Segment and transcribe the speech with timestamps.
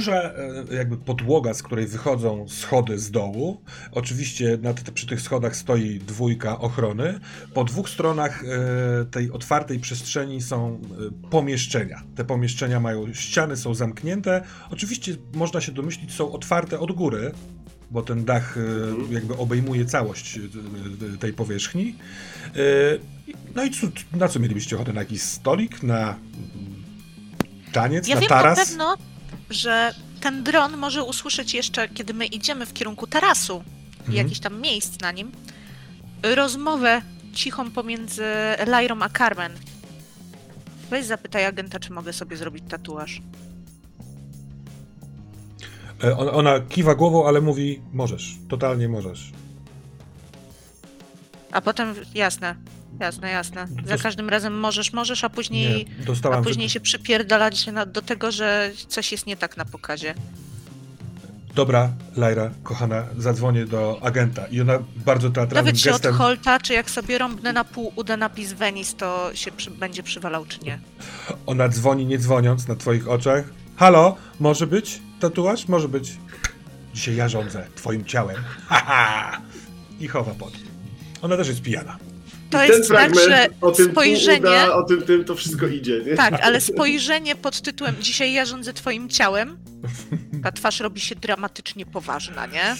[0.00, 3.62] duża e, jakby podłoga, z której wychodzą schody z dołu.
[3.92, 7.20] Oczywiście nad, przy tych schodach stoi dwójka ochrony.
[7.54, 10.80] Po dwóch stronach e, tej otwartej przestrzeni są
[11.24, 12.02] e, pomieszczenia.
[12.14, 14.42] Te pomieszczenia mają ściany, są zamknięte.
[14.70, 17.32] Oczywiście można się domyślić, są otwarte od góry,
[17.90, 19.12] bo ten dach mhm.
[19.12, 20.38] jakby obejmuje całość
[21.20, 21.94] tej powierzchni.
[23.54, 23.70] No i
[24.12, 24.92] na co mielibyście ochotę?
[24.92, 25.82] Na jakiś stolik?
[25.82, 26.18] Na
[27.72, 28.08] taniec?
[28.08, 28.58] Ja na wiem taras?
[28.58, 28.96] na pewno,
[29.50, 33.64] że ten dron może usłyszeć jeszcze, kiedy my idziemy w kierunku tarasu
[33.98, 34.12] mhm.
[34.12, 35.32] i jakichś tam miejsc na nim,
[36.22, 37.02] rozmowę
[37.34, 38.24] cichą pomiędzy
[38.66, 39.52] Lyrą a Carmen.
[40.90, 43.22] Weź zapytaj agenta, czy mogę sobie zrobić tatuaż.
[46.04, 49.32] E, ona kiwa głową, ale mówi: Możesz, totalnie możesz.
[51.52, 52.54] A potem, jasne,
[53.00, 53.66] jasne, jasne.
[53.84, 55.86] Za każdym razem możesz, możesz, a później,
[56.24, 60.14] nie, a później się przypierdalać do tego, że coś jest nie tak na pokazie.
[61.54, 66.02] Dobra, Lyra, kochana, zadzwonię do agenta i ona bardzo teatralnym Nawet gestem...
[66.02, 69.70] się od Holta, czy jak sobie rąbnę na pół uda napis Venice, to się przy...
[69.70, 70.78] będzie przywalał, czy nie.
[71.46, 73.44] Ona dzwoni nie dzwoniąc na twoich oczach.
[73.76, 75.68] Halo, może być tatuaż?
[75.68, 76.12] Może być.
[76.94, 78.36] Dzisiaj ja rządzę twoim ciałem.
[78.68, 79.40] Haha!
[80.00, 80.52] I chowa pod.
[81.22, 81.98] Ona też jest pijana.
[82.50, 84.38] To ten jest tak, że o tym spojrzenie...
[84.40, 86.14] Uda, o tym, tym to wszystko idzie, nie?
[86.14, 89.58] Tak, ale spojrzenie pod tytułem Dzisiaj ja rządzę twoim ciałem,
[90.42, 92.76] ta twarz robi się dramatycznie poważna, nie?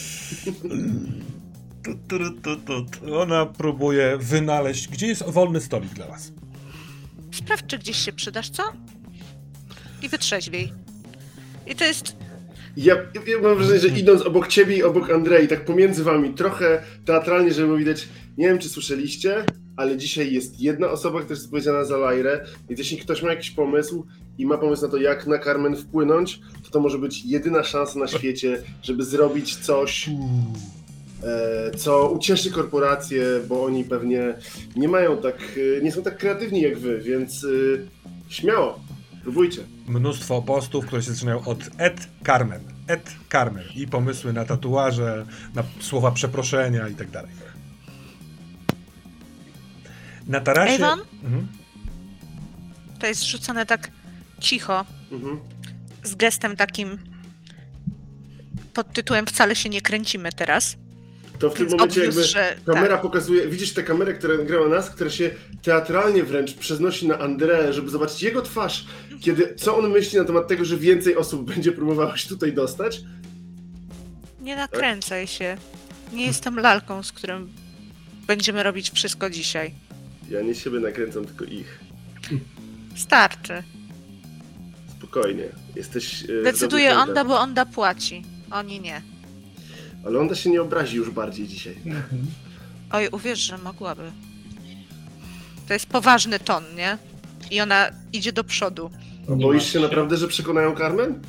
[3.15, 6.31] Ona próbuje wynaleźć, gdzie jest wolny stolik dla was.
[7.31, 8.63] Sprawdź, czy gdzieś się przydasz, co?
[10.01, 10.73] I wytrzeźwiej.
[11.67, 12.15] I to jest
[12.77, 12.95] ja,
[13.27, 17.53] ja, mam wrażenie, że idąc obok ciebie i obok Andrei, tak pomiędzy wami, trochę teatralnie,
[17.53, 19.45] żeby widać, nie wiem czy słyszeliście,
[19.75, 23.51] ale dzisiaj jest jedna osoba, która jest odpowiedzialna za Lajrę, więc jeśli ktoś ma jakiś
[23.51, 24.05] pomysł
[24.37, 27.99] i ma pomysł na to, jak na Carmen wpłynąć, to to może być jedyna szansa
[27.99, 30.09] na świecie, żeby zrobić coś,
[31.23, 34.33] e, co ucieszy korporacje, bo oni pewnie
[34.75, 35.37] nie mają tak,
[35.77, 37.47] e, nie są tak kreatywni jak wy, więc e,
[38.29, 38.79] śmiało,
[39.23, 39.61] próbujcie.
[39.87, 45.63] Mnóstwo postów, które się zaczynają od Ed Carmen, Ed Carmen i pomysły na tatuaże, na
[45.79, 47.31] słowa przeproszenia i tak dalej.
[50.27, 50.85] Na tarasie...
[50.85, 50.99] Avon?
[51.23, 51.47] Mhm.
[52.99, 53.91] To jest rzucone tak
[54.39, 55.39] cicho, mhm.
[56.03, 56.97] z gestem takim
[58.73, 60.77] pod tytułem Wcale się nie kręcimy teraz.
[61.41, 63.01] To w tym momencie jakby że, kamera tak.
[63.01, 65.29] pokazuje, widzisz tę kamerę, która nagrała nas, która się
[65.61, 68.85] teatralnie wręcz przeznosi na André, żeby zobaczyć jego twarz,
[69.21, 73.01] kiedy, co on myśli na temat tego, że więcej osób będzie próbowało się tutaj dostać.
[74.41, 75.35] Nie nakręcaj tak?
[75.35, 75.57] się.
[76.13, 77.49] Nie jestem lalką, z którym
[78.27, 79.73] będziemy robić wszystko dzisiaj.
[80.29, 81.79] Ja nie siebie nakręcam, tylko ich.
[82.95, 83.63] Starczy.
[84.97, 85.49] Spokojnie.
[85.75, 86.21] Jesteś.
[86.21, 88.23] Yy, Decyduje Onda, bo Onda płaci.
[88.51, 89.01] Oni nie.
[90.05, 91.75] Ale Onda się nie obrazi już bardziej dzisiaj.
[91.85, 92.25] Mhm.
[92.91, 94.11] Oj, uwierz, że mogłaby.
[95.67, 96.97] To jest poważny ton, nie?
[97.51, 98.91] I ona idzie do przodu.
[99.27, 101.21] boisz się naprawdę, że przekonają Carmen?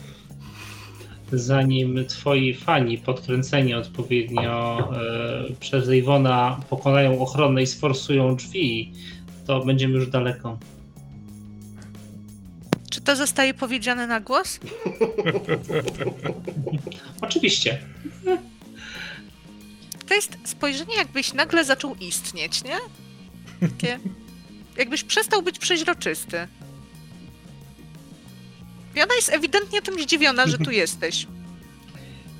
[1.32, 8.92] zanim twoi fani podkręceni odpowiednio e, przez Iwona pokonają ochronę i sforsują drzwi,
[9.46, 10.58] to będziemy już daleko.
[12.90, 14.60] Czy to zostaje powiedziane na głos?
[17.22, 17.78] Oczywiście.
[20.12, 22.78] To jest spojrzenie, jakbyś nagle zaczął istnieć, nie?
[23.68, 23.98] Takie,
[24.82, 26.46] jakbyś przestał być przeźroczysty.
[28.96, 31.26] I ona jest ewidentnie tym zdziwiona, że tu jesteś.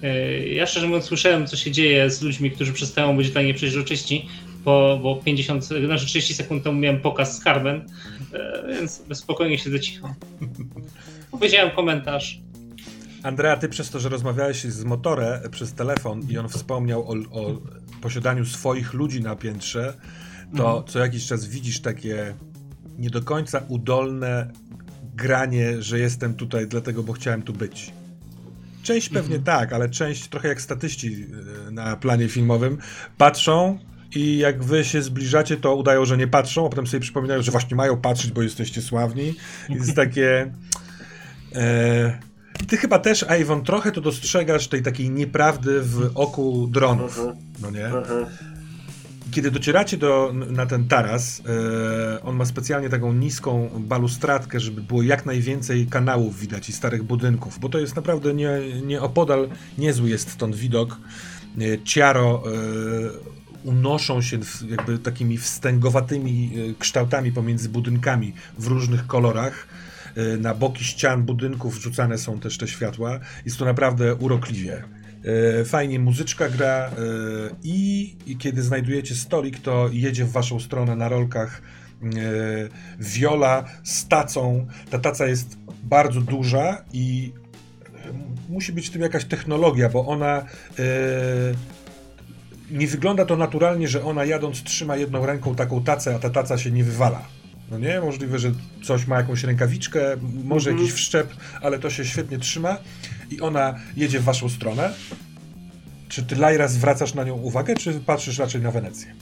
[0.03, 3.55] E, ja szczerze mówiąc słyszałem, co się dzieje z ludźmi, którzy przestają być dla niej
[3.55, 4.29] przeźroczyści,
[4.65, 7.87] bo, bo 50, znaczy 30 sekund temu miałem pokaz z Carmen,
[8.33, 10.15] e, więc spokojnie siedzę cicho.
[11.31, 12.39] Powiedziałem komentarz.
[13.23, 17.61] Andrea, ty przez to, że rozmawiałeś z Motore przez telefon i on wspomniał o, o
[18.01, 19.95] posiadaniu swoich ludzi na piętrze,
[20.57, 20.87] to mhm.
[20.87, 22.35] co jakiś czas widzisz takie
[22.99, 24.51] nie do końca udolne
[25.15, 27.93] granie, że jestem tutaj dlatego, bo chciałem tu być.
[28.83, 29.45] Część pewnie mhm.
[29.45, 31.27] tak, ale część trochę jak statyści
[31.69, 32.79] e, na planie filmowym
[33.19, 33.79] patrzą
[34.15, 37.53] i jak wy się zbliżacie, to udają, że nie patrzą, a potem sobie przypominają, że
[37.53, 39.35] właśnie mają patrzeć, bo jesteście sławni.
[39.69, 40.53] I jest takie...
[41.55, 42.31] E,
[42.69, 47.37] ty chyba też, Avon, trochę to dostrzegasz tej takiej nieprawdy w oku dronów, mhm.
[47.63, 47.87] no nie?
[47.87, 48.27] Mhm
[49.33, 55.03] kiedy docieracie do, na ten taras, e, on ma specjalnie taką niską balustradkę, żeby było
[55.03, 58.51] jak najwięcej kanałów widać i starych budynków, bo to jest naprawdę nie,
[58.83, 60.97] nie opodal niezły jest stąd widok.
[61.61, 62.51] E, ciaro e,
[63.65, 64.39] unoszą się
[64.69, 69.67] jakby takimi wstęgowatymi kształtami pomiędzy budynkami w różnych kolorach.
[70.19, 73.20] Y, na boki ścian budynków wrzucane są też te światła.
[73.44, 74.82] Jest to naprawdę urokliwie.
[75.61, 76.93] Y, fajnie muzyczka gra y,
[77.62, 81.62] i, i kiedy znajdujecie stolik, to jedzie w waszą stronę na rolkach
[83.00, 84.67] Viola z tacą.
[84.91, 87.32] Ta taca jest bardzo duża i
[88.49, 90.44] musi być w tym jakaś technologia, bo ona
[92.70, 96.58] nie wygląda to naturalnie, że ona jadąc trzyma jedną ręką taką tacę, a ta taca
[96.58, 97.23] się nie wywala.
[97.73, 98.53] No nie, możliwe, że
[98.85, 100.01] coś ma jakąś rękawiczkę,
[100.45, 100.83] może mm -hmm.
[100.83, 102.77] jakiś wszczep, ale to się świetnie trzyma
[103.31, 104.95] i ona jedzie w waszą stronę.
[106.09, 109.15] Czy ty, Lajra, zwracasz na nią uwagę, czy patrzysz raczej na Wenecję?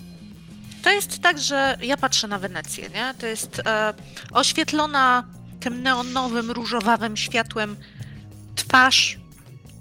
[0.83, 3.15] To jest tak, że ja patrzę na Wenecję, nie?
[3.19, 3.95] To jest e,
[4.33, 5.25] oświetlona
[5.61, 7.77] tym neonowym, różowawym światłem
[8.55, 9.19] twarz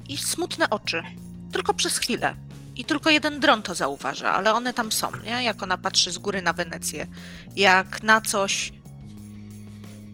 [0.10, 1.04] i smutne oczy.
[1.52, 2.36] Tylko przez chwilę.
[2.80, 5.44] I tylko jeden dron to zauważa, ale one tam są, nie?
[5.44, 7.08] Jak ona patrzy z góry na Wenecję,
[7.56, 8.74] jak na coś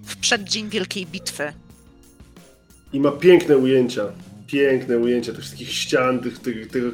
[0.06, 1.54] w przeddzień wielkiej bitwy.
[2.94, 4.06] I ma piękne ujęcia.
[4.48, 6.92] Piękne ujęcia tych wszystkich ścian, tych, tych, tego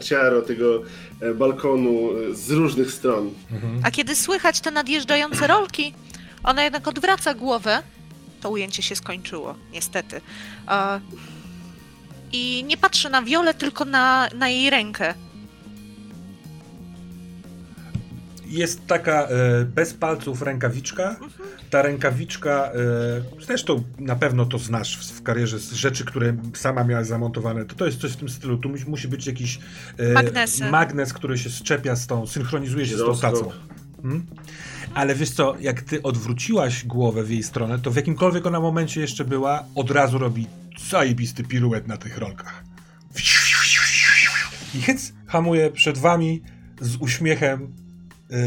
[0.00, 0.82] ciaro, tego
[1.20, 3.30] e, balkonu e, z różnych stron.
[3.52, 3.80] Mhm.
[3.82, 5.94] A kiedy słychać te nadjeżdżające rolki,
[6.44, 7.82] ona jednak odwraca głowę.
[8.40, 10.20] To ujęcie się skończyło, niestety
[12.32, 15.14] i nie patrzy na Wiolę, tylko na, na jej rękę.
[18.46, 21.08] Jest taka e, bez palców rękawiczka.
[21.08, 21.30] Mhm.
[21.70, 22.70] Ta rękawiczka,
[23.38, 27.64] e, zresztą na pewno to znasz w, w karierze, z rzeczy, które sama miałaś zamontowane.
[27.64, 28.58] To, to jest coś w tym stylu.
[28.58, 29.58] Tu musi, musi być jakiś
[30.60, 33.50] e, magnes, który się szczepia z tą, synchronizuje się z tą tacą.
[34.02, 34.26] Hmm?
[34.94, 39.00] Ale wiesz co, jak ty odwróciłaś głowę w jej stronę, to w jakimkolwiek ona momencie
[39.00, 40.46] jeszcze była, od razu robi
[40.80, 42.64] zajebisty piruet na tych rolkach.
[44.74, 46.42] I hyc hamuje przed wami
[46.80, 47.72] z uśmiechem,
[48.30, 48.38] yy,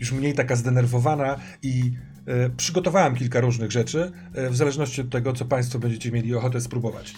[0.00, 1.92] już mniej taka zdenerwowana i
[2.26, 6.60] yy, przygotowałem kilka różnych rzeczy, yy, w zależności od tego, co Państwo będziecie mieli ochotę
[6.60, 7.14] spróbować.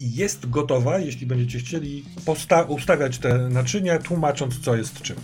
[0.00, 2.04] I jest gotowa, jeśli będziecie chcieli
[2.68, 5.16] ustawiać te naczynia, tłumacząc, co jest czym.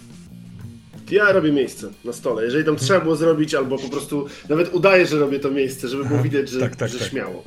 [1.11, 2.45] Ja robię miejsce na stole.
[2.45, 6.05] Jeżeli tam trzeba było zrobić, albo po prostu nawet udaję, że robię to miejsce, żeby
[6.05, 7.09] było widać, że, tak, tak, że tak.
[7.09, 7.45] śmiało.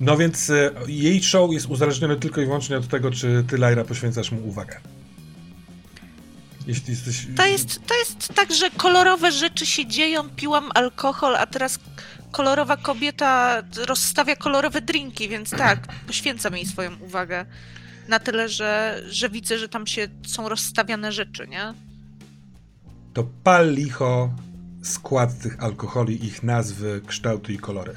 [0.00, 3.84] No więc e, jej show jest uzależnione tylko i wyłącznie od tego, czy ty, Lyra,
[3.84, 4.80] poświęcasz mu uwagę.
[6.66, 7.26] Jeśli jesteś...
[7.36, 11.78] To jest, to jest tak, że kolorowe rzeczy się dzieją, piłam alkohol, a teraz
[12.30, 17.46] kolorowa kobieta rozstawia kolorowe drinki, więc tak, poświęcam jej swoją uwagę.
[18.08, 21.74] Na tyle, że, że widzę, że tam się są rozstawiane rzeczy, nie?
[23.14, 24.30] To pal licho
[24.82, 27.94] skład tych alkoholi, ich nazwy, kształty i kolory.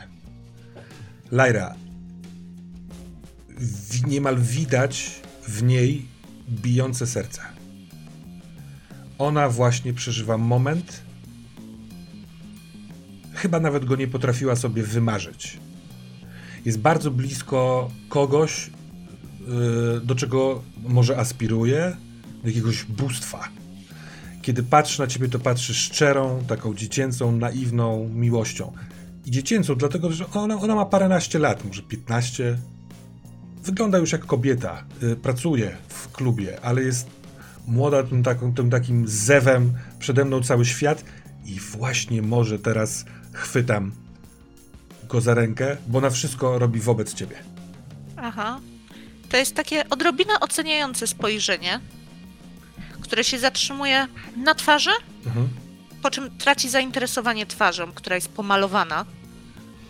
[1.32, 1.76] Lyra,
[4.08, 5.12] niemal widać
[5.48, 6.06] w niej
[6.50, 7.42] bijące serce.
[9.18, 11.02] Ona właśnie przeżywa moment,
[13.34, 15.60] chyba nawet go nie potrafiła sobie wymarzyć.
[16.66, 18.70] Jest bardzo blisko kogoś,
[19.98, 21.96] y, do czego może aspiruje,
[22.42, 23.50] do jakiegoś bóstwa.
[24.42, 28.74] Kiedy patrzy na ciebie, to patrzy szczerą, taką dziecięcą, naiwną miłością.
[29.26, 32.58] I dziecięcą, dlatego że ona, ona ma paręnaście lat, może 15,
[33.64, 37.08] wygląda już jak kobieta, y, pracuje w klubie, ale jest
[37.68, 41.04] młoda tym, taką, tym takim zewem, przede mną cały świat
[41.46, 43.92] i właśnie może teraz chwytam
[45.10, 47.36] go za rękę, bo na wszystko robi wobec ciebie.
[48.18, 48.60] Aha.
[49.30, 51.80] To jest takie odrobinę oceniające spojrzenie,
[53.02, 54.92] które się zatrzymuje na twarzy,
[55.26, 55.50] mhm.
[56.02, 59.06] po czym traci zainteresowanie twarzą, która jest pomalowana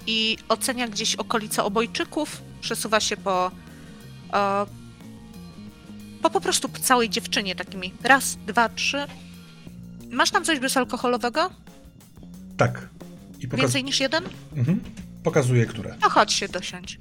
[0.07, 3.51] i ocenia gdzieś okolice obojczyków, przesuwa się po
[6.21, 9.05] po po prostu całej dziewczynie takimi raz, dwa, trzy.
[10.11, 11.49] Masz tam coś bezalkoholowego?
[12.57, 12.89] Tak.
[13.39, 13.61] I pokaz...
[13.61, 14.23] Więcej niż jeden?
[14.55, 14.79] Mhm.
[15.23, 15.95] Pokazuję, które.
[16.01, 16.97] No chodź się dosiąść.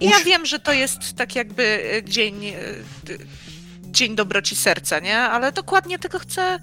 [0.00, 0.10] Uś...
[0.10, 2.54] Ja wiem, że to jest tak jakby e, dzień, e,
[3.82, 5.18] dzień dobroci serca, nie?
[5.18, 6.58] Ale dokładnie tego chcę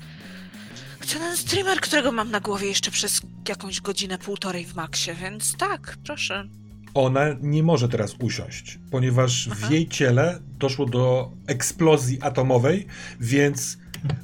[1.03, 5.57] Chcę ten streamer, którego mam na głowie jeszcze przez jakąś godzinę, półtorej w maksie, więc
[5.57, 6.47] tak, proszę.
[6.93, 9.67] Ona nie może teraz usiąść, ponieważ Aha.
[9.67, 12.87] w jej ciele doszło do eksplozji atomowej,
[13.19, 13.77] więc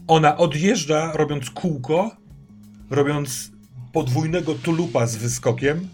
[0.08, 2.12] ona odjeżdża robiąc kółko,
[2.90, 3.52] robiąc
[3.94, 5.88] podwójnego tulupa z wyskokiem,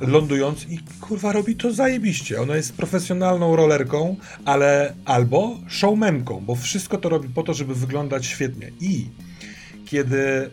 [0.00, 2.40] lądując i kurwa robi to zajebiście.
[2.42, 8.26] Ona jest profesjonalną rollerką, ale albo showmanką, bo wszystko to robi po to, żeby wyglądać
[8.26, 8.70] świetnie.
[8.80, 9.06] I
[9.86, 10.50] kiedy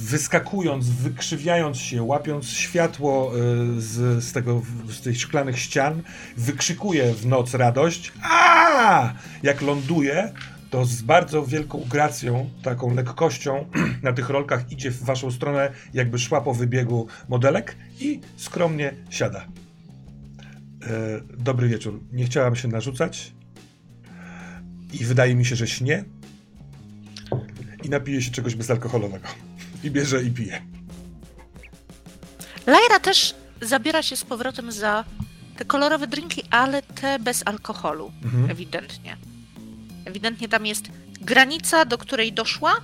[0.00, 6.02] wyskakując, wykrzywiając się, łapiąc światło y, z, z, tego, z tych szklanych ścian,
[6.36, 8.12] wykrzykuje w noc radość.
[8.22, 9.12] A!
[9.42, 10.32] Jak ląduje,
[10.70, 13.66] to z bardzo wielką gracją, taką lekkością
[14.02, 19.46] na tych rolkach idzie w waszą stronę, jakby szła po wybiegu modelek i skromnie siada.
[20.86, 22.00] E, dobry wieczór.
[22.12, 23.32] Nie chciałam się narzucać
[24.92, 26.04] i wydaje mi się, że śnie
[27.82, 29.28] i napije się czegoś bezalkoholowego.
[29.84, 30.62] I bierze i pije.
[32.66, 35.04] Lajra też zabiera się z powrotem za
[35.56, 38.50] te kolorowe drinki, ale te bez alkoholu, Mhm.
[38.50, 39.16] ewidentnie.
[40.04, 42.80] Ewidentnie tam jest granica, do której doszła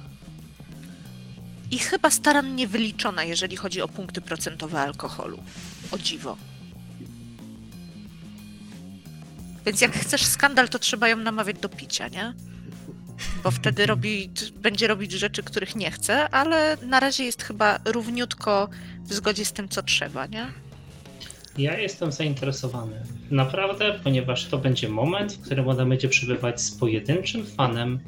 [1.71, 5.39] i chyba starannie wyliczona, jeżeli chodzi o punkty procentowe alkoholu.
[5.91, 6.37] O dziwo.
[9.67, 12.35] Więc jak chcesz skandal, to trzeba ją namawiać do picia, nie?
[13.45, 14.31] Bo wtedy robi,
[14.63, 18.69] będzie robić rzeczy, których nie chce, ale na razie jest chyba równiutko
[19.05, 20.47] w zgodzie z tym, co trzeba, nie?
[21.59, 22.97] Ja jestem zainteresowany.
[23.31, 28.01] Naprawdę, ponieważ to będzie moment, w którym ona będzie przebywać z pojedynczym fanem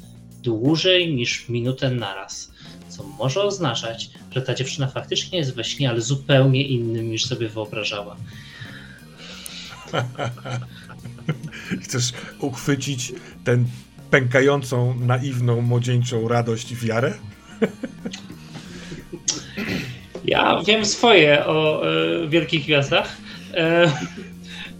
[0.43, 2.51] dłużej niż minutę naraz.
[2.89, 7.49] Co może oznaczać, że ta dziewczyna faktycznie jest we śnie, ale zupełnie innym niż sobie
[7.49, 8.15] wyobrażała.
[11.83, 13.13] Chcesz uchwycić
[13.43, 13.57] tę
[14.11, 17.13] pękającą, naiwną, młodzieńczą radość i wiarę?
[20.25, 23.17] Ja wiem swoje o e, wielkich gwiazdach.
[23.53, 23.91] E,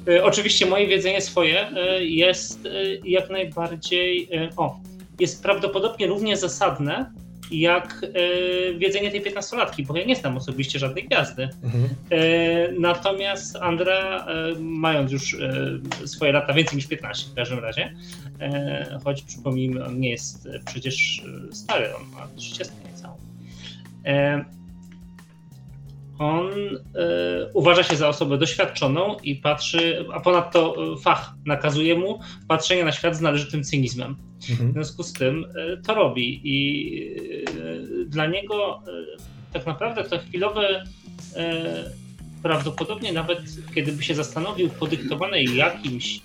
[0.08, 2.70] e, oczywiście moje wiedzenie swoje e, jest e,
[3.06, 4.30] jak najbardziej.
[4.34, 4.80] E, o,
[5.20, 7.12] jest prawdopodobnie równie zasadne
[7.52, 11.50] jak e, wiedzenie tej 15-latki, bo ja nie znam osobiście żadnej gwiazdy.
[11.64, 11.84] Mhm.
[12.10, 17.96] E, natomiast Andra, e, mając już e, swoje lata, więcej niż 15 w każdym razie,
[18.40, 23.18] e, choć przypomnijmy, on nie jest przecież e, stary, on ma 30 niecałą.
[26.20, 32.20] On e, uważa się za osobę doświadczoną i patrzy, a ponadto e, fach nakazuje mu
[32.48, 34.16] patrzenie na świat z należytym cynizmem.
[34.42, 34.74] W Mhm.
[34.74, 37.16] związku z tym e, to robi i
[38.08, 38.82] dla niego
[39.54, 40.84] tak naprawdę to chwilowe
[42.44, 43.40] prawdopodobnie nawet
[43.76, 46.20] kiedy by się zastanowił podyktowane jakimś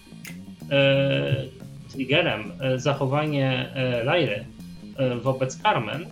[1.92, 3.72] triggerem zachowanie
[4.04, 4.44] Lajry
[5.22, 6.06] wobec Carmen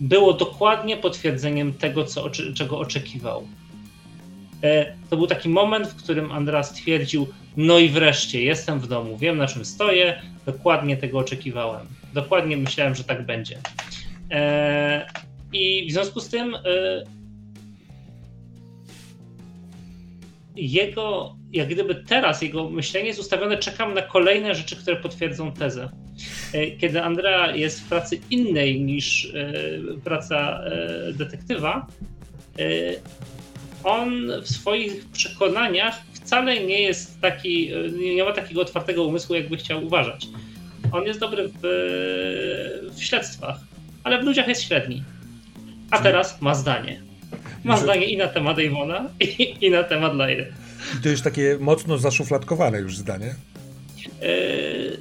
[0.00, 3.46] było dokładnie potwierdzeniem tego, co, czego oczekiwał.
[4.62, 9.18] E, To był taki moment, w którym Andra stwierdził: No i wreszcie, jestem w domu,
[9.18, 11.86] wiem na czym stoję, dokładnie tego oczekiwałem.
[12.14, 13.58] Dokładnie myślałem, że tak będzie.
[14.30, 15.06] E,
[15.52, 16.56] I w związku z tym
[20.56, 25.90] jego, jak gdyby teraz jego myślenie jest ustawione, czekam na kolejne rzeczy, które potwierdzą tezę.
[26.52, 29.52] E, Kiedy Andrea jest w pracy innej niż e,
[30.04, 31.86] praca e, detektywa,
[33.84, 39.56] on w swoich przekonaniach wcale nie jest taki, nie nie ma takiego otwartego umysłu, jakby
[39.56, 40.28] chciał uważać.
[40.92, 41.60] On jest dobry w,
[42.92, 43.60] w śledztwach,
[44.04, 45.02] ale w ludziach jest średni.
[45.90, 47.09] A teraz ma zdanie.
[47.64, 50.52] Ma Że- zdanie i na temat Avona, i, i na temat Lairy.
[50.98, 53.34] I to jest takie mocno zaszufladkowane już zdanie.
[54.22, 54.96] Yy,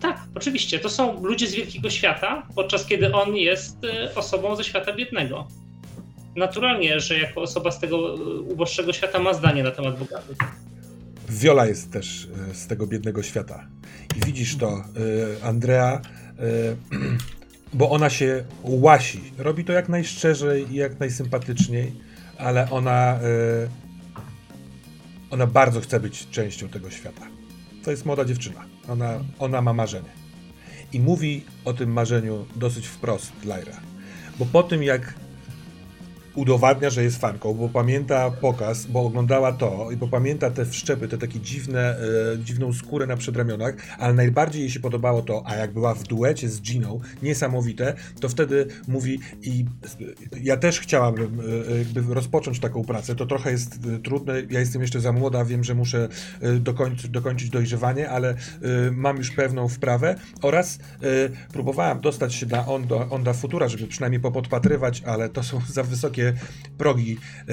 [0.00, 0.78] tak, oczywiście.
[0.78, 5.48] To są ludzie z wielkiego świata, podczas kiedy on jest yy, osobą ze świata biednego.
[6.36, 10.36] Naturalnie, że jako osoba z tego yy, uboższego świata ma zdanie na temat bogatych.
[11.28, 13.66] Viola jest też e, z tego biednego świata.
[14.16, 14.82] I widzisz to, e,
[15.44, 16.00] Andrea,
[16.38, 16.76] e,
[17.72, 19.32] bo ona się łasi.
[19.38, 21.92] Robi to jak najszczerzej i jak najsympatyczniej,
[22.38, 23.18] ale ona, e,
[25.30, 27.26] ona bardzo chce być częścią tego świata.
[27.84, 28.64] To jest młoda dziewczyna.
[28.88, 30.10] Ona, ona ma marzenie.
[30.92, 33.80] I mówi o tym marzeniu dosyć wprost, Lyra.
[34.38, 35.14] Bo po tym, jak
[36.38, 41.08] udowadnia, że jest fanką, bo pamięta pokaz, bo oglądała to i bo pamięta te wszczepy,
[41.08, 41.96] te takie dziwne,
[42.34, 46.02] e, dziwną skórę na przedramionach, ale najbardziej jej się podobało to, a jak była w
[46.02, 49.64] duecie z Giną, niesamowite, to wtedy mówi i
[50.42, 54.82] ja też chciałabym e, jakby rozpocząć taką pracę, to trochę jest e, trudne, ja jestem
[54.82, 56.08] jeszcze za młoda, wiem, że muszę
[56.40, 58.36] e, dokończyć, dokończyć dojrzewanie, ale e,
[58.92, 60.14] mam już pewną wprawę.
[60.42, 61.06] Oraz e,
[61.52, 66.27] próbowałem dostać się na Onda, Onda Futura, żeby przynajmniej popodpatrywać, ale to są za wysokie
[66.78, 67.18] progi,
[67.48, 67.52] e,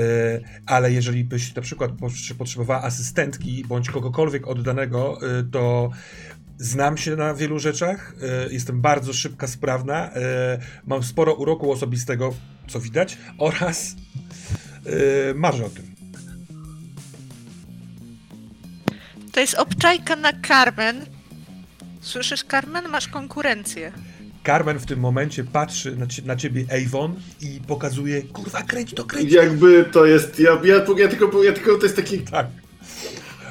[0.65, 5.89] ale jeżeli byś na przykład potrze- potrzebowała asystentki bądź kogokolwiek oddanego, e, to
[6.57, 10.09] znam się na wielu rzeczach, e, jestem bardzo szybka, sprawna,
[10.87, 12.33] mam sporo uroku osobistego,
[12.67, 13.95] co widać, oraz
[15.35, 15.95] marzę o tym.
[19.31, 21.05] To jest obczajka na Carmen.
[22.01, 22.89] Słyszysz, Carmen?
[22.89, 23.91] Masz konkurencję.
[24.45, 29.03] Carmen w tym momencie patrzy na, cie, na ciebie Avon i pokazuje, kurwa, kręć to,
[29.03, 30.39] kręć Jakby to jest.
[30.39, 31.77] Ja, ja, ja, tylko, ja tylko.
[31.77, 32.19] To jest taki.
[32.19, 32.47] Tak.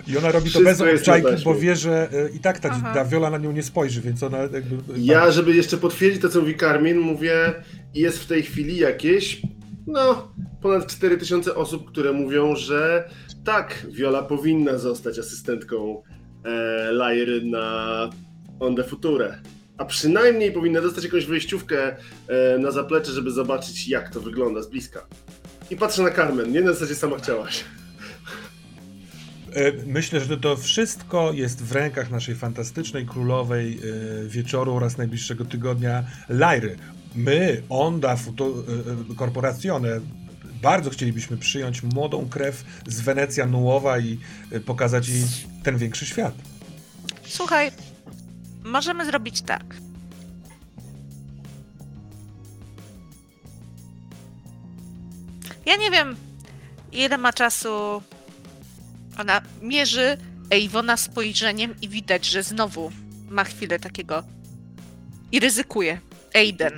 [0.07, 2.59] I ona robi to Wszystko bez jest na obczajki, bo wie, że e, i tak
[2.59, 2.95] ta, Aha.
[2.95, 4.77] ta Viola na nią nie spojrzy, więc ona jakby...
[4.97, 7.53] Ja, żeby jeszcze potwierdzić to, co mówi Karmin, mówię,
[7.95, 9.43] jest w tej chwili jakieś,
[9.87, 10.33] no,
[10.63, 13.11] ponad 4000 osób, które mówią, że
[13.45, 16.03] tak, Viola powinna zostać asystentką
[16.45, 18.11] e, Lyry na
[18.61, 19.39] On the Future.
[19.79, 21.97] A przynajmniej powinna dostać jakąś wejściówkę
[22.29, 25.07] e, na zaplecze, żeby zobaczyć, jak to wygląda z bliska.
[25.71, 27.65] I patrzę na Carmen, nie na zasadzie sama chciałaś.
[29.53, 33.79] E, Myślę, że to wszystko jest w rękach naszej fantastycznej królowej
[34.25, 36.77] e, wieczoru oraz najbliższego tygodnia Lajry.
[37.15, 38.55] My, Onda Futo,
[39.13, 40.01] e, Corporazione,
[40.63, 44.19] bardzo chcielibyśmy przyjąć młodą krew z Wenecja Nuowa i
[44.67, 45.23] pokazać jej
[45.63, 46.35] ten większy świat.
[47.27, 47.71] Słuchaj,
[48.65, 49.65] możemy zrobić tak.
[55.67, 56.17] Ja nie wiem,
[56.93, 58.03] ile ma czasu.
[59.21, 60.17] Ona mierzy
[60.51, 62.93] Ewona spojrzeniem i widać, że znowu
[63.31, 64.23] ma chwilę takiego.
[65.33, 66.01] I ryzykuje.
[66.35, 66.75] Aiden.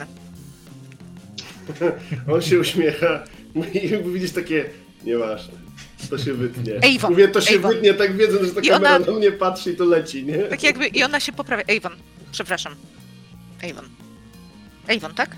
[2.33, 3.25] On się uśmiecha
[3.75, 4.71] i widzisz takie,
[5.05, 5.65] nieważne,
[6.09, 6.73] to się wytnie.
[6.97, 7.73] Avon, Mówię, to się Avon.
[7.73, 10.39] wytnie, tak wiedząc, że ta I kamera ona- na mnie patrzy i to leci, nie?
[10.39, 10.87] Tak jakby.
[10.87, 11.65] I ona się poprawia.
[11.77, 11.93] Avon.
[12.33, 12.75] Przepraszam.
[13.71, 13.85] Avon.
[14.97, 15.37] Avon, tak?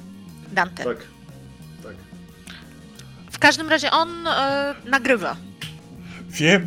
[0.53, 0.85] Dante.
[0.85, 0.97] Tak,
[1.83, 1.95] tak.
[3.31, 5.37] W każdym razie on e, nagrywa.
[6.31, 6.67] Wiem,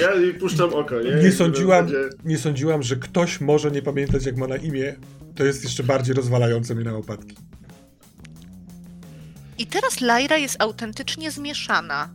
[0.00, 1.14] Ja jej puszczam oko, nie?
[1.14, 1.86] nie sądziłam,
[2.24, 4.94] nie sądziłam, że ktoś może nie pamiętać, jak ma na imię.
[5.34, 7.36] To jest jeszcze bardziej rozwalające mnie na łopatki.
[9.58, 12.08] I teraz Lyra jest autentycznie zmieszana.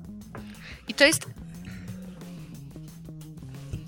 [0.87, 1.25] I to jest.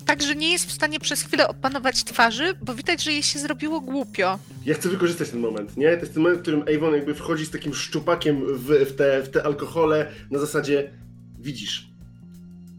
[0.06, 3.38] Tak, że nie jest w stanie przez chwilę opanować twarzy, bo widać, że jej się
[3.38, 4.38] zrobiło głupio.
[4.66, 5.96] Ja chcę wykorzystać ten moment, nie?
[5.96, 9.22] To jest ten moment, w którym Avon jakby wchodzi z takim szczupakiem w, w, te,
[9.22, 10.90] w te alkohole na zasadzie
[11.38, 11.90] widzisz.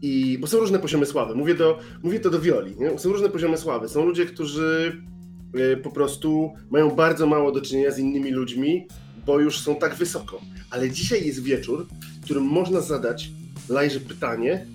[0.02, 1.34] I, bo są różne poziomy sławy.
[1.34, 2.98] Mówię, do, mówię to do Violi, nie?
[2.98, 3.88] Są różne poziomy sławy.
[3.88, 5.02] Są ludzie, którzy
[5.56, 8.86] y, po prostu mają bardzo mało do czynienia z innymi ludźmi,
[9.26, 10.40] bo już są tak wysoko.
[10.70, 11.86] Ale dzisiaj jest wieczór,
[12.20, 13.30] w którym można zadać
[13.72, 14.66] Lajrze pytanie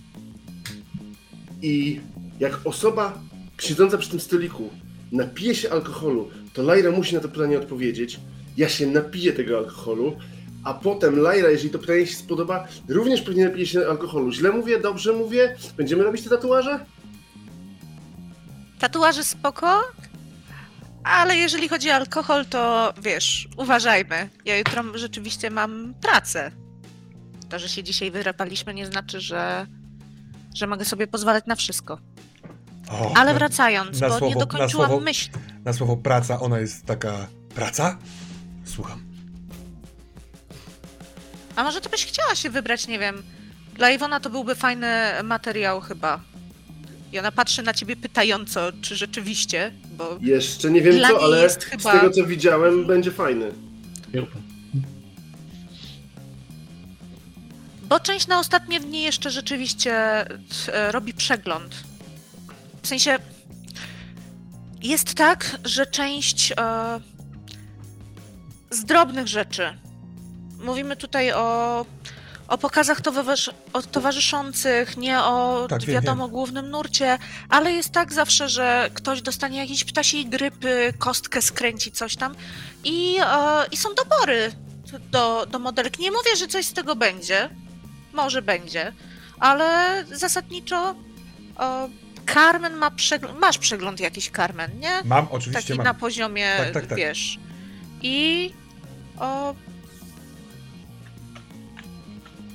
[1.62, 2.02] i
[2.40, 3.20] jak osoba
[3.62, 4.70] siedząca przy tym stoliku
[5.12, 8.20] napije się alkoholu, to Lajra musi na to pytanie odpowiedzieć.
[8.58, 10.18] Ja się napiję tego alkoholu,
[10.64, 14.32] a potem Lajra, jeżeli to pytanie się spodoba, również pewnie napije się alkoholu.
[14.32, 15.56] Źle mówię, dobrze mówię?
[15.78, 16.80] Będziemy robić te tatuaże?
[18.80, 19.82] Tatuaże spoko,
[21.04, 24.30] ale jeżeli chodzi o alkohol, to wiesz, uważajmy.
[24.46, 26.52] Ja jutro rzeczywiście mam pracę.
[27.50, 29.68] To, że się dzisiaj wyrapaliśmy, nie znaczy, że,
[30.56, 32.00] że mogę sobie pozwalać na wszystko.
[32.92, 35.32] O, Ale wracając, na bo słowo- nie na dokończyłam słowo- myśli.
[35.66, 37.28] Na słowo praca, ona jest taka.
[37.56, 37.98] Praca?
[38.66, 39.02] Słucham.
[41.56, 43.24] A może ty byś chciała się wybrać, nie wiem.
[43.76, 44.88] Dla Iwona to byłby fajny
[45.24, 46.20] materiał chyba.
[47.14, 51.62] I ona patrzy na ciebie pytająco, czy rzeczywiście, bo Jeszcze nie wiem co, ale jest
[51.62, 53.52] z chyba- tego co widziałem, będzie fajny.
[57.90, 61.76] Bo część na ostatnie dni jeszcze rzeczywiście e, robi przegląd.
[62.84, 63.20] W sensie
[64.82, 66.56] jest tak, że część e,
[68.72, 69.78] z drobnych rzeczy.
[70.60, 71.86] Mówimy tutaj o,
[72.48, 77.18] o pokazach towarzysz, o towarzyszących, nie o Tak, wiem, wiadomo głównym nurcie,
[77.50, 82.36] ale jest tak zawsze, że ktoś dostanie jakiejś ptasiej grypy, kostkę skręci, coś tam
[82.84, 84.52] i, e, i są dobory
[85.12, 86.00] do, do modelek.
[86.00, 87.50] Nie mówię, że coś z tego będzie,
[88.18, 88.94] może będzie,
[89.40, 90.96] ale zasadniczo
[91.58, 91.90] o,
[92.34, 94.92] Carmen ma przegląd, masz przegląd jakiś Carmen, nie?
[95.06, 95.86] Mam, oczywiście Taki mam.
[95.86, 96.98] na poziomie, Tak, tak, tak.
[96.98, 97.40] wiesz.
[98.02, 98.52] I
[99.20, 99.56] o,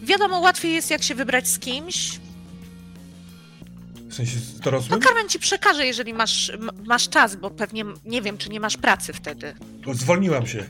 [0.02, 2.20] wiadomo, łatwiej jest jak się wybrać z kimś.
[4.08, 5.00] W sensie z No dorosłym?
[5.00, 6.52] Carmen ci przekaże, jeżeli masz,
[6.86, 9.54] masz czas, bo pewnie nie wiem, czy nie masz pracy wtedy.
[9.92, 10.64] Zwolniłam się.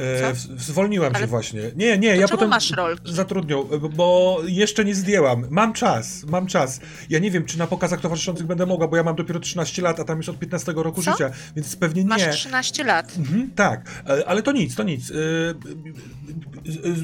[0.00, 1.60] E, zwolniłam Ale- się właśnie.
[1.76, 3.14] Nie, nie, To ja potem masz rolki?
[3.14, 5.46] zatrudnią, e, bo jeszcze nie zdjęłam.
[5.50, 6.80] Mam czas, mam czas.
[7.10, 10.00] Ja nie wiem, czy na pokazach towarzyszących będę mogła, bo ja mam dopiero 13 lat,
[10.00, 11.10] a tam już od 15 roku Co?
[11.10, 12.32] życia, więc pewnie Masz nie.
[12.32, 13.12] 13 lat.
[13.18, 15.10] Mhm, tak, e, ale to nic, to nic.
[15.10, 15.14] E,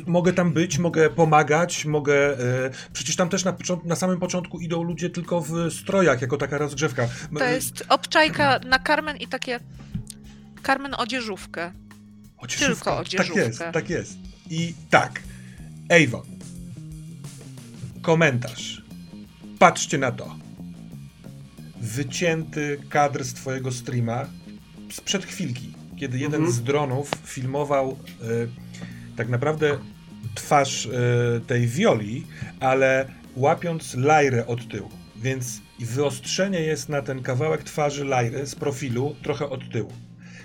[0.06, 2.36] Mogę tam być, mogę pomagać, mogę.
[2.92, 7.08] Przecież tam też na, na samym początku idą ludzie tylko w strojach, jako taka rozgrzewka.
[7.38, 9.60] To jest obczajka na Carmen i takie
[10.66, 11.72] Carmen odzieżówkę.
[12.44, 13.04] Odzieżówka.
[13.04, 14.18] tylko Tak jest, tak jest.
[14.50, 15.22] I tak.
[15.90, 16.22] Avon.
[18.02, 18.82] Komentarz.
[19.58, 20.36] Patrzcie na to.
[21.80, 24.26] Wycięty kadr z twojego streama
[24.92, 26.52] sprzed chwilki, kiedy jeden Mhm.
[26.52, 28.24] z dronów filmował e,
[29.16, 29.78] tak naprawdę
[30.34, 30.90] twarz e,
[31.46, 32.26] tej Violi,
[32.60, 34.90] ale łapiąc Lajrę od tyłu.
[35.16, 39.92] Więc wyostrzenie jest na ten kawałek twarzy Lajry z profilu trochę od tyłu.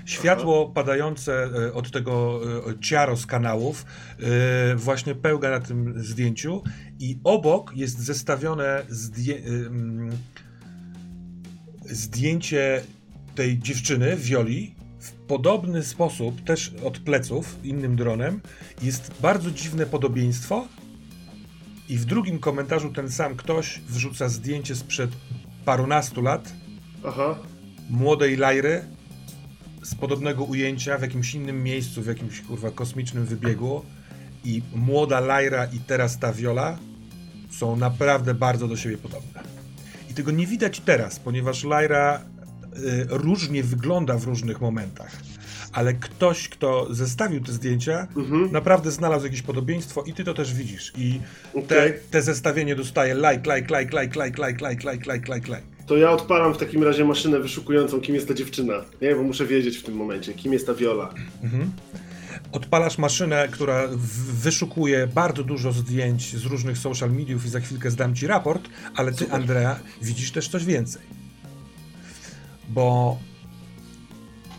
[0.10, 3.86] Światło padające e, od tego e, ciaro z kanałów
[4.20, 6.64] e, właśnie pełga na tym zdjęciu
[7.00, 10.10] i obok jest zestawione zdję ym,
[11.86, 12.82] zdjęcie
[13.36, 18.42] tej dziewczyny, Wioli, w podobny sposób, też od pleców, innym dronem.
[18.82, 20.68] Jest bardzo dziwne podobieństwo.
[21.90, 25.12] I w drugim komentarzu ten sam ktoś wrzuca zdjęcie sprzed
[25.66, 26.54] parunastu lat
[27.06, 27.36] Aha.
[27.90, 28.99] młodej Lajry
[29.90, 33.86] z podobnego ujęcia w jakimś innym miejscu, w jakimś kurwa kosmicznym wybiegu
[34.46, 36.78] i młoda Lajra i teraz ta Viola
[37.52, 39.42] są naprawdę bardzo do siebie podobne.
[40.10, 42.22] I tego nie widać teraz, ponieważ Lajra
[42.78, 45.12] y, różnie wygląda w różnych momentach.
[45.74, 48.52] Ale ktoś, kto zestawił te zdjęcia, Mhm.
[48.52, 50.94] naprawdę znalazł jakieś podobieństwo i ty to też widzisz.
[50.98, 51.20] I
[51.54, 51.94] te, Okej.
[52.12, 55.62] te zestawienie dostaje like, like, like, like, like, like, like, like, like, like, like.
[55.90, 58.74] To ja odpalam w takim razie maszynę wyszukującą, kim jest ta dziewczyna.
[59.02, 61.14] Nie, bo muszę wiedzieć w tym momencie, kim jest ta Viola.
[62.52, 63.88] Odpalasz maszynę, która
[64.42, 69.12] wyszukuje bardzo dużo zdjęć z różnych social mediów i za chwilkę zdam ci raport, ale
[69.12, 71.02] ty, Andrea, widzisz też coś więcej.
[72.70, 73.18] Bo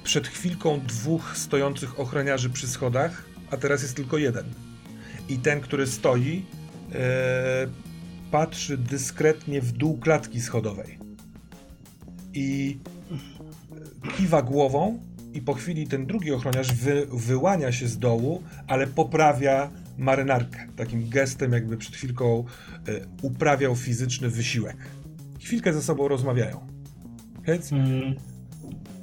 [0.05, 4.45] przed chwilką dwóch stojących ochroniarzy przy schodach, a teraz jest tylko jeden.
[5.29, 6.45] I ten, który stoi,
[6.93, 7.67] e,
[8.31, 11.00] patrzy dyskretnie w dół klatki schodowej.
[12.35, 12.79] I
[14.17, 15.01] kiwa głową
[15.33, 20.67] i po chwili ten drugi ochroniarz wy, wyłania się z dołu, ale poprawia marynarkę.
[20.77, 22.45] Takim gestem jakby przed chwilką
[22.89, 24.77] e, uprawiał fizyczny wysiłek.
[25.41, 26.67] Chwilkę ze sobą rozmawiają.
[27.47, 28.15] Więc Mm,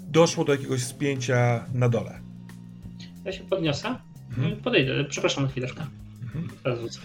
[0.07, 2.19] doszło do jakiegoś spięcia na dole.
[3.25, 3.95] Ja się podniosę.
[4.29, 4.57] Mhm.
[4.57, 5.85] Podejdę, przepraszam na chwileczkę.
[6.63, 6.99] Teraz wrócę.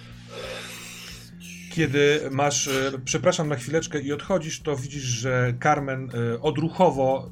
[1.73, 7.31] Kiedy masz, e, przepraszam na chwileczkę i odchodzisz, to widzisz, że Carmen e, odruchowo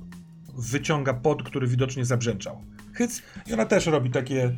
[0.59, 2.61] wyciąga pod, który widocznie zabrzęczał.
[2.93, 4.57] Hyc i ona też robi takie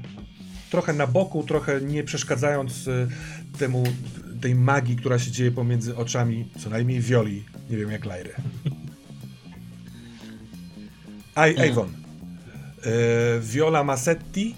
[0.70, 3.08] trochę na boku, trochę nie przeszkadzając e,
[3.58, 3.84] temu,
[4.40, 8.32] tej magii, która się dzieje pomiędzy oczami, co najmniej Violi, nie wiem jak Lajry.
[11.34, 11.88] Aj, Avon.
[11.88, 14.54] E, Viola Massetti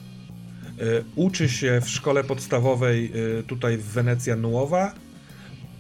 [1.16, 3.12] uczy się w szkole podstawowej
[3.46, 5.04] tutaj w Wenecja Nuowa.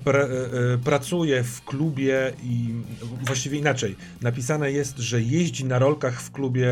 [0.04, 2.68] Pra, e, e, pracuje w klubie i
[3.26, 3.96] właściwie inaczej.
[4.22, 6.68] Napisane jest, że jeździ na rolkach w klubie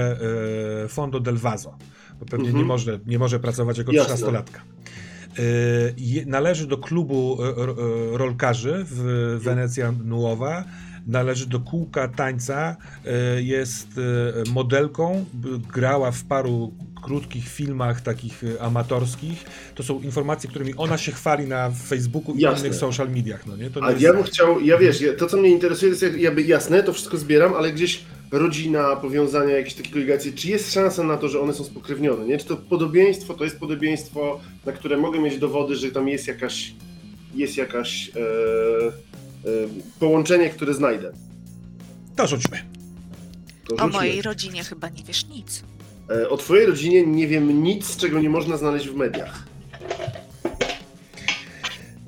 [0.84, 1.76] e, Fondo del Vaso.
[2.20, 2.62] Bo pewnie Mhm.
[2.62, 4.14] nie, może, nie może pracować jako Jasne.
[4.16, 4.60] 13-latka.
[5.38, 5.42] E,
[5.96, 7.76] je- Należy do klubu ro-
[8.16, 10.64] rolkarzy w Wenecja Nuowa.
[11.06, 12.76] Należy do kółka tańca.
[13.06, 13.88] e, Jest
[14.46, 15.24] e, modelką.
[15.72, 19.44] Grała w paru krótkich filmach takich e, amatorskich.
[19.74, 22.66] To są informacje, którymi ona się chwali na Facebooku i Jasne.
[22.66, 23.46] innych social mediach.
[23.46, 23.70] No nie?
[23.70, 24.02] To nie A jest...
[24.02, 26.92] ja bym chciał, ja wiesz, to co mnie interesuje, to jest jak- jakby jasne, to
[26.92, 31.40] wszystko zbieram, ale gdzieś rodzina, powiązania, jakieś takie ligacje, czy jest szansa na to, że
[31.40, 32.38] one są spokrewnione, nie?
[32.38, 36.74] Czy to podobieństwo to jest podobieństwo, na które mogę mieć dowody, że tam jest jakaś,
[37.34, 38.10] jest jakaś
[40.00, 41.12] połączenie, które znajdę.
[42.16, 42.58] To rzućmy.
[43.68, 43.92] To O rzućmy.
[43.92, 45.62] mojej rodzinie chyba nie wiesz nic.
[46.10, 49.46] E, o twojej rodzinie nie wiem nic, czego nie można znaleźć w mediach.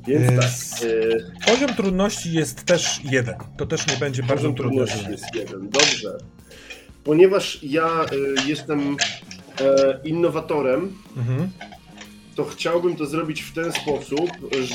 [0.06, 0.50] Więc E, tak.
[1.46, 3.34] E, Poziom trudności jest też jeden.
[3.56, 4.70] To też nie będzie bardzo Poziom trudne.
[4.86, 5.12] trudności zadanie.
[5.16, 5.70] jest jeden.
[5.70, 6.18] Dobrze.
[7.04, 8.04] Ponieważ ja
[8.44, 8.96] y, jestem
[9.60, 11.50] e, innowatorem, Mhm.
[12.34, 14.30] to chciałbym to zrobić w ten sposób,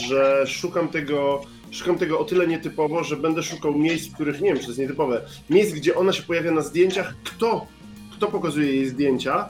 [0.07, 1.41] że szukam tego,
[1.71, 4.79] szukam tego o tyle nietypowo, że będę szukał miejsc, których nie wiem, czy to jest
[4.79, 7.67] nietypowe, miejsc, gdzie ona się pojawia na zdjęciach, kto,
[8.11, 9.49] kto pokazuje jej zdjęcia,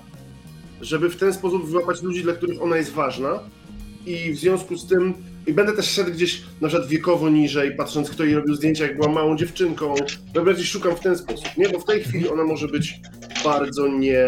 [0.82, 3.40] żeby w ten sposób wyłapać ludzi, dla których ona jest ważna
[4.06, 5.14] i w związku z tym
[5.48, 8.96] i będę też szedł gdzieś na przykład wiekowo niżej, patrząc kto jej robił zdjęcia, jak
[8.96, 9.96] była małą dziewczynką.
[10.36, 11.70] Ja bardziej szukam w ten sposób, nie?
[11.70, 13.00] Bo w tej chwili ona może być
[13.44, 14.26] bardzo nie...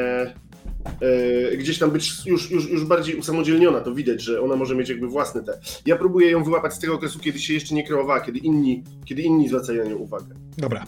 [1.51, 4.89] e, gdzieś tam być już, już, już bardziej usamodzielniona, to widać, że ona może mieć
[4.89, 5.59] jakby własny te.
[5.85, 9.21] Ja próbuję ją wyłapać z tego okresu, kiedy się jeszcze nie kreowała, kiedy inni, kiedy
[9.21, 10.35] inni zwracają na nią uwagę.
[10.57, 10.85] Dobra.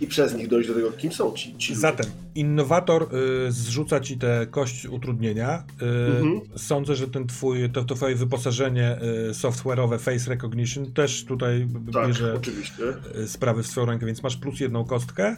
[0.00, 1.74] I przez nich dojść do tego, kim są ci, ci.
[1.74, 3.02] Zatem innowator
[3.48, 5.64] y, zrzuca ci te kość utrudnienia.
[5.82, 5.84] Y,
[6.22, 6.40] Mhm.
[6.56, 8.98] Sądzę, że ten twój, to, to twoje wyposażenie
[9.30, 12.82] y, software'owe Face Recognition też tutaj Tak, bierze oczywiście.
[13.18, 15.36] y, sprawy w swoją rękę, więc masz plus jedną kostkę.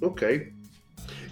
[0.00, 0.52] Okej.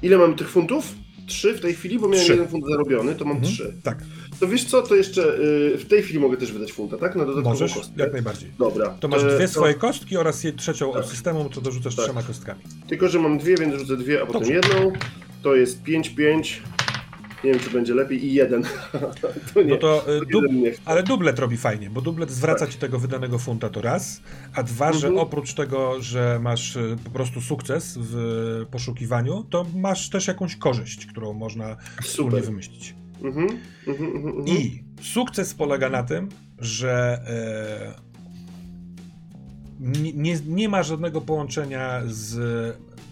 [0.05, 0.95] Ile mamy tych funtów?
[1.27, 2.33] Trzy w tej chwili, bo miałem Trzy.
[2.33, 3.75] jeden funt zarobiony, to mam mhm, trzy.
[3.83, 3.99] Tak,
[4.41, 5.39] To wiesz co, to jeszcze
[5.75, 7.17] y, w tej chwili mogę też wydać funta, tak?
[7.17, 8.03] Na dodatkową możesz, kostkę.
[8.03, 8.51] jak najbardziej.
[8.59, 8.89] Dobra.
[9.01, 11.01] To masz e, dwie swoje kostki oraz je- trzecią Tak.
[11.03, 12.05] od systemu, to dorzucasz Tak.
[12.05, 12.61] trzema kostkami.
[12.89, 14.55] Tylko, że mam dwie, więc rzucę dwie, a potem Dobrze.
[14.55, 14.93] jedną.
[15.43, 16.63] To jest 5, 5,
[17.45, 18.63] Nie wiem, czy będzie lepiej i jeden.
[19.55, 19.71] to nie.
[19.71, 20.45] No to y, dub,
[20.85, 24.21] ale dublet robi fajnie, bo dublet zwraca ci tego wydanego funta to raz,
[24.55, 25.27] a dwa, że Mhm.
[25.27, 28.17] oprócz tego, że masz y, po prostu sukces w
[28.71, 32.95] poszukiwaniu, to masz też jakąś korzyść, którą można wspólnie wymyślić.
[33.23, 33.49] Mhm,
[33.87, 34.49] mhm, mhm, mhm.
[34.59, 36.29] I sukces polega na tym,
[36.59, 38.15] że e,
[39.81, 42.37] nie, nie, nie ma żadnego połączenia z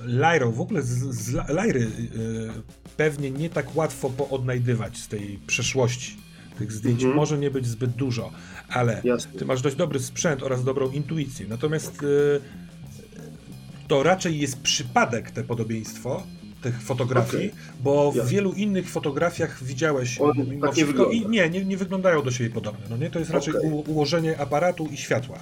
[0.05, 0.53] Lyrą.
[0.53, 6.17] W ogóle z, z Lyry e, pewnie nie tak łatwo poodnajdywać z tej przeszłości.
[6.59, 7.17] Tych zdjęć Mhm.
[7.17, 8.31] może nie być zbyt dużo,
[8.69, 9.39] ale Jasne.
[9.39, 11.47] ty masz dość dobry sprzęt oraz dobrą intuicję.
[11.49, 16.23] Natomiast e, to raczej jest przypadek, te podobieństwo
[16.63, 17.61] tych fotografii, Okej.
[17.81, 18.31] bo w Jasne.
[18.31, 21.29] wielu innych fotografiach widziałeś On mimo tak nie wszystko i wygląda.
[21.31, 22.87] nie, nie, nie wyglądają do siebie podobne.
[22.91, 23.71] No nie, to jest raczej Okej.
[23.71, 25.39] u, ułożenie aparatu i światła.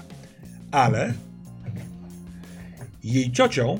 [0.70, 1.14] Ale
[3.05, 3.79] jej ciocią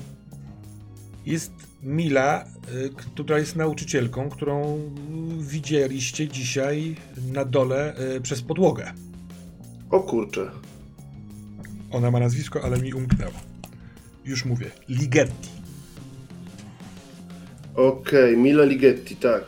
[1.27, 4.81] jest Mila, y, która jest nauczycielką, którą
[5.39, 6.97] widzieliście dzisiaj
[7.33, 8.93] na dole y, przez podłogę.
[9.91, 10.51] O kurczę.
[11.91, 13.33] Ona ma nazwisko, ale mi umknęło.
[14.25, 14.71] Już mówię.
[14.89, 15.49] Ligetti.
[17.75, 19.45] Okej, Mila Ligetti, tak.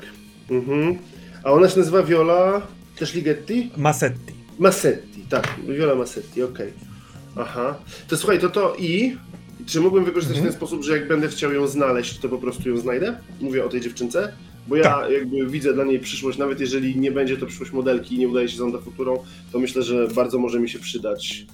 [0.50, 0.98] Mhm.
[1.42, 2.62] A ona się nazywa Viola
[2.98, 3.70] też Ligetti?
[3.76, 4.34] Massetti.
[4.58, 5.56] Massetti, tak.
[5.68, 6.72] Viola Massetti, okej.
[7.36, 7.78] Aha.
[8.08, 9.16] To słuchaj, to to i...
[9.66, 10.52] Czy mógłbym wykorzystać Mhm.
[10.52, 13.16] w ten sposób, że jak będę chciał ją znaleźć, to po prostu ją znajdę?
[13.40, 14.32] Mówię o tej dziewczynce?
[14.68, 15.10] Bo ja Tak.
[15.10, 18.48] jakby widzę dla niej przyszłość, nawet jeżeli nie będzie to przyszłość modelki i nie udaje
[18.48, 19.18] się Zonda Futurą,
[19.52, 21.46] to myślę, że bardzo może mi się przydać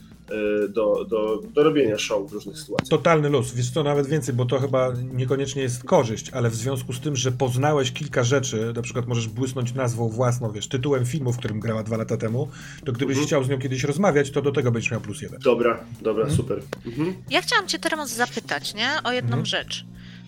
[0.69, 2.89] do, do, do robienia show w różnych sytuacjach.
[2.89, 3.55] Totalny luz.
[3.55, 7.17] Wiesz co, nawet więcej, bo to chyba niekoniecznie jest korzyść, ale w związku z tym,
[7.17, 11.61] że poznałeś kilka rzeczy, na przykład możesz błysnąć nazwą własną, wiesz, tytułem filmu, w którym
[11.61, 12.49] grała dwa lata temu,
[12.85, 13.27] to gdybyś Mhm.
[13.27, 15.41] chciał z nią kiedyś rozmawiać, to do tego będziesz miał plus jeden.
[15.41, 16.37] Dobra, dobra, Mhm.
[16.37, 16.61] super.
[16.87, 17.15] Mhm.
[17.31, 18.89] Ja chciałam cię teraz zapytać, nie?
[19.05, 19.47] O jedną Mhm.
[19.47, 19.85] rzecz.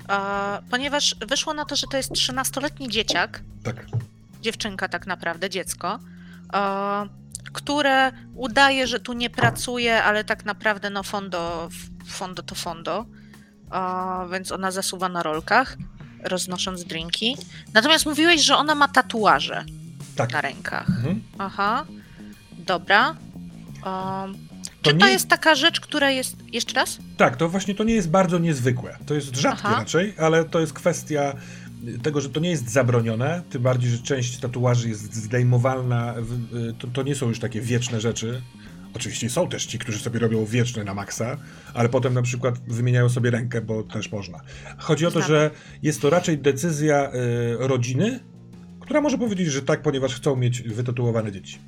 [0.08, 0.18] E,
[0.70, 3.86] ponieważ wyszło na to, że to jest 13-letni dzieciak, Tak.
[4.42, 5.98] dziewczynka tak naprawdę, dziecko,
[6.54, 6.58] e,
[7.52, 11.68] które udaje, że tu nie pracuje, ale tak naprawdę no fondo,
[12.06, 13.06] fondo to fondo,
[13.72, 15.76] e, więc ona zasuwa na rolkach,
[16.24, 17.36] roznosząc drinki.
[17.74, 19.64] Natomiast mówiłeś, że ona ma tatuaże
[20.16, 20.32] Tak.
[20.32, 20.88] na rękach.
[20.88, 21.22] Mhm.
[21.38, 21.84] Aha,
[22.58, 23.08] dobra.
[23.08, 24.34] Um,
[24.82, 26.36] To czy to nie- jest taka rzecz, która jest...
[26.52, 26.98] Jeszcze raz?
[27.16, 28.96] Tak, to właśnie to nie jest bardzo niezwykłe.
[29.06, 29.76] To jest rzadkie Aha.
[29.78, 31.32] raczej, ale to jest kwestia
[32.02, 36.86] tego, że to nie jest zabronione, tym bardziej, że część tatuaży jest zdejmowalna, y, to,
[36.86, 38.42] to nie są już takie wieczne rzeczy.
[38.94, 41.36] Oczywiście są też ci, którzy sobie robią wieczne na maksa,
[41.74, 44.40] ale potem na przykład wymieniają sobie rękę, bo też można.
[44.78, 45.50] Chodzi o to, że
[45.82, 48.20] jest to raczej decyzja y, rodziny,
[48.80, 51.58] która może powiedzieć, że tak, ponieważ chcą mieć wytatuowane dzieci.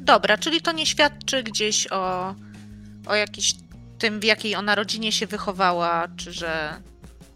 [0.00, 2.34] Dobra, czyli to nie świadczy gdzieś o,
[3.06, 3.54] o jakiś
[3.98, 6.82] tym, w jakiej ona rodzinie się wychowała, czy że...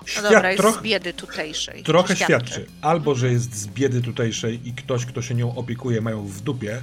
[0.07, 1.83] No Świat dobra, jest troch- z biedy tutejszej.
[1.83, 2.67] Trochę Czy świadczy.
[2.81, 6.83] Albo, że jest z biedy tutejszej i ktoś, kto się nią opiekuje, mają w dupie.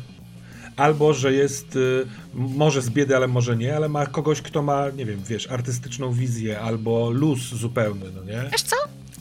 [0.76, 4.90] Albo, że jest y, może z biedy, ale może nie, ale ma kogoś, kto ma,
[4.90, 8.50] nie wiem, wiesz, artystyczną wizję albo luz zupełny, no nie?
[8.52, 8.76] Wiesz co?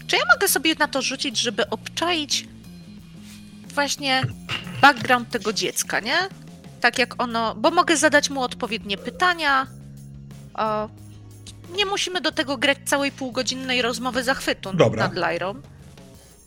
[0.07, 2.49] Czy ja mogę sobie na to rzucić, żeby obczaić
[3.75, 4.23] właśnie
[4.83, 6.17] background tego dziecka, nie?
[6.81, 9.67] Tak jak ono, bo mogę zadać mu odpowiednie pytania.
[10.55, 10.89] O,
[11.77, 15.09] nie musimy do tego grać całej półgodzinnej rozmowy zachwytu Dobra.
[15.09, 15.55] nad Lyrą,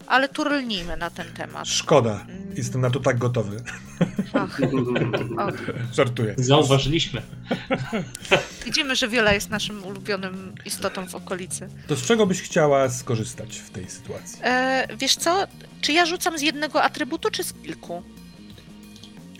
[0.08, 1.68] ale turlnijmy na ten temat.
[1.68, 2.26] Szkoda.
[2.30, 2.58] Mm.
[2.58, 3.64] Jestem na to tak gotowy.
[4.34, 4.60] Ach,
[5.48, 5.56] och.
[5.94, 6.34] Żartuję.
[6.38, 7.22] Zauważyliśmy.
[8.66, 11.70] Widzimy, że Wiola jest naszym ulubionym istotą w okolicy.
[11.88, 14.40] To z czego byś chciała skorzystać w tej sytuacji?
[14.44, 15.48] E, wiesz co?
[15.82, 18.04] Czy ja rzucam z jednego atrybutu, czy z kilku?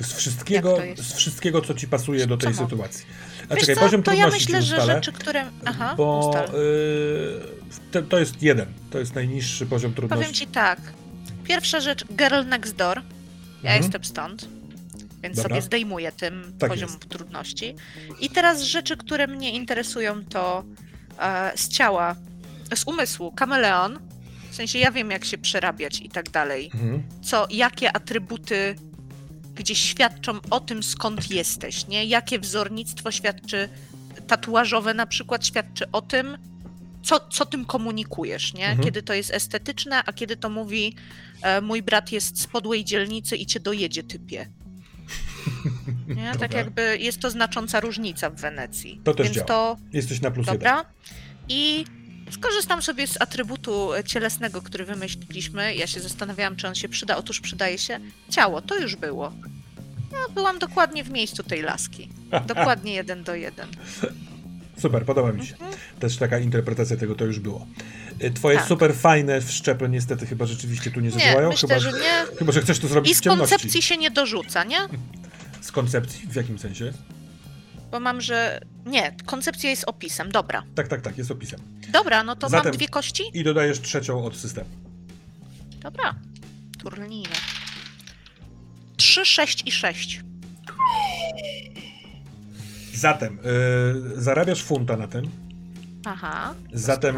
[0.04, 2.70] Z wszystkiego, to z wszystkiego co ci pasuje do tej Czemu?
[2.70, 3.06] sytuacji.
[3.50, 3.82] A Wiesz czekaj, co?
[3.82, 5.46] poziom to ja trudności myślę, ci że rzeczy, które...
[5.66, 8.66] Aha, bo y, te, to jest jeden.
[8.90, 10.22] To jest najniższy poziom trudności.
[10.24, 10.80] Powiem ci tak.
[11.44, 12.98] Pierwsza rzecz, Girl Next Door.
[12.98, 13.04] Ja
[13.70, 13.82] Mhm.
[13.84, 14.48] jestem stąd,
[15.24, 15.50] więc Dobra.
[15.50, 17.10] sobie zdejmuję tym Tak poziom jest.
[17.10, 17.76] trudności.
[18.20, 20.64] I teraz rzeczy, które mnie interesują, to
[21.20, 22.16] e, z ciała,
[22.76, 24.00] z umysłu, kameleon.
[24.52, 26.70] W sensie ja wiem, jak się przerabiać i tak dalej.
[26.74, 27.04] Mhm.
[27.24, 28.76] Co, jakie atrybuty
[29.56, 32.06] gdzieś świadczą o tym, skąd jesteś, nie?
[32.06, 33.70] Jakie wzornictwo świadczy,
[34.28, 36.38] tatuażowe na przykład świadczy o tym,
[37.04, 38.66] co, co tym komunikujesz, nie?
[38.66, 38.86] Mhm.
[38.86, 40.96] Kiedy to jest estetyczne, a kiedy to mówi
[41.42, 44.50] e, mój brat jest z podłej dzielnicy i cię dojedzie, typie.
[46.16, 46.32] Nie?
[46.40, 49.02] Tak jakby jest to znacząca różnica w Wenecji.
[49.04, 49.48] To też Więc działa.
[49.48, 50.60] to Jesteś na plus jeden.
[50.60, 50.86] Dobra.
[51.50, 51.86] I
[52.32, 55.76] skorzystam sobie z atrybutu cielesnego, który wymyśliliśmy.
[55.76, 57.18] Ja się zastanawiałam, czy on się przyda.
[57.18, 58.62] Otóż przydaje się ciało.
[58.62, 59.34] To już było.
[60.12, 62.10] Ja byłam dokładnie w miejscu tej laski.
[62.48, 63.68] Dokładnie jeden do jeden.
[64.82, 65.56] Super, podoba mi się.
[66.00, 67.68] Też taka interpretacja tego to już było.
[68.24, 68.68] Y, Twoje Tak.
[68.68, 71.50] super fajne wszczepy niestety chyba rzeczywiście tu nie Nie, zadziałają.
[71.50, 72.38] myślę, chyba, że nie.
[72.40, 73.50] chyba, że chcesz to zrobić I w z ciemności.
[73.56, 74.78] koncepcji się nie dorzuca, nie?
[75.62, 76.28] Z koncepcji?
[76.28, 76.94] W jakim sensie?
[77.92, 78.62] Bo mam, że.
[78.86, 80.32] Nie, koncepcja jest opisem.
[80.32, 80.64] Dobra.
[80.76, 81.60] Tak, tak, tak, jest opisem.
[81.90, 83.24] Dobra, no to Zatem- mam dwie kości?
[83.34, 84.70] I dodajesz trzecią od systemu.
[85.80, 86.16] Dobra.
[86.80, 87.36] Turnijne.
[88.98, 90.22] 3, 6 i 6.
[92.94, 93.40] Zatem
[94.18, 95.30] y, zarabiasz funta na tym.
[96.06, 96.54] Aha.
[96.74, 97.16] Zatem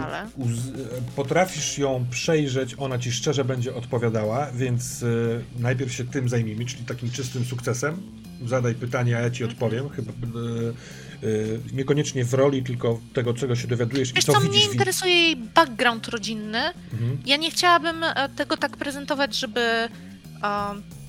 [1.16, 6.84] potrafisz ją przejrzeć, ona ci szczerze będzie odpowiadała, więc y, najpierw się tym zajmijmy, czyli
[6.86, 8.02] takim czystym sukcesem.
[8.46, 9.90] Zadaj pytanie, a ja ci odpowiem.
[9.90, 14.42] Chyba y, y, niekoniecznie w roli, tylko tego, czego się dowiadujesz i Wiesz co co,
[14.42, 14.64] widzisz.
[14.64, 16.60] mnie interesuje jej background rodzinny.
[16.94, 17.18] Mhm.
[17.26, 19.90] Ja nie chciałabym e, tego tak prezentować, żeby,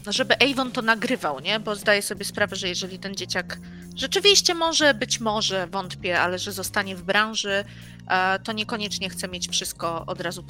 [0.07, 1.61] żeby Avon to nagrywał, nie?
[1.61, 3.59] Bo zdaję sobie sprawę, że jeżeli ten dzieciak
[3.97, 7.65] rzeczywiście może, być może, wątpię, ale że zostanie w branży,
[8.09, 10.45] e, to niekoniecznie chce mieć wszystko od razu,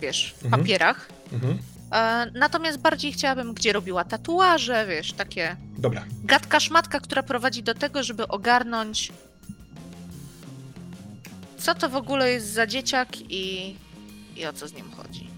[0.00, 0.62] wiesz, w Mhm.
[0.62, 1.08] papierach.
[1.32, 1.58] Mhm.
[1.92, 6.04] E, Natomiast bardziej chciałabym, gdzie robiła tatuaże, wiesz, takie Dobra.
[6.24, 9.12] gadka szmatka, która prowadzi do tego, żeby ogarnąć
[11.58, 13.76] co to w ogóle jest za dzieciak i,
[14.36, 15.28] i o co z nim chodzi.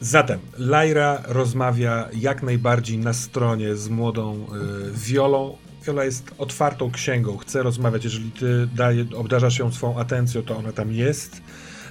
[0.00, 4.46] Zatem Lyra rozmawia jak najbardziej na stronie z młodą
[4.88, 5.56] y, Wiolą.
[5.86, 8.04] Wiola jest otwartą księgą, chce rozmawiać.
[8.04, 11.42] Jeżeli ty daje, obdarzasz ją swą atencją, to ona tam jest.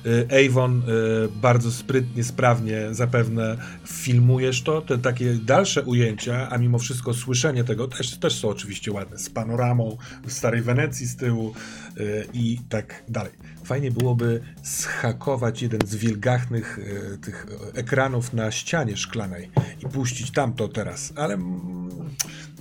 [0.06, 4.82] Y, Avon y, bardzo sprytnie, sprawnie zapewne filmujesz to.
[4.82, 9.18] Te takie dalsze ujęcia, a mimo wszystko słyszenie tego też, też są oczywiście ładne.
[9.18, 9.98] Z panoramą
[10.28, 11.54] w starej Wenecji z tyłu
[11.98, 13.32] y, i tak dalej.
[13.64, 19.50] Fajnie byłoby schakować jeden z wielgachnych y, tych ekranów na ścianie szklanej
[19.84, 21.90] i puścić tamto teraz, ale mm,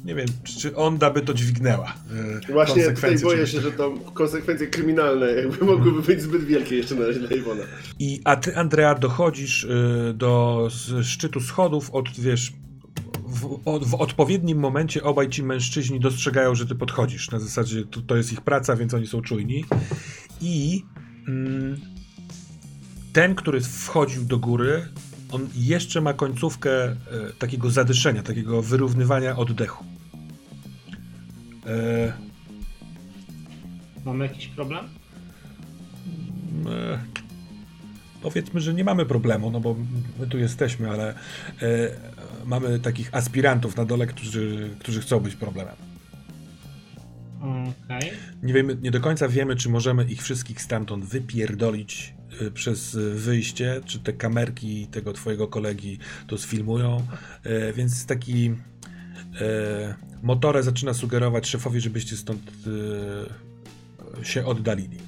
[0.05, 1.95] nie wiem, czy Onda by to dźwignęła.
[2.49, 6.95] y, Właśnie tutaj boję się, że to konsekwencje kryminalne jakby mogłyby być zbyt wielkie jeszcze
[6.95, 7.63] na razie dla Iwona.
[7.99, 10.69] I, a ty, Andrea, dochodzisz y, do
[11.03, 12.53] szczytu schodów, od, wiesz,
[13.29, 17.31] w, od, w odpowiednim momencie obaj ci mężczyźni dostrzegają, że ty podchodzisz.
[17.31, 19.65] Na zasadzie to, to jest ich praca, więc oni są czujni.
[20.41, 20.83] I
[21.29, 21.81] mm,
[23.13, 24.89] ten, który wchodził do góry,
[25.33, 26.97] on jeszcze ma końcówkę e,
[27.39, 29.85] takiego zadyszenia, takiego wyrównywania oddechu.
[31.67, 32.13] E,
[34.05, 34.85] Mamy jakiś problem?
[36.67, 36.99] E,
[38.23, 39.77] Powiedzmy, że nie mamy problemu, no bo
[40.21, 41.17] my tu jesteśmy, ale e,
[42.45, 45.75] mamy takich aspirantów na dole, którzy, którzy chcą być problemem.
[47.41, 48.11] Okej.
[48.43, 52.15] Nie, wiemy, nie do końca wiemy, czy możemy ich wszystkich stamtąd wypierdolić
[52.55, 57.07] przez e, wyjście, czy te kamerki tego twojego kolegi to sfilmują,
[57.45, 58.55] e, więc taki
[59.41, 62.43] e, Motore zaczyna sugerować szefowi, żebyście stąd
[64.21, 64.99] e, się oddalili.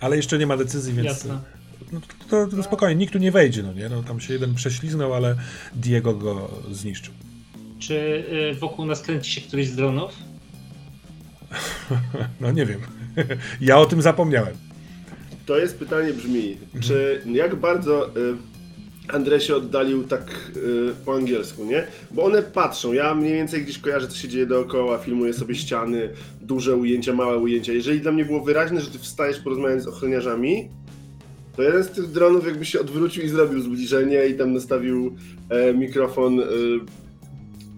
[0.00, 1.40] Ale jeszcze nie ma decyzji, więc Jasne.
[1.92, 3.88] no, to, to, to spokojnie, nikt tu nie wejdzie, no nie?
[3.88, 5.36] No, tam się jeden prześliznął, ale
[5.74, 7.14] Diego go zniszczył.
[7.78, 7.94] Czy
[8.52, 10.12] y, wokół nas kręci się któryś z dronów?
[12.40, 12.80] No nie wiem.
[13.60, 14.69] ja o tym zapomniałem.
[15.50, 18.12] To jest pytanie brzmi, czy jak bardzo y,
[19.08, 21.86] Andrzej się oddalił tak y, po angielsku, nie?
[22.10, 26.10] Bo one patrzą, ja mniej więcej gdzieś kojarzę, co się dzieje dookoła, filmuję sobie ściany,
[26.40, 27.72] duże ujęcia, małe ujęcia.
[27.72, 30.68] Jeżeli dla mnie było wyraźne, że ty wstajesz porozmawiać z ochroniarzami,
[31.56, 35.16] to jeden z tych dronów jakby się odwrócił i zrobił zbliżenie i tam nastawił
[35.48, 36.44] e, mikrofon, y,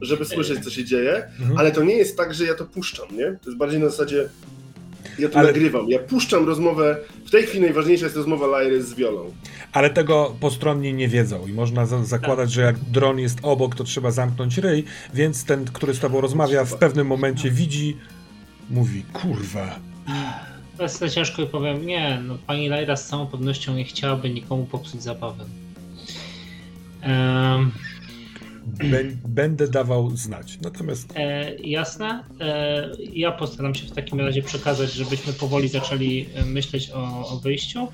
[0.00, 1.24] żeby słyszeć, co się dzieje.
[1.40, 1.58] Mhm.
[1.58, 3.26] Ale to nie jest tak, że ja to puszczam, nie?
[3.26, 4.28] To jest bardziej na zasadzie,
[5.18, 5.88] ja to Ale- nagrywam.
[5.90, 6.96] Ja puszczam rozmowę,
[7.26, 9.32] w tej chwili najważniejsza jest rozmowa Lairy z Wiolą.
[9.72, 13.84] Ale tego postronni nie wiedzą i można za zakładać, że jak dron jest obok, to
[13.84, 14.84] trzeba zamknąć ryj,
[15.14, 17.96] więc ten, który z tobą rozmawia, w pewnym momencie widzi,
[18.70, 19.78] mówi, kurwa.
[20.76, 24.30] To jest za ciężko i powiem, nie, no pani Lajra z całą pewnością nie chciałaby
[24.30, 25.44] nikomu popsuć zabawy.
[27.02, 27.70] Bę-
[29.28, 30.58] będę dawał znać.
[30.62, 32.24] Natomiast E, jasne.
[32.40, 37.40] E, ja postaram się w takim razie przekazać, żebyśmy powoli zaczęli e, myśleć o, o
[37.40, 37.88] wyjściu.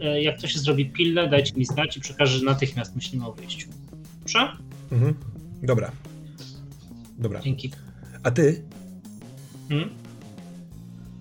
[0.00, 3.32] E, jak to się zrobi pilne, dajcie mi znać i przekażę, że natychmiast myślimy o
[3.32, 3.68] wyjściu.
[4.20, 4.48] Dobrze?
[4.92, 5.14] mhm.
[5.62, 5.92] dobra.
[7.18, 7.40] Dobra.
[7.40, 7.70] Dzięki.
[8.22, 8.62] A ty?
[9.68, 9.90] Hmm?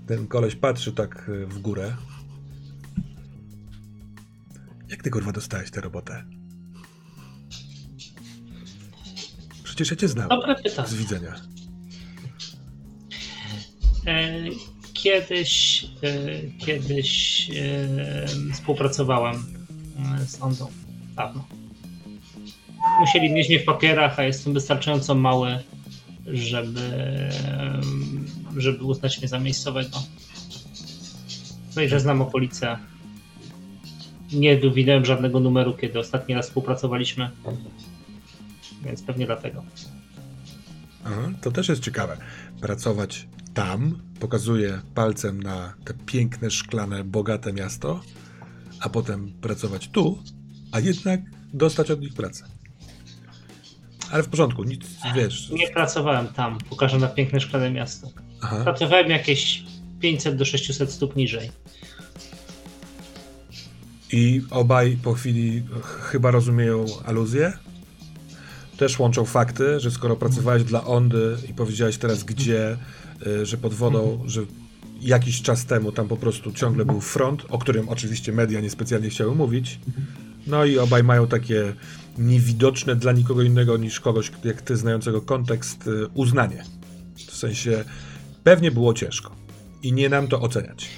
[0.07, 1.93] Ten koleś patrzy tak y, w górę.
[4.89, 6.23] Jak ty kurwa dostałeś tę robotę?
[9.75, 10.87] Przecież ja cię znam Dobre pytanie.
[10.87, 11.35] z widzenia.
[14.07, 14.33] E,
[14.93, 19.43] kiedyś e, kiedyś e, współpracowałem
[20.27, 20.67] z Ondą.
[21.15, 21.47] Dawno.
[22.99, 25.59] Musieli mieć mnie w papierach, a jestem wystarczająco mały,
[26.27, 26.81] żeby,
[28.57, 30.03] żeby uznać mnie za miejscowego.
[31.75, 32.77] No i że znam okolice.
[34.33, 37.29] Nie widałem żadnego numeru, kiedy ostatni raz współpracowaliśmy.
[38.83, 39.63] Więc pewnie dlatego.
[41.05, 42.17] Aha, to też jest ciekawe.
[42.61, 48.01] Pracować tam, pokazuje palcem na te piękne, szklane, bogate miasto,
[48.79, 50.23] a potem pracować tu,
[50.71, 51.21] a jednak
[51.53, 52.45] dostać od nich pracę.
[54.11, 54.81] Ale w porządku, nic,
[55.15, 55.49] wiesz.
[55.49, 58.07] Nie pracowałem tam, pokażę na piękne szklane miasto.
[58.41, 58.63] Aha.
[58.63, 59.63] Pracowałem jakieś
[59.99, 61.51] 500 do 600 stóp niżej.
[64.11, 67.53] I obaj po chwili ch- chyba rozumieją aluzję.
[68.77, 72.77] Też łączą fakty, że skoro pracowałeś dla Ondy i powiedziałeś teraz gdzie,
[73.27, 74.41] y, że pod wodą, że
[75.01, 79.35] jakiś czas temu tam po prostu ciągle był front, o którym oczywiście media niespecjalnie chciały
[79.35, 79.79] mówić.
[80.47, 81.73] No i obaj mają takie
[82.17, 86.63] niewidoczne dla nikogo innego niż kogoś jak ty znającego kontekst y, uznanie.
[87.15, 87.85] W sensie
[88.43, 89.35] pewnie było ciężko
[89.83, 90.89] i nie nam to oceniać.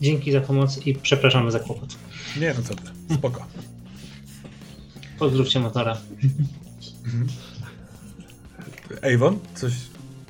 [0.00, 1.96] Dzięki za pomoc i przepraszamy za kłopot.
[2.40, 3.46] Nie no co ty, spoko.
[5.22, 5.96] Pozdrówcie motora.
[9.14, 9.72] Avon, coś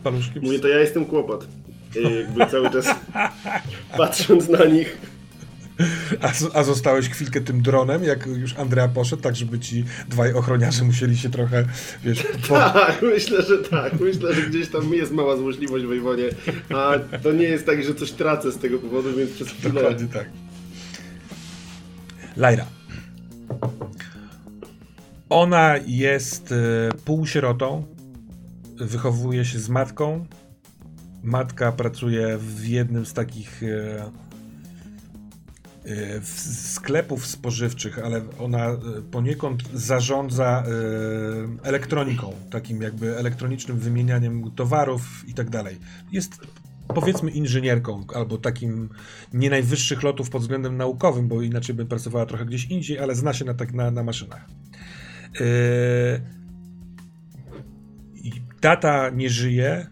[0.05, 0.41] paluszki?
[0.41, 1.47] Mówię, to ja jestem kłopot.
[1.97, 2.87] I jakby cały czas
[3.99, 4.99] patrząc na nich.
[6.21, 10.85] A, a zostałeś chwilkę tym dronem, jak już Andrea poszedł, tak żeby ci dwaj ochroniarze
[10.85, 11.65] musieli się trochę,
[12.05, 12.55] wiesz, po...
[12.81, 14.01] Tak, myślę, że tak.
[14.01, 16.25] Myślę, że gdzieś tam jest mała złośliwość w Iwonie.
[16.75, 19.75] A to nie jest tak, że coś tracę z tego powodu, więc przez chwilę...
[19.75, 20.27] Dokładnie tak.
[22.37, 22.67] Laira.
[25.33, 26.57] Ona jest e,
[27.05, 27.85] półsierotą,
[28.77, 30.27] wychowuje się z matką.
[31.23, 34.03] Matka pracuje w jednym z takich e,
[35.85, 38.77] e, sklepów spożywczych, ale ona
[39.11, 40.65] poniekąd zarządza
[41.63, 45.79] elektroniką, takim jakby elektronicznym wymienianiem towarów i tak dalej.
[46.13, 46.41] Jest
[46.95, 48.89] powiedzmy inżynierką, albo takim
[49.33, 53.33] nie najwyższych lotów pod względem naukowym, bo inaczej by pracowała trochę gdzieś indziej, ale zna
[53.33, 54.47] się na, tak, na, na maszynach.
[55.41, 56.33] Yy...
[58.61, 59.87] Tata nie żyje,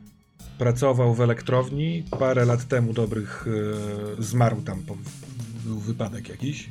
[0.58, 3.46] pracował w elektrowni, parę lat temu dobrych
[4.16, 4.82] yy, zmarł tam,
[5.64, 6.70] był wypadek jakiś.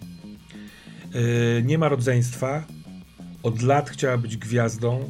[1.13, 2.63] Yy, nie ma rodzeństwa,
[3.43, 5.09] od lat chciała być gwiazdą.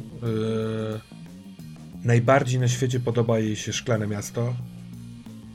[2.04, 4.54] Najbardziej na świecie podoba jej się Szklane Miasto.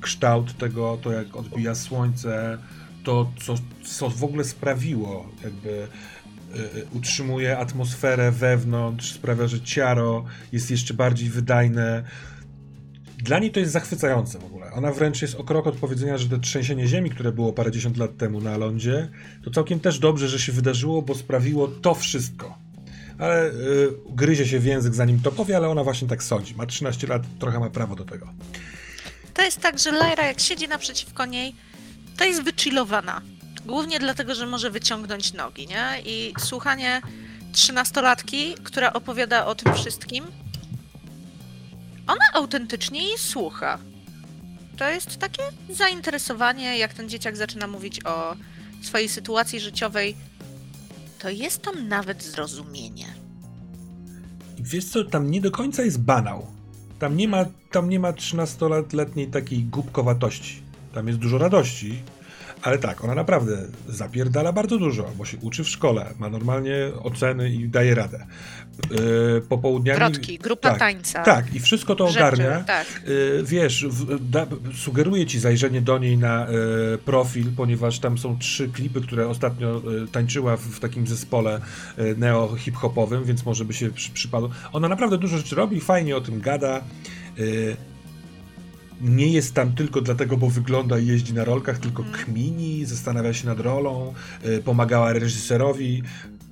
[0.02, 2.58] Kształt tego, to jak odbija słońce,
[3.04, 5.88] to co, co w ogóle sprawiło, jakby
[6.94, 12.04] utrzymuje atmosferę wewnątrz, sprawia, że ciaro jest jeszcze bardziej wydajne.
[13.18, 14.72] Dla niej to jest zachwycające w ogóle.
[14.72, 18.18] Ona wręcz jest o krok od powiedzenia, że to trzęsienie ziemi, które było parędziesiąt lat
[18.18, 19.08] temu na lądzie,
[19.44, 22.58] to całkiem też dobrze, że się wydarzyło, bo sprawiło to wszystko.
[23.20, 23.54] Ale y,
[24.10, 26.56] gryzie się w język zanim to powie, ale ona właśnie tak sądzi.
[26.56, 28.28] Ma 13 lat, trochę ma prawo do tego.
[29.34, 31.56] To jest tak, że Lyra jak siedzi naprzeciwko niej,
[32.18, 33.22] to jest wychillowana.
[33.66, 36.02] Głównie dlatego, że może wyciągnąć nogi, nie?
[36.06, 37.02] I słuchanie
[37.52, 40.26] trzynastolatki, która opowiada o tym wszystkim,
[42.08, 43.78] ona autentycznie jej słucha.
[44.78, 48.36] To jest takie zainteresowanie, jak ten dzieciak zaczyna mówić o
[48.82, 50.16] swojej sytuacji życiowej,
[51.20, 53.06] to jest tam nawet zrozumienie.
[54.60, 56.48] Wiesz co, tam nie do końca jest banał.
[57.00, 60.62] Tam nie ma, tam nie ma 13-letniej takiej głupkowatości.
[60.94, 62.02] Tam jest dużo radości,
[62.66, 63.58] ale tak, ona naprawdę
[63.88, 68.26] zapierdala bardzo dużo, bo się uczy w szkole, ma normalnie oceny i daje radę.
[68.92, 70.00] Yy, popołudniami...
[70.00, 71.24] Wrotki, grupa tak, tańca.
[71.24, 72.64] Tak, i wszystko to rzeczy, ogarnia.
[72.64, 72.88] Tak.
[73.08, 78.38] Y, wiesz, w, da, sugeruję ci zajrzenie do niej na y, profil, ponieważ tam są
[78.40, 81.62] trzy klipy, które ostatnio y, tańczyła w, w takim zespole
[82.00, 84.50] y, neo-hip-hopowym, więc może by się przy, przypadło.
[84.74, 86.82] Ona naprawdę dużo rzeczy robi, fajnie o tym gada.
[89.02, 93.48] Nie jest tam tylko dlatego, bo wygląda i jeździ na rolkach, tylko kmini, zastanawia się
[93.48, 94.14] nad rolą,
[94.46, 96.04] y, pomagała reżyserowi.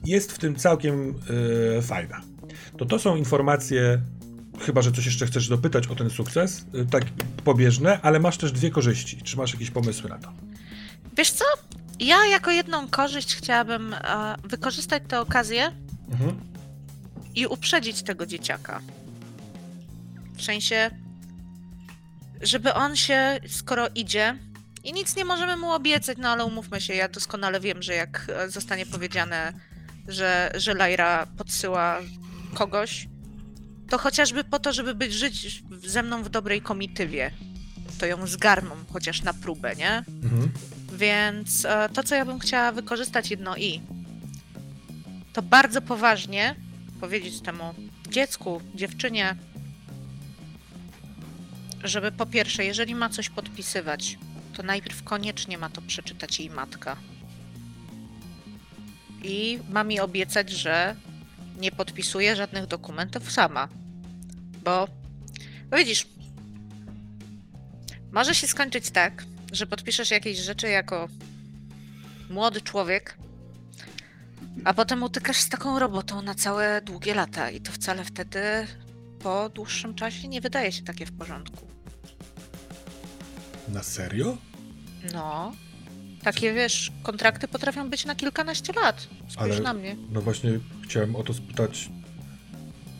[0.05, 1.15] Jest w tym całkiem
[1.77, 2.21] y, fajna.
[2.77, 4.01] To to są informacje
[4.59, 7.03] Chyba, że coś jeszcze chcesz dopytać o ten sukces, y, tak
[7.43, 9.21] pobieżne, ale masz też dwie korzyści.
[9.21, 10.33] Czy masz jakieś pomysły na to?
[11.17, 11.45] Wiesz co?
[11.99, 15.71] Ja jako jedną korzyść chciałabym e, wykorzystać tę okazję
[16.11, 16.39] Mhm.
[17.35, 18.81] i uprzedzić tego dzieciaka.
[20.35, 20.91] W sensie,
[22.43, 24.37] żeby on się, skoro idzie,
[24.83, 28.27] i nic nie możemy mu obiecać, no ale umówmy się, ja doskonale wiem, że jak
[28.29, 29.53] e, zostanie powiedziane,
[30.07, 31.99] że, że Lyra podsyła
[32.53, 33.07] kogoś,
[33.89, 37.31] to chociażby po to, żeby być, żyć ze mną w dobrej komitywie,
[37.99, 40.03] to ją zgarną chociaż na próbę, nie?
[40.23, 40.51] Mhm.
[40.93, 43.81] Więc e, to, co ja bym chciała wykorzystać jedno i,
[45.33, 46.55] to bardzo poważnie
[47.01, 47.73] powiedzieć temu
[48.09, 49.35] dziecku, dziewczynie,
[51.83, 54.17] żeby po pierwsze, jeżeli ma coś podpisywać,
[54.53, 56.97] to najpierw koniecznie ma to przeczytać jej matka.
[59.23, 60.95] I ma mi obiecać, że
[61.57, 63.67] nie podpisuje żadnych dokumentów sama.
[64.63, 64.87] Bo,
[65.77, 66.07] widzisz,
[68.11, 71.07] może się skończyć tak, że podpiszesz jakieś rzeczy jako
[72.29, 73.17] młody człowiek,
[74.65, 78.67] a potem utykasz z taką robotą na całe długie lata i to wcale wtedy
[79.23, 81.67] po dłuższym czasie nie wydaje się takie w porządku.
[83.69, 84.37] Na serio?
[85.13, 85.51] No.
[86.23, 89.07] Takie wiesz, kontrakty potrafią być na kilkanaście lat.
[89.29, 89.95] Spójrz Ale- na mnie.
[90.09, 90.51] No właśnie
[90.83, 91.89] chciałem o to spytać.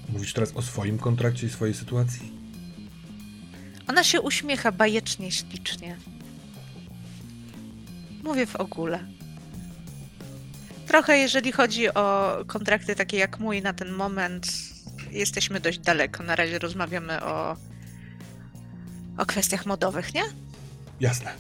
[0.10, 2.32] Mówisz teraz o swoim kontrakcie i swojej sytuacji?
[3.88, 5.98] Ona się uśmiecha bajecznie, ślicznie.
[8.24, 9.00] Mówię w ogóle.
[10.88, 14.48] Trochę jeżeli chodzi o kontrakty takie jak mój na ten moment,
[15.14, 16.24] jesteśmy dość daleko.
[16.24, 17.56] Na razie rozmawiamy o,
[19.18, 20.24] o kwestiach modowych, nie?
[21.00, 21.32] Jasne.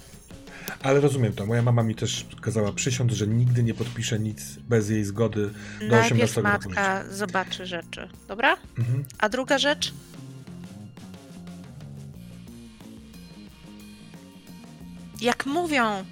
[0.82, 1.46] Ale rozumiem to.
[1.46, 5.50] Moja mama mi też kazała przysiąc, że nigdy nie podpisze nic bez jej zgody
[5.80, 6.82] do Najpierw 18 roku życia.
[6.82, 8.58] matka zobaczy rzeczy, dobra?
[8.78, 9.04] Mhm.
[9.20, 9.94] A druga rzecz?
[15.22, 16.06] Jak mówią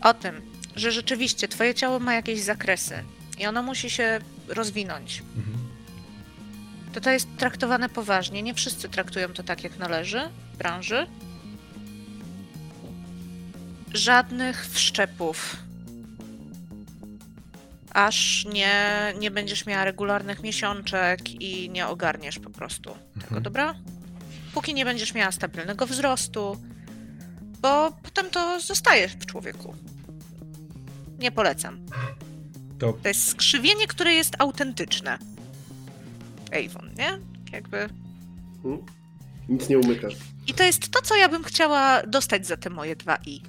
[0.00, 0.40] o tym,
[0.76, 2.94] że rzeczywiście twoje ciało ma jakieś zakresy
[3.38, 5.58] i ono musi się rozwinąć, Mhm.
[6.92, 8.42] To to jest traktowane poważnie.
[8.42, 11.06] Nie wszyscy traktują to tak, jak należy w branży.
[13.94, 15.56] Żadnych wszczepów.
[17.92, 18.74] Aż nie,
[19.20, 23.42] nie będziesz miała regularnych miesiączek i nie ogarniesz po prostu tego, Mhm.
[23.42, 23.74] dobra?
[24.54, 26.56] Póki nie będziesz miała stabilnego wzrostu,
[27.60, 29.74] bo potem to zostaje w człowieku.
[31.18, 31.86] Nie polecam.
[32.78, 35.18] To To jest skrzywienie, które jest autentyczne.
[36.52, 37.18] Avon, nie?
[37.52, 37.88] Jakby.
[38.62, 38.80] Hmm?
[39.48, 40.14] Nic nie umykasz.
[40.46, 43.42] I to jest to, co ja bym chciała dostać za te moje dwa i.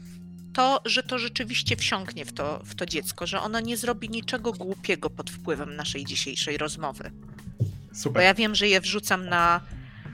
[0.54, 4.52] To, że to rzeczywiście wsiąknie w to, w to dziecko, że ono nie zrobi niczego
[4.52, 7.12] głupiego pod wpływem naszej dzisiejszej rozmowy.
[7.60, 8.24] Bo super.
[8.24, 9.62] ja wiem, że je wrzucam na,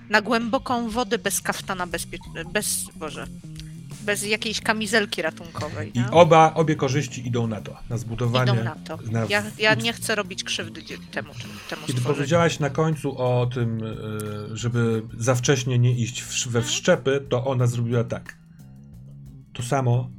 [0.09, 3.27] na głęboką wodę bez kaftana, bezpie- bez, Boże,
[4.07, 5.91] bez jakiejś kamizelki ratunkowej.
[5.93, 6.11] I nie?
[6.11, 7.77] oba, obie korzyści idą na to.
[7.89, 8.51] Na zbudowanie.
[8.53, 8.99] Idą na to.
[9.11, 10.81] na- Ja, ja nie chcę robić krzywdy
[11.11, 11.29] temu,
[11.69, 16.61] temu Kiedy powiedziałaś na końcu o tym, y, żeby za wcześnie nie iść w, we
[16.61, 18.37] wszczepy, to ona zrobiła tak.
[19.53, 20.09] To samo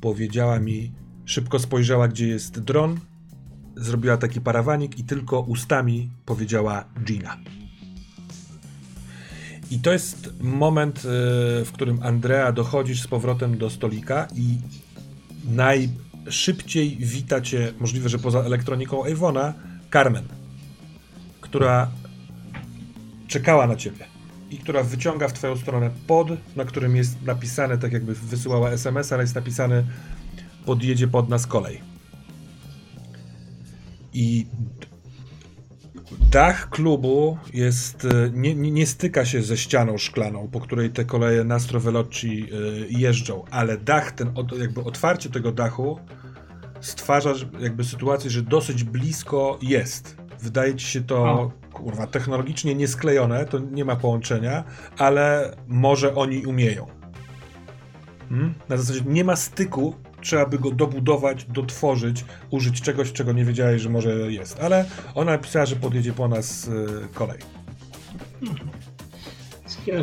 [0.00, 0.92] powiedziała mi,
[1.24, 3.00] szybko spojrzała, gdzie jest dron,
[3.76, 7.36] zrobiła taki parawanik i tylko ustami powiedziała Gina.
[9.70, 11.00] I to jest moment, y,
[11.64, 14.58] w którym Andrea dochodzisz z powrotem do stolika i
[15.44, 19.54] najszybciej wita cię, możliwe, że poza elektroniką Avona,
[19.92, 20.24] Carmen
[21.54, 21.90] która
[23.28, 24.04] czekała na ciebie
[24.50, 29.12] i która wyciąga w twoją stronę pod, na którym jest napisane, tak jakby wysyłała SMS,
[29.12, 29.84] ale jest napisane
[30.66, 31.80] podjedzie pod nas kolej.
[34.12, 34.46] I
[36.30, 41.44] dach klubu jest, e, nie, nie, styka się ze ścianą szklaną, po której te koleje
[41.44, 42.56] Nastro Veloci e,
[42.88, 45.98] jeżdżą, ale dach, ten, jakby otwarcie tego dachu
[46.80, 50.16] stwarza jakby sytuację, że dosyć blisko jest.
[50.40, 54.64] Wydaje ci się to, kurwa, technologicznie niesklejone, to nie ma połączenia,
[54.98, 56.86] ale może oni umieją.
[58.28, 58.54] Hmm?
[58.68, 59.94] Na zasadzie nie ma styku,
[60.24, 64.60] trzeba by go dobudować, dotworzyć, użyć czegoś, czego nie wiedziałeś, że może jest.
[64.60, 67.38] Ale ona napisała, że podjedzie po nas y, kolej.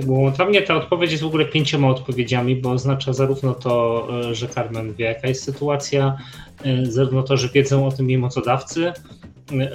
[0.05, 4.35] Bo dla mnie ta odpowiedź jest w ogóle pięcioma odpowiedziami, bo oznacza zarówno to, e,
[4.35, 6.17] że Carmen wie, jaka jest sytuacja,
[6.63, 8.93] e, zarówno to, że wiedzą o tym jej mocodawcy, e,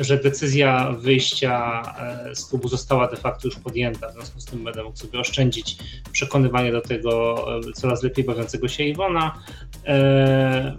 [0.00, 4.64] że decyzja wyjścia e, z klubu została de facto już podjęta, w związku z tym
[4.64, 5.76] będę mógł sobie oszczędzić
[6.12, 9.42] przekonywanie do tego e, coraz lepiej bawiącego się Iwona.
[9.86, 10.76] E,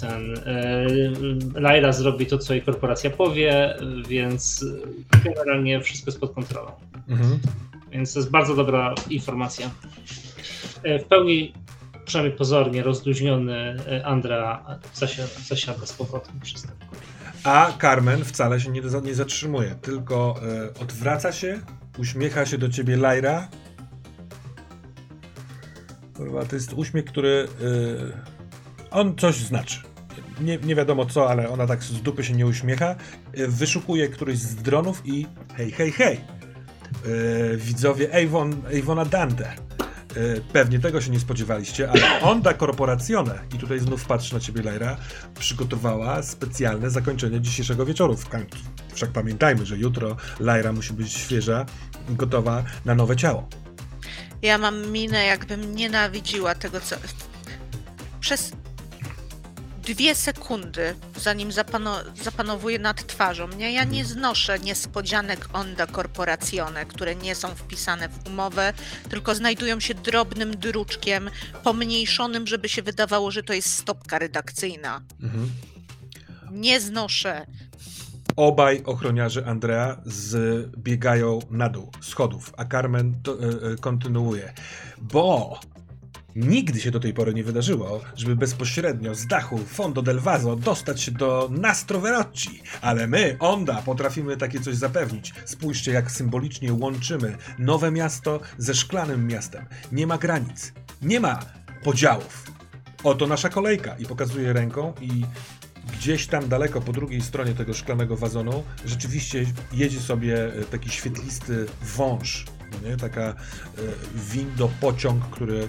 [0.00, 0.34] ten
[1.54, 3.76] Laila zrobi to, co jej korporacja powie,
[4.08, 4.64] więc
[5.24, 6.70] generalnie wszystko jest pod kontrolą.
[7.08, 7.38] Mhm.
[7.90, 9.70] Więc to jest bardzo dobra informacja.
[10.84, 11.52] W pełni,
[12.04, 16.74] przynajmniej pozornie, rozluźniony y, Andra zasiada, zasiada z powrotem przy stole.
[17.44, 21.60] A Carmen wcale się nie, nie zatrzymuje, tylko e, odwraca się,
[21.98, 23.48] uśmiecha się do ciebie Lyra.
[26.16, 27.48] Kurwa, to jest uśmiech, który.
[27.62, 29.80] e, on coś znaczy.
[30.40, 32.94] Nie, nie wiadomo co, ale ona tak z dupy się nie uśmiecha.
[33.34, 35.26] E, wyszukuje któryś z dronów i
[35.56, 36.20] hej, hej, hej.
[37.06, 39.56] E, widzowie Avon, Avona Dante.
[40.16, 44.62] E, pewnie tego się nie spodziewaliście, ale Onda Corporazione, i tutaj znów patrzę na ciebie,
[44.62, 44.96] Lejra,
[45.38, 48.16] przygotowała specjalne zakończenie dzisiejszego wieczoru.
[48.94, 51.66] Wszak pamiętajmy, że jutro Lejra musi być świeża,
[52.08, 53.48] gotowa na nowe ciało.
[54.42, 56.96] Ja mam minę, jakbym nienawidziła tego, co.
[58.20, 58.52] Przez
[59.82, 67.16] dwie sekundy, zanim zapano- zapanowuje nad twarzą mnie, ja nie znoszę niespodzianek Onda Corporazione, które
[67.16, 68.72] nie są wpisane w umowę,
[69.10, 71.30] tylko znajdują się drobnym druczkiem,
[71.62, 75.00] pomniejszonym, żeby się wydawało, że to jest stopka redakcyjna.
[75.22, 75.50] Mhm.
[76.50, 77.46] Nie znoszę.
[78.36, 84.52] Obaj ochroniarze Andrea zbiegają na dół schodów, a Carmen to, e, kontynuuje.
[84.98, 85.60] Bo
[86.36, 91.02] nigdy się do tej pory nie wydarzyło, żeby bezpośrednio z dachu Fondo del Vaso dostać
[91.02, 92.62] się do Nastro Verocci.
[92.80, 95.34] Ale my, Onda, potrafimy takie coś zapewnić.
[95.44, 99.66] Spójrzcie, jak symbolicznie łączymy nowe miasto ze szklanym miastem.
[99.92, 100.72] Nie ma granic,
[101.02, 101.38] nie ma
[101.82, 102.52] podziałów.
[103.04, 103.96] Oto nasza kolejka.
[103.98, 105.24] I pokazuje ręką i
[105.92, 111.66] gdzieś tam daleko po drugiej stronie tego szklanego wazonu rzeczywiście jedzie sobie e, taki świetlisty
[111.96, 112.44] wąż.
[112.84, 112.96] Nie?
[112.96, 113.34] Taka e,
[114.14, 115.66] windo, pociąg, który e,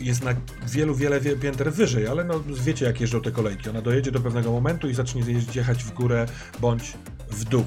[0.00, 0.30] jest na
[0.66, 3.70] wielu, wiele wie- pięter wyżej, ale no, wiecie jak jeżdżą te kolejki.
[3.70, 5.22] Ona dojedzie do pewnego momentu i zacznie
[5.54, 6.26] jechać w górę
[6.60, 6.92] bądź
[7.30, 7.64] w dół.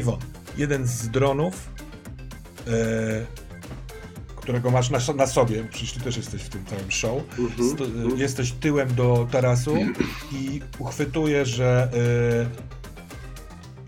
[0.00, 0.18] Avon,
[0.56, 1.68] jeden z dronów,
[2.66, 3.26] e,
[4.36, 7.70] którego masz na, na sobie, przecież ty też jesteś w tym całym show, Mhm.
[7.70, 7.84] Sto,
[8.16, 9.76] jesteś tyłem do tarasu
[10.32, 11.88] i uchwytuję, że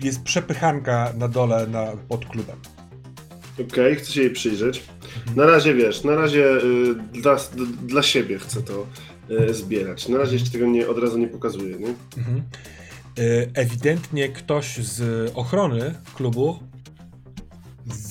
[0.00, 2.56] y, jest przepychanka na dole na, pod klubem.
[3.68, 4.82] Okej, chcę się jej przyjrzeć.
[5.36, 7.36] Na razie wiesz, na razie y, dla,
[7.82, 8.86] dla siebie chcę to
[9.30, 10.08] y, zbierać.
[10.08, 11.94] Na razie jeszcze tego nie, od razu nie pokazuję, nie?
[12.18, 12.42] Mhm.
[13.18, 16.58] Y, ewidentnie ktoś z ochrony klubu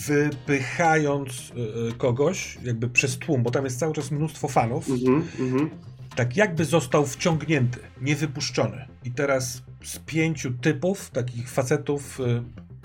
[0.08, 5.28] wypychając y, y, kogoś jakby przez tłum, bo tam jest cały czas mnóstwo fanów, Mhm,
[5.40, 5.70] mhm.
[6.16, 8.86] tak jakby został wciągnięty, niewypuszczony.
[9.04, 12.20] I teraz z pięciu typów, takich facetów,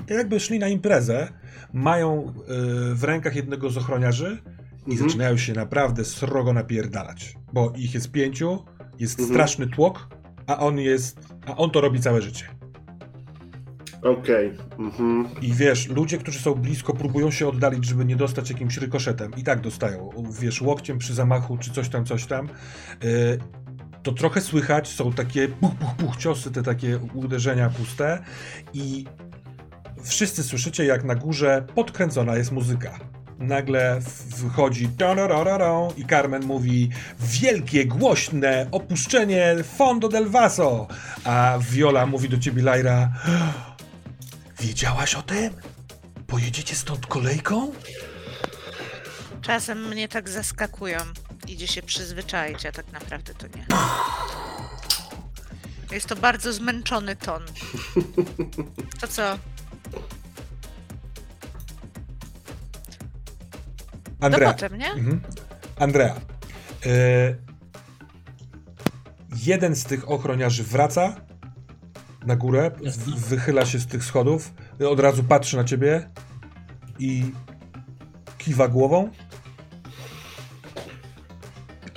[0.09, 1.29] jakby szli na imprezę,
[1.75, 2.29] mają
[2.93, 4.39] y, w rękach jednego z ochroniarzy
[4.87, 5.11] i Mhm.
[5.11, 7.35] zaczynają się naprawdę srogo napierdalać.
[7.53, 8.65] Bo ich jest pięciu,
[8.99, 9.35] jest Mhm.
[9.37, 10.09] straszny tłok,
[10.47, 12.45] a on jest, a on to robi całe życie.
[14.03, 14.53] Okej.
[14.79, 15.29] Mhm.
[15.43, 19.33] I wiesz, ludzie, którzy są blisko, próbują się oddalić, żeby nie dostać jakimś rykoszetem.
[19.37, 20.11] I tak dostają,
[20.41, 22.49] wiesz, łokciem przy zamachu, czy coś tam, coś tam.
[23.03, 23.39] Yy,
[24.03, 28.23] to trochę słychać, są takie puch, puch, puch ciosy, te takie uderzenia puste.
[28.73, 29.05] I
[30.05, 32.99] wszyscy słyszycie, jak na górze podkręcona jest muzyka.
[33.39, 36.91] Nagle w- wychodzi tararararą i Carmen mówi
[37.21, 40.87] wielkie, głośne opuszczenie Fondo del Vaso,
[41.25, 43.13] a Viola mówi do ciebie, Lyra
[44.61, 45.51] Wiedziałaś o tym?
[46.27, 47.73] Pojedziecie stąd kolejką?
[49.43, 50.99] Czasem mnie tak zaskakują.
[51.49, 53.67] Idzie się przyzwyczaić, a tak naprawdę to nie.
[55.91, 57.43] Jest to bardzo zmęczony ton.
[59.01, 59.39] To co?
[64.21, 64.53] No Andrea.
[64.53, 64.93] potem, nie?
[64.93, 65.21] Mhm.
[65.79, 66.15] Andrea.
[66.87, 67.35] E,
[69.47, 71.17] jeden z tych ochroniarzy wraca
[72.27, 72.71] na górę,
[73.17, 74.55] wychyla się z tych schodów,
[74.89, 76.11] od razu patrzy na ciebie
[76.99, 77.33] i
[78.39, 79.11] kiwa głową.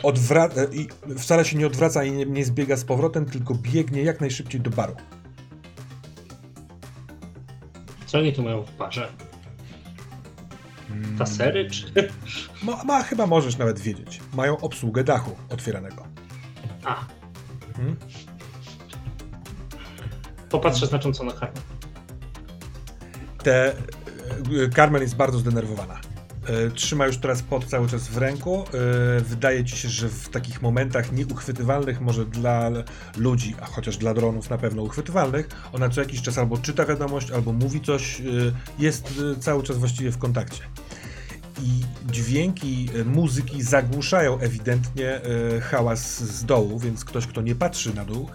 [0.03, 4.21] Odwra- i wcale się nie odwraca i nie, nie zbiega z powrotem, tylko biegnie jak
[4.21, 4.95] najszybciej do baru.
[8.07, 9.07] Co oni tu mają w parze?
[11.17, 12.09] Tasery czy...
[12.63, 14.19] Ma, ma, chyba możesz nawet wiedzieć.
[14.33, 16.03] Mają obsługę dachu otwieranego.
[16.83, 17.05] A,
[17.67, 17.95] Mhm.
[20.49, 21.61] popatrzę znacząco na kartę.
[23.43, 23.73] te.
[24.65, 25.99] e, Carmen jest bardzo zdenerwowana.
[26.47, 28.63] E, Trzyma już teraz pot cały czas w ręku.
[28.63, 32.71] E, Wydaje ci się, że w takich momentach nieuchwytywalnych, może dla
[33.17, 37.31] ludzi, a chociaż dla dronów na pewno uchwytywalnych, ona co jakiś czas albo czyta wiadomość,
[37.31, 38.23] albo mówi coś, e,
[38.79, 40.63] jest cały czas właściwie w kontakcie.
[41.61, 45.21] I dźwięki muzyki zagłuszają ewidentnie
[45.61, 48.29] hałas z dołu, więc ktoś, kto nie patrzy na dół,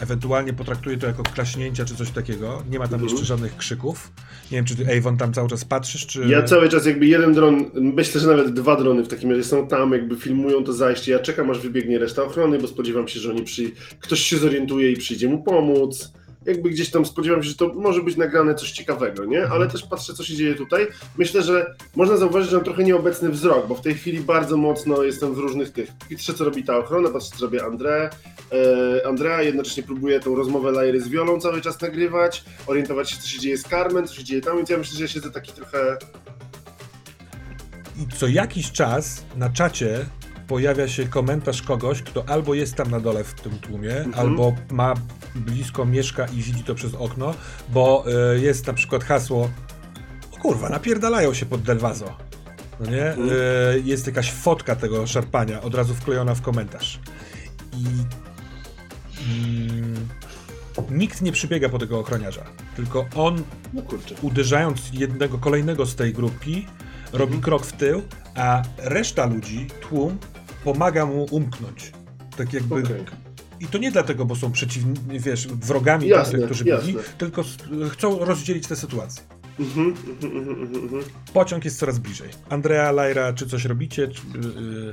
[0.00, 2.62] ewentualnie potraktuje to jako klaśnięcia czy coś takiego.
[2.70, 3.10] Nie ma tam Mhm.
[3.10, 4.12] jeszcze żadnych krzyków.
[4.50, 6.20] Nie wiem, czy ty, Avon, tam cały czas patrzysz, czy...
[6.28, 9.68] Ja cały czas jakby jeden dron, myślę, że nawet dwa drony w takim razie są
[9.68, 11.12] tam, jakby filmują to zajście.
[11.12, 13.70] Ja czekam aż wybiegnie reszta ochrony, bo spodziewam się, że oni przy...
[14.00, 16.12] ktoś się zorientuje i przyjdzie mu pomóc.
[16.46, 19.46] Jakby gdzieś tam spodziewam się, że to może być nagrane coś ciekawego, nie?
[19.46, 20.86] Ale też patrzę, co się dzieje tutaj.
[21.18, 25.02] Myślę, że można zauważyć, że mam trochę nieobecny wzrok, bo w tej chwili bardzo mocno
[25.02, 25.90] jestem w różnych tych.
[26.10, 28.10] Patrzę, co robi ta ochrona, patrzę, co robi André.
[28.52, 33.28] E, Andrea jednocześnie próbuje tą rozmowę Lajry z Wiolą cały czas nagrywać, orientować się, co
[33.28, 35.52] się dzieje z Carmen, co się dzieje tam, więc ja myślę, że ja siedzę taki
[35.52, 35.98] trochę
[37.96, 40.06] I co jakiś czas na czacie
[40.50, 44.14] pojawia się komentarz kogoś, kto albo jest tam na dole w tym tłumie, Mhm.
[44.14, 44.94] albo ma
[45.34, 47.34] blisko, mieszka i widzi to przez okno,
[47.68, 49.50] bo y, jest na przykład hasło
[50.32, 52.16] o kurwa, napierdalają się pod Delvazo.
[52.80, 53.06] No nie?
[53.06, 53.28] Mhm.
[53.30, 57.00] Y, jest jakaś fotka tego szarpania od razu wklejona w komentarz.
[57.72, 57.84] I
[59.28, 60.08] mm,
[60.90, 62.44] nikt nie przybiega po tego ochroniarza,
[62.76, 63.42] tylko on
[63.72, 63.82] No
[64.22, 66.66] uderzając jednego kolejnego z tej grupki,
[67.12, 67.42] robi Mhm.
[67.42, 68.02] krok w tył,
[68.34, 70.18] a reszta ludzi, tłum,
[70.64, 71.92] pomaga mu umknąć.
[72.36, 72.74] Tak jakby.
[72.74, 73.04] Okej.
[73.60, 76.92] I to nie dlatego, bo są przeciwni, wiesz, wrogami Jasne, tamtych, którzy jasne.
[76.92, 77.44] byli, tylko
[77.90, 79.22] chcą rozdzielić tę sytuację.
[79.60, 81.04] Mhm, mhm, mhm.
[81.32, 82.28] Pociąg jest coraz bliżej.
[82.48, 84.08] Andrea, Lajra, czy coś robicie?
[84.08, 84.92] Czy, yy,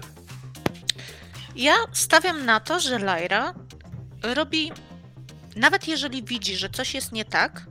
[1.55, 3.53] Ja stawiam na to, że Lyra
[4.36, 4.72] robi.
[5.55, 7.65] Nawet jeżeli widzi, że coś jest nie tak,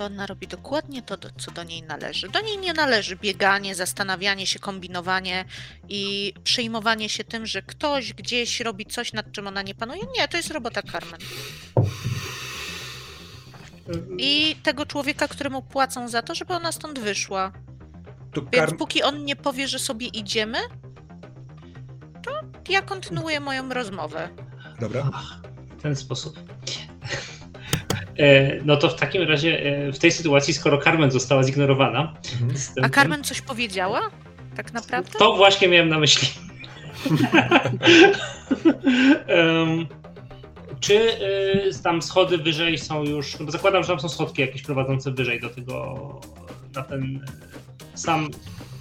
[0.00, 2.28] to ona robi dokładnie to, co do niej należy.
[2.28, 5.44] Do niej nie należy bieganie, zastanawianie się, kombinowanie
[5.88, 10.02] i przejmowanie się tym, że ktoś gdzieś robi coś, nad czym ona nie panuje.
[10.16, 11.20] Nie, to jest robota Carmen.
[14.18, 17.52] I tego człowieka, któremu płacą za to, żeby ona stąd wyszła.
[18.32, 20.58] to Więc póki on nie powie, że sobie idziemy,
[22.22, 22.30] to
[22.68, 24.28] ja kontynuuję moją rozmowę.
[24.80, 25.10] Dobra.
[25.78, 26.38] w ten sposób.
[28.18, 32.50] E, No to w takim razie e, w tej sytuacji, skoro Carmen została zignorowana, Mhm.
[32.74, 34.00] tym- A Carmen coś powiedziała?
[34.56, 35.18] Tak naprawdę?
[35.18, 36.28] To właśnie miałem na myśli.
[39.26, 39.86] Em,
[40.80, 43.38] czy y, tam schody wyżej są już.
[43.38, 46.20] No bo zakładam, że tam są schodki jakieś prowadzące wyżej do tego.
[46.74, 47.26] na ten
[47.94, 48.28] sam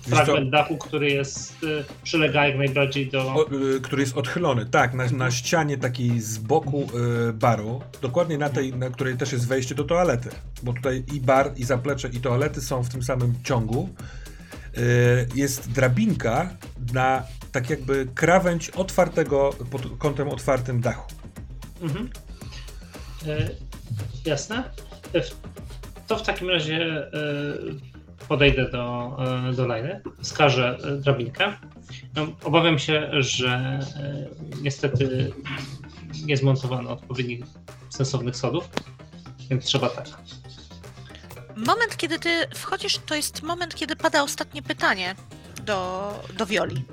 [0.02, 1.64] fragment dachu, który jest.
[1.64, 3.22] y, przylega jak najbardziej do.
[3.34, 3.46] O,
[3.76, 6.88] y, który jest odchylony, tak, na, na ścianie takiej z boku
[7.30, 10.30] y, baru, dokładnie na tej, na której też jest wejście do toalety,
[10.64, 13.90] bo tutaj i bar, i zaplecze, i toalety są w tym samym ciągu.
[14.78, 16.50] Y, jest drabinka
[16.94, 21.08] na tak jakby krawędź otwartego, pod kątem otwartym dachu.
[21.82, 22.10] Mhm.
[23.28, 23.50] E,
[24.26, 24.64] jasne.
[25.14, 25.36] W-
[26.08, 27.08] To w takim razie
[28.30, 29.18] podejdę do,
[29.50, 31.54] e, do Lajny, wskażę e, drabinkę.
[32.16, 34.28] No, obawiam się, że e,
[34.62, 35.32] niestety
[36.26, 37.46] nie zmontowano odpowiednich
[37.90, 38.70] sensownych sodów,
[39.50, 40.08] więc trzeba tak.
[41.56, 45.16] Moment, kiedy ty wchodzisz, to jest moment, kiedy pada ostatnie pytanie
[45.66, 46.84] do, do Violi.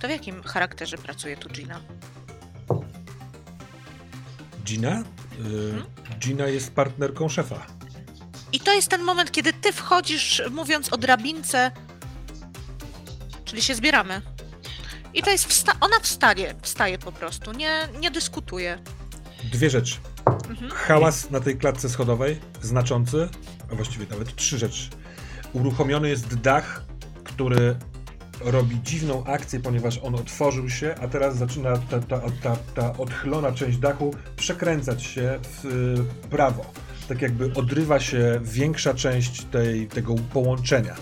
[0.00, 1.80] To w jakim charakterze pracuje tu Gina?
[4.64, 5.00] Gina?
[5.00, 7.79] Y, Gina jest partnerką szefa.
[8.52, 11.70] I to jest ten moment, kiedy ty wchodzisz, mówiąc o drabince,
[13.44, 14.22] czyli się zbieramy.
[15.14, 18.78] I to jest wsta- ona wstaje, wstaje po prostu, nie, nie dyskutuje.
[19.52, 19.96] Dwie rzeczy.
[20.48, 20.70] Mhm.
[20.70, 23.28] Hałas na tej klatce schodowej, znaczący,
[23.72, 24.88] a właściwie nawet trzy rzeczy.
[25.52, 26.84] Uruchomiony jest dach,
[27.24, 27.76] który
[28.40, 33.52] robi dziwną akcję, ponieważ on otworzył się, a teraz zaczyna ta, ta, ta, ta odchylona
[33.52, 35.64] część dachu przekręcać się w
[36.24, 36.72] y, prawo.
[37.10, 40.94] Tak jakby odrywa się większa część tej, tego połączenia.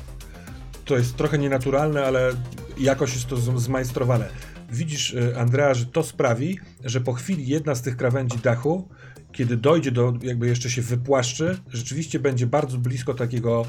[0.84, 2.32] To jest trochę nienaturalne, ale
[2.78, 4.28] jakoś jest to zmajstrowane.
[4.72, 8.88] Widzisz, y, Andrea, że to sprawi, że po chwili jedna z tych krawędzi dachu
[9.32, 13.66] kiedy dojdzie do, jakby jeszcze się wypłaszczy, rzeczywiście będzie bardzo blisko takiego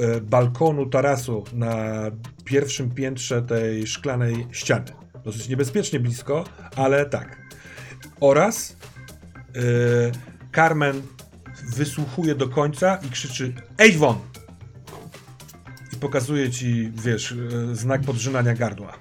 [0.00, 2.04] e, balkonu, tarasu na
[2.44, 4.92] pierwszym piętrze tej szklanej ściany.
[5.24, 6.44] Dosyć niebezpiecznie blisko,
[6.76, 7.38] ale tak.
[8.20, 8.76] Oraz
[9.56, 9.60] e,
[10.54, 11.02] Carmen
[11.76, 14.16] wysłuchuje do końca i krzyczy Ej won!
[15.92, 18.92] I pokazuje ci, wiesz, e, znak podrzynania gardła.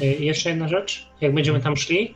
[0.00, 1.06] E, Jeszcze jedna rzecz.
[1.20, 2.14] Jak będziemy tam szli,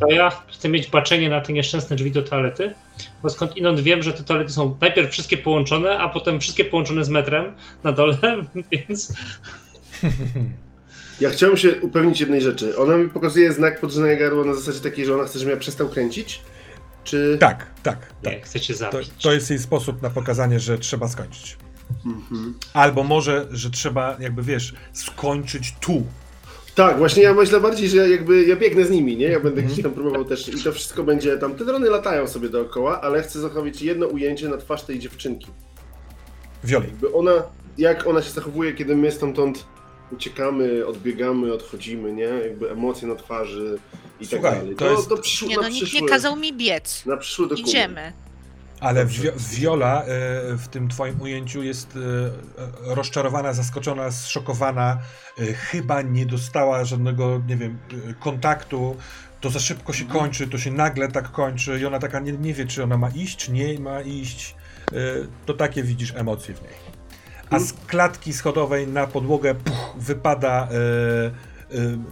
[0.00, 2.74] to ja chcę mieć baczenie na te nieszczęsne drzwi do toalety,
[3.22, 7.04] bo skąd inąd wiem, że te toalety są najpierw wszystkie połączone, a potem wszystkie połączone
[7.04, 7.52] z metrem
[7.84, 8.16] na dole,
[8.72, 9.12] więc
[11.20, 12.76] Ja chciałem się upewnić jednej rzeczy.
[12.78, 15.88] Ona mi pokazuje znak podrzenia gardła na zasadzie takiej, że ona chce, żebym ja przestał
[15.88, 16.40] kręcić?
[17.04, 17.36] Czy...
[17.40, 18.32] Tak, tak, tak.
[18.32, 19.10] nie, chcecie To, zabić.
[19.22, 21.56] to jest jej sposób na pokazanie, że trzeba skończyć.
[22.06, 22.54] Mhm.
[22.74, 26.06] Albo może, że trzeba, jakby wiesz, skończyć tu.
[26.74, 29.26] Tak, właśnie ja myślę bardziej, że jakby ja biegnę z nimi, nie?
[29.26, 32.48] Ja będę gdzieś tam próbował też i to wszystko będzie tam, te drony latają sobie
[32.48, 35.46] dookoła, ale chcę zachować jedno ujęcie na twarz tej dziewczynki.
[36.64, 36.86] Wioli.
[36.88, 37.32] Jakby ona,
[37.78, 39.66] jak ona się zachowuje, kiedy my stamtąd
[40.12, 42.24] uciekamy, odbiegamy, odchodzimy, nie?
[42.24, 43.78] Jakby emocje na twarzy
[44.20, 44.76] i Słuchaj, tak dalej.
[44.76, 47.06] to To, jest- to przyszło, Nie no, nikt nie kazał mi biec.
[47.06, 47.68] Na przyszły dokument.
[47.68, 48.12] Idziemy.
[48.80, 49.06] Ale
[49.50, 50.06] Viola e,
[50.56, 54.98] w tym twoim ujęciu jest e, rozczarowana, zaskoczona, zszokowana.
[55.38, 57.78] E, chyba nie dostała żadnego, nie wiem,
[58.10, 58.96] e, kontaktu.
[59.40, 62.54] To za szybko się kończy, to się nagle tak kończy i ona taka nie, nie
[62.54, 64.54] wie, czy ona ma iść, czy nie ma iść.
[64.92, 64.94] E,
[65.46, 66.91] to takie widzisz emocje w niej.
[67.52, 71.32] A z klatki schodowej na podłogę puch, wypada e, e,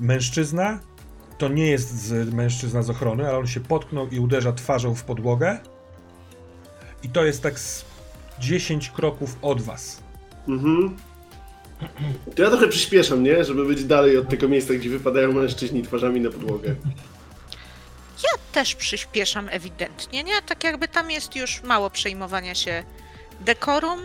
[0.01, 0.80] mężczyzna.
[1.38, 5.05] To nie jest z, mężczyzna z ochrony, ale on się potknął i uderza twarzą w
[5.05, 5.59] podłogę.
[7.03, 7.84] I to jest tak z
[8.38, 10.03] 10 kroków od was.
[10.49, 10.97] Mhm.
[12.36, 13.45] To ja trochę przyspieszam, nie?
[13.45, 16.74] Żeby być dalej od tego miejsca, gdzie wypadają mężczyźni twarzami na podłogę.
[18.24, 20.43] Ja też przyspieszam ewidentnie, nie?
[20.43, 22.84] Tak jakby tam jest już mało przejmowania się
[23.41, 24.01] dekorum,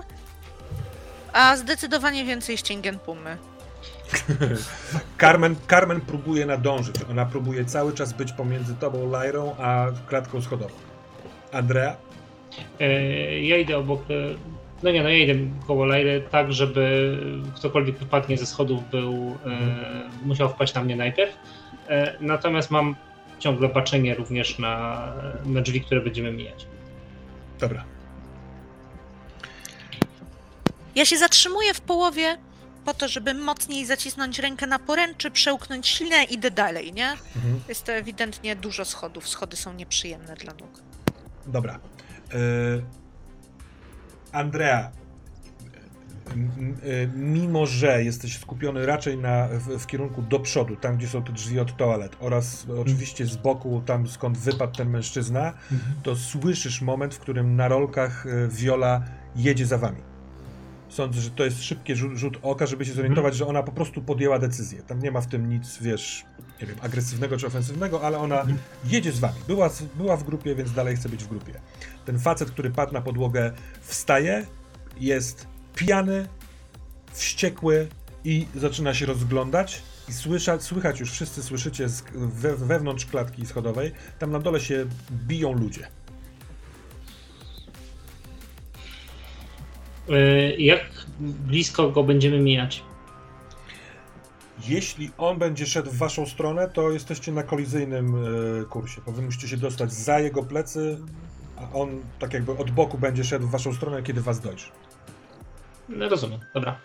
[1.36, 3.38] a zdecydowanie więcej ścięgien pumy.
[5.22, 6.96] Carmen, Carmen próbuje nadążyć.
[7.12, 10.74] Ona próbuje cały czas być pomiędzy tobą, Lyrą, a klatką schodową.
[11.52, 11.96] Andrea?
[12.80, 14.02] E, Ja idę obok.
[14.02, 14.14] e,
[14.84, 15.34] No nie, no ja idę
[15.68, 17.18] koło Lajry tak, żeby
[17.56, 19.58] ktokolwiek wypadnie ze schodów był, e,
[20.26, 21.34] musiał wpaść na mnie najpierw.
[21.90, 22.96] E, natomiast mam
[23.40, 25.08] ciągle baczenie również na,
[25.46, 26.68] na drzwi, które będziemy mijać.
[27.60, 27.84] Dobra.
[30.96, 32.38] Ja się zatrzymuję w połowie
[32.86, 37.12] po to, żeby mocniej zacisnąć rękę na poręczy, przełknąć ślinę i idę dalej, nie?
[37.12, 37.60] Mhm.
[37.70, 39.30] Jest to ewidentnie dużo schodów.
[39.30, 40.82] Schody są nieprzyjemne dla nóg.
[41.48, 41.80] Dobra.
[42.34, 42.38] E,
[44.32, 44.92] Andrea,
[46.34, 51.08] m- e, mimo że jesteś skupiony raczej na, w, w kierunku do przodu, tam gdzie
[51.08, 55.54] są te drzwi od toalet oraz oczywiście z boku, tam skąd wypadł ten mężczyzna,
[56.04, 59.04] to słyszysz moment, w którym na rolkach e, Viola
[59.36, 60.02] jedzie za wami.
[60.96, 64.02] Sądzę, że to jest szybki rzut, rzut oka, żeby się zorientować, że ona po prostu
[64.02, 64.82] podjęła decyzję.
[64.84, 66.26] Tam nie ma w tym nic, wiesz,
[66.62, 68.46] nie wiem, agresywnego czy ofensywnego, ale ona
[68.86, 69.36] jedzie z wami.
[69.48, 71.54] Była, była w grupie, więc dalej chce być w grupie.
[72.06, 74.46] Ten facet, który padł na podłogę, wstaje,
[75.00, 76.28] jest pijany,
[77.14, 77.88] wściekły
[78.24, 79.82] i zaczyna się rozglądać.
[80.10, 84.86] I słysza, słychać już, wszyscy słyszycie z, we, wewnątrz klatki schodowej, tam na dole się
[85.12, 85.88] biją ludzie.
[90.58, 90.82] Jak
[91.20, 92.84] blisko go będziemy mijać?
[94.68, 99.22] Jeśli on będzie szedł w waszą stronę, to jesteście na kolizyjnym e, kursie, bo wy
[99.22, 100.98] musicie się dostać za jego plecy,
[101.58, 104.66] a on tak jakby od boku będzie szedł w waszą stronę, kiedy was dojrzy.
[105.90, 106.80] No, rozumiem, dobra.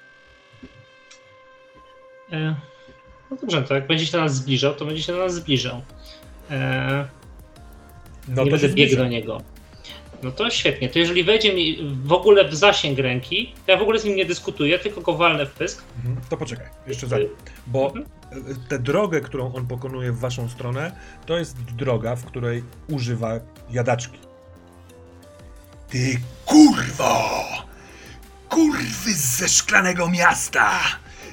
[2.33, 2.55] E,
[3.31, 5.83] No dobrze, to jak będzie się do nas zbliżał, to będzie się do nas zbliżał.
[6.51, 7.09] E,
[8.29, 9.43] No nie będę biegł do niego.
[10.23, 10.89] No to świetnie.
[10.89, 14.17] To jeżeli wejdzie mi w ogóle w zasięg ręki, to ja w ogóle z nim
[14.17, 15.83] nie dyskutuję, tylko go walnę w pysk.
[15.97, 17.29] Mhm, To poczekaj, jeszcze zanim.
[17.67, 18.07] Bo Mhm.
[18.33, 20.93] e, tę drogę, którą on pokonuje w waszą stronę,
[21.27, 23.33] to jest droga, w której używa
[23.71, 24.19] jadaczki.
[25.91, 27.45] Ty kurwo!
[28.49, 30.81] Kurwy ze szklanego miasta!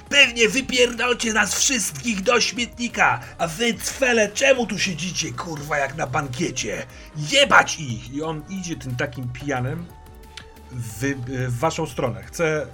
[0.09, 6.07] Pewnie wypierdolcie nas wszystkich do śmietnika, a wy cwele czemu tu siedzicie, kurwa, jak na
[6.07, 6.85] bankiecie?
[7.31, 8.13] Jebać ich!
[8.13, 9.85] I on idzie tym takim pijanem
[10.71, 12.23] w, w waszą stronę.
[12.23, 12.67] Chce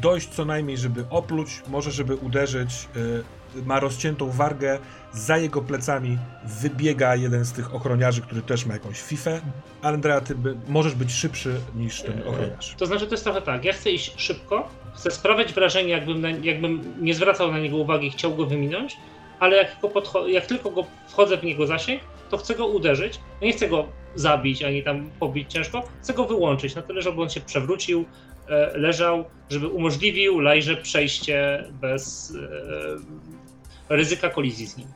[0.00, 2.88] dojść co najmniej, żeby opluć, może żeby uderzyć.
[2.96, 4.78] e, Ma rozciętą wargę,
[5.12, 9.40] za jego plecami wybiega jeden z tych ochroniarzy, który też ma jakąś fifę.
[9.82, 12.74] Andrea, ty by, możesz być szybszy niż ten ochroniarz.
[12.78, 13.64] To znaczy, to jest trochę tak.
[13.64, 18.06] Ja chcę iść szybko, chcę sprawiać wrażenie, jakbym, na, jakbym nie zwracał na niego uwagi
[18.06, 18.96] i chciał go wyminąć,
[19.40, 23.20] ale jak, podcho- jak tylko go wchodzę w niego zasięg, to chcę go uderzyć.
[23.40, 27.22] Ja nie chcę go zabić ani tam pobić ciężko, chcę go wyłączyć na tyle, żeby
[27.22, 28.04] on się przewrócił,
[28.48, 33.41] e, leżał, żeby umożliwił Lajrze przejście bez e,
[33.88, 34.88] ryzyka kolizji z nim.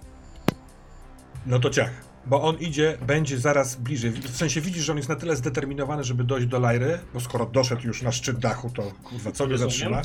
[1.46, 1.90] No to ciach.
[2.26, 4.10] Bo on idzie, będzie zaraz bliżej.
[4.10, 7.46] W sensie widzisz, że on jest na tyle zdeterminowany, żeby dojść do Lajry, bo skoro
[7.46, 10.02] doszedł już na szczyt dachu, to kurwa, co go zatrzyma?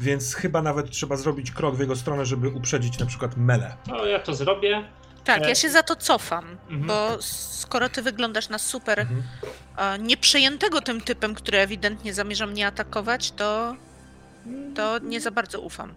[0.00, 3.76] Więc chyba nawet trzeba zrobić krok w jego stronę, żeby uprzedzić na przykład Mele.
[3.86, 4.84] No ja to zrobię.
[5.24, 6.86] Tak, E, ja się za to cofam, Mhm.
[6.86, 9.22] bo skoro ty wyglądasz na super Mhm.
[9.78, 13.76] e, nieprzejętego tym typem, który ewidentnie zamierza mnie atakować, to,
[14.74, 15.94] to nie za bardzo ufam.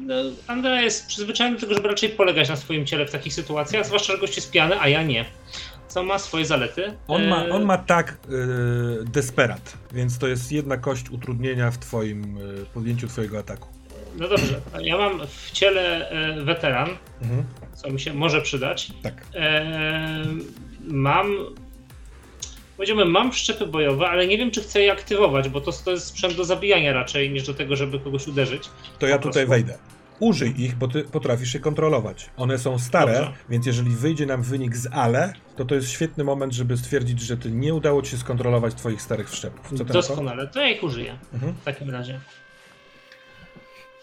[0.00, 0.14] No,
[0.46, 4.12] Andrea jest przyzwyczajony do tego, żeby raczej polegać na swoim ciele w takich sytuacjach, zwłaszcza,
[4.12, 5.24] że gość jest pijany, a ja nie.
[5.88, 6.92] Co ma swoje zalety.
[7.08, 11.78] On ma, E, on ma tak yy, desperat, więc to jest jedna kość utrudnienia w
[11.78, 13.68] twoim yy, podjęciu twojego ataku.
[14.18, 16.88] No dobrze, ja mam w ciele e, weteran,
[17.22, 17.44] Mhm.
[17.74, 18.92] co mi się może przydać.
[19.02, 19.26] Tak.
[20.84, 21.26] Mam.
[22.76, 26.06] Powiedziałbym, mam szczepy bojowe, ale nie wiem, czy chcę je aktywować, bo to, to jest
[26.06, 28.70] sprzęt do zabijania raczej, niż do tego, żeby kogoś uderzyć.
[28.98, 29.78] To ja tutaj wejdę.
[30.20, 32.30] Użyj ich, bo ty potrafisz je kontrolować.
[32.36, 33.32] One są stare, Dobrze.
[33.48, 37.36] więc jeżeli wyjdzie nam wynik z ale, to to jest świetny moment, żeby stwierdzić, że
[37.36, 39.78] ty nie udało ci się skontrolować twoich starych wszczepów.
[39.78, 39.84] Co?
[39.84, 41.52] Doskonale, to ja ich użyję Mhm.
[41.52, 42.20] w takim razie.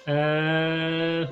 [0.07, 1.27] Eee,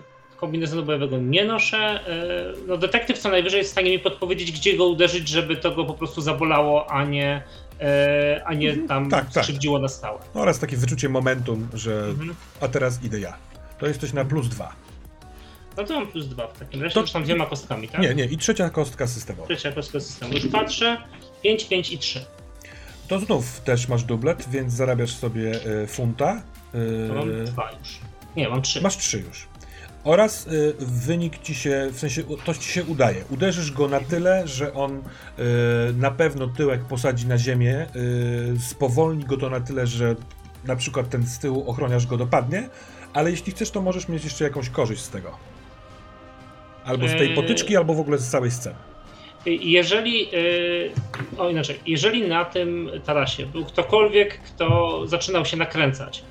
[0.46, 1.78] kombinezonu bojowego nie noszę.
[2.08, 5.72] Eee, no detektyw co najwyżej jest w stanie mi podpowiedzieć, gdzie go uderzyć, żeby to
[5.72, 7.44] go po prostu zabolało, a nie
[7.82, 9.44] e, a nie tam Tak, tak.
[9.44, 10.20] skrzywdziło na stałe.
[10.34, 12.36] Oraz takie wyczucie momentum, że Mhm.
[12.62, 13.34] a teraz idę ja.
[13.80, 14.74] To jesteś na plus dwa.
[15.78, 18.02] No to mam plus dwa w takim razie, To- już tam dwiema kostkami, tak?
[18.02, 19.48] Nie, nie, i trzecia kostka systemowa.
[19.48, 20.34] Trzecia kostka systemu.
[20.34, 20.98] Już patrzę,
[21.44, 22.26] 5, 5 i 3.
[23.08, 25.52] To znów też masz dublet, więc zarabiasz sobie
[25.84, 26.42] e, funta.
[26.74, 27.90] e, To mam dwa już.
[28.36, 28.82] Nie, mam trzy.
[28.82, 29.48] Masz trzy już.
[30.04, 33.24] Oraz y, wynik ci się, w sensie to ci się udaje.
[33.30, 35.02] Uderzysz go na tyle, że on y,
[35.94, 40.16] na pewno tyłek posadzi na ziemię, y, spowolni go to na tyle, że
[40.66, 42.70] na przykład ten z tyłu ochroniarz go dopadnie,
[43.14, 45.38] ale jeśli chcesz, to możesz mieć jeszcze jakąś korzyść z tego.
[46.86, 47.36] Albo z tej Eee.
[47.36, 48.76] potyczki, albo w ogóle z całej sceny.
[49.46, 50.92] Jeżeli, yy,
[51.38, 56.24] o inaczej, jeżeli na tym tarasie był ktokolwiek, kto zaczynał się nakręcać,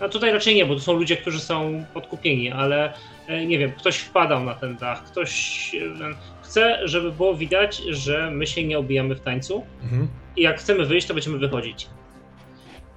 [0.00, 2.92] a tutaj raczej nie, bo to są ludzie, którzy są podkupieni, ale
[3.26, 8.30] e, nie wiem, ktoś wpadał na ten dach, ktoś e, chce, żeby było widać, że
[8.30, 10.08] my się nie obijamy w tańcu Mhm.
[10.36, 11.86] i jak chcemy wyjść, to będziemy wychodzić.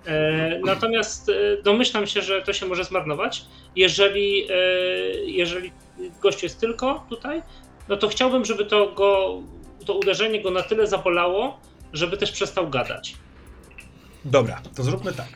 [0.06, 1.32] E, natomiast
[1.64, 3.46] domyślam się, że to się może zmarnować.
[3.76, 4.48] Jeżeli,
[5.26, 5.72] jeżeli
[6.22, 7.42] gość jest tylko tutaj,
[7.90, 9.42] no to chciałbym, żeby to go,
[9.86, 11.60] to uderzenie go na tyle zabolało,
[11.94, 13.16] żeby też przestał gadać.
[14.26, 15.28] Dobra, to zróbmy tak.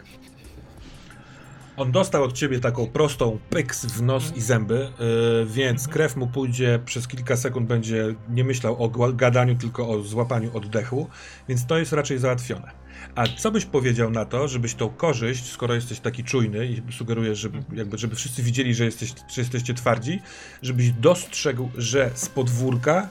[1.77, 6.27] On dostał od ciebie taką prostą pyks w nos i zęby, yy, więc krew mu
[6.27, 11.09] pójdzie przez kilka sekund, będzie nie myślał o gadaniu, tylko o złapaniu oddechu,
[11.49, 12.71] więc to jest raczej załatwione.
[13.15, 17.39] A co byś powiedział na to, żebyś tą korzyść, skoro jesteś taki czujny i sugerujesz,
[17.39, 20.21] żeby, jakby, żeby wszyscy widzieli, że, jesteś, że jesteście twardzi,
[20.61, 23.09] żebyś dostrzegł, że z podwórka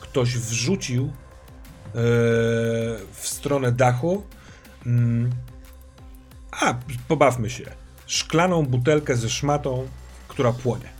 [0.00, 1.12] ktoś wrzucił yy,
[3.12, 4.22] w stronę dachu
[4.86, 5.30] Mm.
[6.50, 6.74] A,
[7.08, 7.85] pobawmy się.
[8.06, 9.88] Szklaną butelkę ze szmatą,
[10.28, 10.96] która płonie.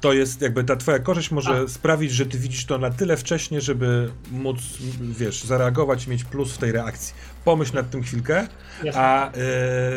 [0.00, 1.68] To jest jakby ta twoja korzyść może A.
[1.68, 4.58] sprawić, że ty widzisz to na tyle wcześnie, żeby móc,
[5.00, 7.14] wiesz, zareagować i mieć plus w tej reakcji.
[7.44, 8.46] Pomyśl nad tym chwilkę.
[8.82, 9.00] Jasne.
[9.00, 9.32] A e,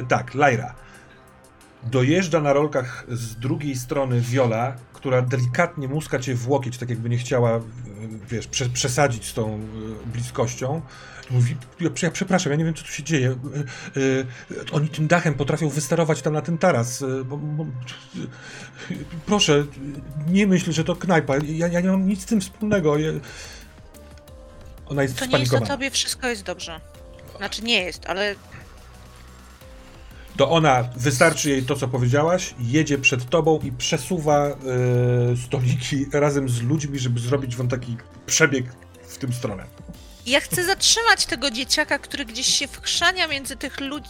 [0.07, 0.76] tak, Lyra.
[1.84, 7.09] Dojeżdża na rolkach z drugiej strony Viola, która delikatnie muska cię w łokieć, tak jakby
[7.09, 7.59] nie chciała,
[8.30, 9.59] wiesz, prze, przesadzić z tą e,
[10.11, 10.82] bliskością.
[11.32, 13.30] Mówi, ja, ja przepraszam, ja nie wiem, co tu się dzieje.
[13.30, 13.36] E,
[13.99, 17.01] e, oni tym dachem potrafią wysterować tam na ten taras.
[17.01, 17.65] E, bo, bo,
[19.25, 19.65] proszę,
[20.27, 21.36] nie myśl, że to knajpa.
[21.38, 22.97] Ja, ja nie mam nic z tym wspólnego.
[22.97, 23.11] Ja...
[24.86, 26.80] Ona jest To nie jest o tobie, wszystko jest dobrze.
[27.38, 28.36] Znaczy nie jest, ale
[30.38, 34.57] to ona, wystarczy jej to, co powiedziałaś, jedzie przed tobą i przesuwa
[35.45, 38.65] stoliki razem z ludźmi, żeby zrobić wam taki przebieg
[39.07, 39.65] w tym stronę.
[40.30, 44.09] Ja chcę zatrzymać tego dzieciaka, który gdzieś się wchrzania między tych ludzi.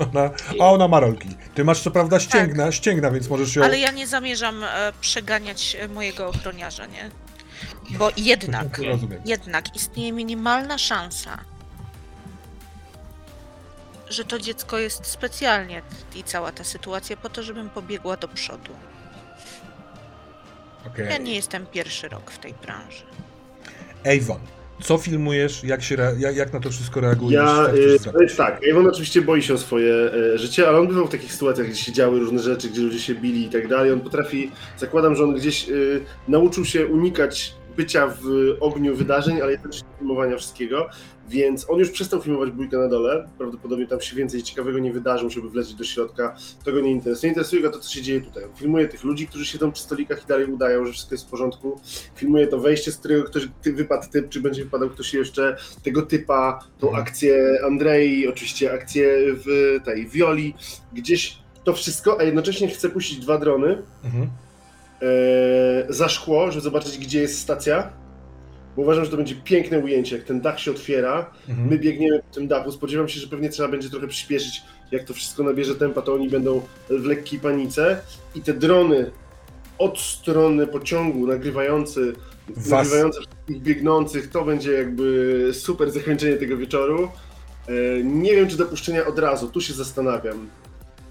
[0.00, 1.28] Ona, a ona ma rolki.
[1.54, 3.64] Ty masz co prawda ścięgna, ścięgna, więc możesz ją...
[3.64, 7.10] Ale ja nie zamierzam e, przeganiać e, mojego ochroniarza, nie?
[7.90, 8.80] Bo jednak,
[9.24, 11.38] jednak istnieje minimalna szansa,
[14.08, 15.82] że to dziecko jest specjalnie
[16.14, 18.72] i cała ta sytuacja po to, żebym pobiegła do przodu.
[20.86, 21.06] Okej.
[21.10, 23.11] Ja nie jestem pierwszy rok w tej branży.
[24.04, 24.38] Avon,
[24.82, 27.32] co filmujesz, jak, się, jak, jak na to wszystko reagujesz?
[27.32, 31.06] Ja, y, jest tak, Ewan oczywiście boi się o swoje e, życie, ale on bywał
[31.06, 33.92] w takich sytuacjach, gdzie się działy różne rzeczy, gdzie ludzie się bili i tak dalej.
[33.92, 39.52] On potrafi, zakładam, że on gdzieś y, nauczył się unikać bycia w ogniu wydarzeń, ale
[39.52, 40.88] jednocześnie filmowania wszystkiego,
[41.32, 45.24] więc on już przestał filmować bójkę na dole, prawdopodobnie tam się więcej ciekawego nie wydarzy,
[45.24, 47.28] musiałby wlecieć do środka, to go nie interesuje.
[47.30, 48.44] Interesuje go to, co się dzieje tutaj.
[48.56, 51.80] Filmuje tych ludzi, którzy siedzą przy stolikach i dalej udają, że wszystko jest w porządku.
[52.16, 56.02] Filmuje to wejście, z którego ktoś ty, wypadł typ, czy będzie wypadał ktoś jeszcze, tego
[56.02, 57.04] typa, tą Mhm.
[57.06, 59.16] akcję Andrei, oczywiście akcję
[59.46, 60.54] w tej Violi,
[60.92, 64.30] gdzieś to wszystko, a jednocześnie chce puścić dwa drony Mhm.
[65.02, 68.01] e, za szkło, żeby zobaczyć, gdzie jest stacja.
[68.76, 71.68] Bo uważam, że to będzie piękne ujęcie, jak ten dach się otwiera, Mhm.
[71.68, 72.72] my biegniemy po tym dachu.
[72.72, 76.28] Spodziewam się, że pewnie trzeba będzie trochę przyspieszyć, jak to wszystko nabierze tempa, to oni
[76.28, 78.00] będą w lekkiej panice
[78.34, 79.10] i te drony
[79.78, 82.12] od strony pociągu nagrywający,
[82.48, 82.68] Was.
[82.70, 87.08] nagrywające wszystkich biegnących, to będzie jakby super zakończenie tego wieczoru.
[87.68, 87.72] E,
[88.04, 90.48] Nie wiem, czy dopuszczenia od razu, tu się zastanawiam,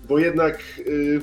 [0.07, 1.21] bo jednak y,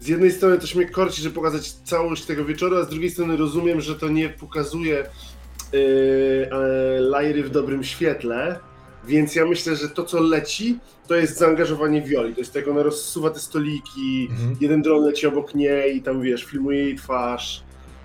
[0.00, 3.36] z jednej strony też mnie korci, żeby pokazać całość tego wieczoru, a z drugiej strony
[3.36, 5.04] rozumiem, że to nie pokazuje
[6.98, 8.58] Lajry w dobrym świetle,
[9.04, 12.82] więc ja myślę, że to co leci, to jest zaangażowanie Violi, to jest jak ona
[12.82, 14.56] rozsuwa te stoliki, Mhm.
[14.60, 17.62] jeden dron leci obok niej i tam wiesz, filmuje jej twarz.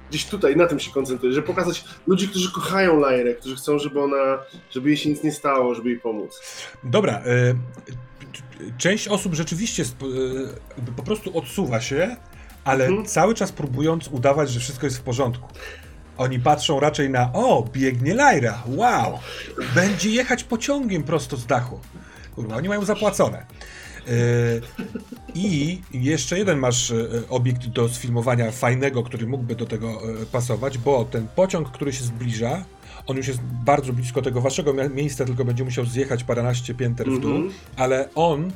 [0.09, 4.01] Gdzieś tutaj na tym się koncentruję, żeby pokazać ludzi, którzy kochają Lajrę, którzy chcą, żeby
[4.01, 4.37] ona,
[4.71, 6.41] żeby jej się nic nie stało, żeby jej pomóc.
[6.83, 7.55] Dobra, y,
[8.77, 9.85] część osób rzeczywiście y,
[10.97, 12.15] po prostu odsuwa się,
[12.63, 13.05] ale Mhm.
[13.05, 15.47] cały czas próbując udawać, że wszystko jest w porządku.
[16.17, 19.19] Oni patrzą raczej na, o, biegnie Lyra, wow,
[19.75, 21.79] będzie jechać pociągiem prosto z dachu.
[22.35, 23.45] Kurwa, oni mają zapłacone.
[24.07, 24.13] Yy,
[25.35, 30.77] I jeszcze jeden masz yy, obiekt do sfilmowania fajnego, który mógłby do tego yy, pasować,
[30.77, 32.65] bo ten pociąg, który się zbliża,
[33.07, 37.19] on już jest bardzo blisko tego waszego miejsca, tylko będzie musiał zjechać paręnaście pięter w
[37.19, 37.53] dół, Mhm.
[37.77, 38.51] ale on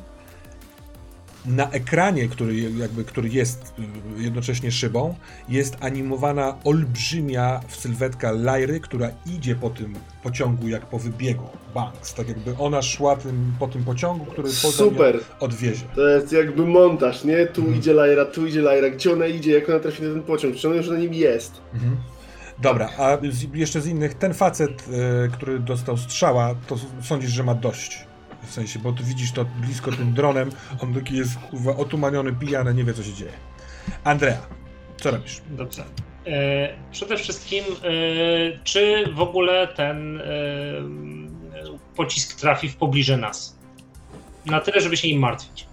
[1.46, 3.74] na ekranie, który, jakby, który jest
[4.18, 5.14] y, jednocześnie szybą,
[5.48, 12.14] jest animowana olbrzymia sylwetka Lyry, która idzie po tym pociągu jak po wybiegu Banks.
[12.14, 15.20] Tak jakby ona szła tym, po tym pociągu, który Super.
[15.40, 15.84] odwiezie.
[15.94, 17.46] To jest jakby montaż, nie?
[17.46, 17.78] Tu Mhm.
[17.78, 18.90] idzie Lyra, tu idzie Lyra.
[18.90, 20.56] Gdzie ona idzie, jak ona trafi na ten pociąg?
[20.56, 21.52] Czy ona już na nim jest?
[21.74, 21.96] Mhm.
[22.58, 23.18] Dobra, a
[23.54, 24.70] jeszcze z innych, ten facet,
[25.26, 28.06] y, który dostał strzała, to sądzisz, że ma dość.
[28.52, 30.50] W sensie, bo tu widzisz to blisko tym dronem,
[30.82, 33.32] on taki jest kurwa, otumaniony, pijany, nie wie co się dzieje.
[34.04, 34.46] Andrea,
[34.96, 35.42] co robisz?
[35.50, 35.84] Dobrze.
[36.26, 40.24] E, przede wszystkim, e, czy w ogóle ten e,
[41.96, 43.58] pocisk trafi w pobliże nas?
[44.46, 45.66] Na tyle, żeby się nim martwić.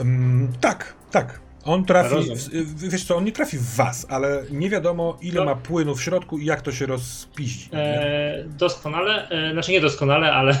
[0.00, 1.40] Ym, tak, tak.
[1.64, 5.44] On trafi, w, wiesz co, on nie trafi w was, ale nie wiadomo ile No.
[5.44, 7.68] ma płynu w środku i jak to się rozpiździ.
[7.72, 10.52] E, doskonale, e, znaczy nie doskonale, ale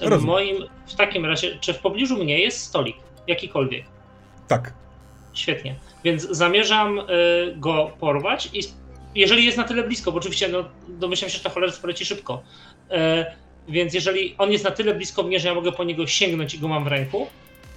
[0.00, 0.56] e, w moim,
[0.86, 2.96] w takim razie, czy w pobliżu mnie jest stolik?
[3.26, 3.84] Jakikolwiek.
[4.48, 4.72] Tak.
[5.34, 5.74] Świetnie.
[6.04, 7.04] Więc zamierzam e,
[7.56, 8.60] go porwać i
[9.14, 12.42] jeżeli jest na tyle blisko, bo oczywiście no, domyślam się, że ta cholerstwo poleci szybko,
[12.90, 13.34] e,
[13.68, 16.58] więc jeżeli on jest na tyle blisko mnie, że ja mogę po niego sięgnąć i
[16.58, 17.26] go mam w ręku,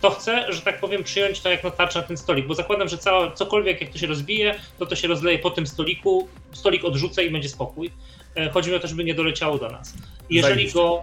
[0.02, 2.88] to chcę, że tak powiem, przyjąć to jak na tarczę na ten stolik, bo zakładam,
[2.88, 6.86] że cała, cokolwiek jak to się rozbije, to to się rozleje po tym stoliku, stolik
[6.86, 7.92] odrzucę i będzie spokój.
[8.36, 9.94] E, chodzi mi o to, żeby nie doleciało do nas.
[10.30, 10.80] Jeżeli Zajebiście.
[10.80, 11.02] go,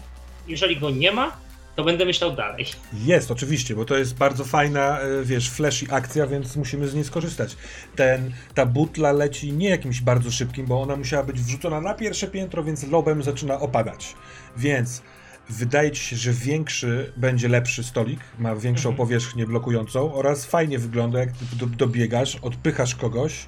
[0.48, 1.36] jeżeli go nie ma,
[1.76, 2.66] to będę myślał dalej.
[3.04, 7.04] Jest, oczywiście, bo to jest bardzo fajna, e, wiesz, flashy akcja, więc musimy z niej
[7.04, 7.56] skorzystać.
[7.96, 12.26] Ten, ta butla leci nie jakimś bardzo szybkim, bo ona musiała być wrzucona na pierwsze
[12.26, 14.14] piętro, więc lobem zaczyna opadać.
[14.56, 15.02] Więc
[15.48, 18.96] wydaje ci się, że większy będzie lepszy stolik, ma większą Mhm.
[18.96, 21.28] powierzchnię blokującą oraz fajnie wygląda, jak
[21.76, 23.46] dobiegasz, odpychasz kogoś,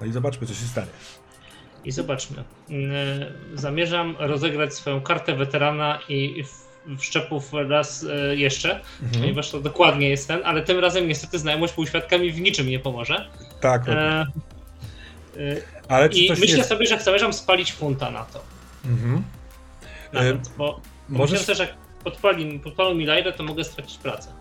[0.00, 0.86] no i zobaczmy, co się stanie.
[1.84, 2.44] I zobaczmy.
[2.70, 2.90] Mm,
[3.54, 6.44] Zamierzam rozegrać swoją kartę weterana i
[6.98, 9.20] wszczepów raz e, jeszcze, Mhm.
[9.22, 13.28] ponieważ to dokładnie jest ten, ale tym razem niestety znajomość półświadkami w niczym nie pomoże.
[13.60, 14.26] Tak, E, e,
[15.88, 16.68] ale I myślę jest...
[16.68, 18.42] sobie, że zamierzam spalić funta na to.
[18.84, 19.22] Mhm.
[20.12, 21.38] Nawet, bo Możesz...
[21.38, 24.32] myślę, że jak podpali, podpalą mi lajrę, to mogę stracić pracę.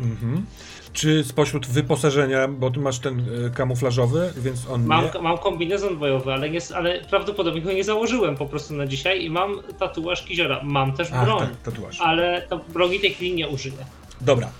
[0.00, 0.46] Mhm.
[0.92, 5.20] Czy spośród wyposażenia, bo ty masz ten y, kamuflażowy, więc on Mam, nie...
[5.20, 9.30] mam kombinezon bojowy, ale, nie, ale prawdopodobnie go nie założyłem po prostu na dzisiaj i
[9.30, 10.60] mam tatuaż kiziora.
[10.62, 12.00] Mam też broń, tak, tatuaż.
[12.00, 13.76] ale ta broni tej chwili nie użyję.
[14.20, 14.50] Dobra,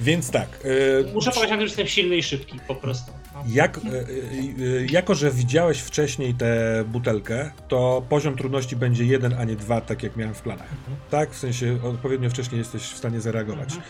[0.00, 0.48] więc tak.
[0.64, 3.12] y, Muszę powiedzieć, że jestem silny i szybki po prostu.
[3.34, 3.42] No.
[3.48, 9.34] Jak, y, y, y, jako, że widziałeś wcześniej tę butelkę, to poziom trudności będzie jeden,
[9.38, 10.68] a nie dwa, tak jak miałem w planach.
[11.10, 11.30] Tak?
[11.30, 13.68] W sensie odpowiednio wcześniej jesteś w stanie zareagować.
[13.68, 13.82] Mhm.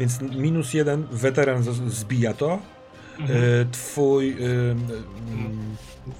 [0.00, 2.58] Więc minus jeden, weteran zbija to.
[3.18, 3.42] Mhm.
[3.44, 4.36] Y, twój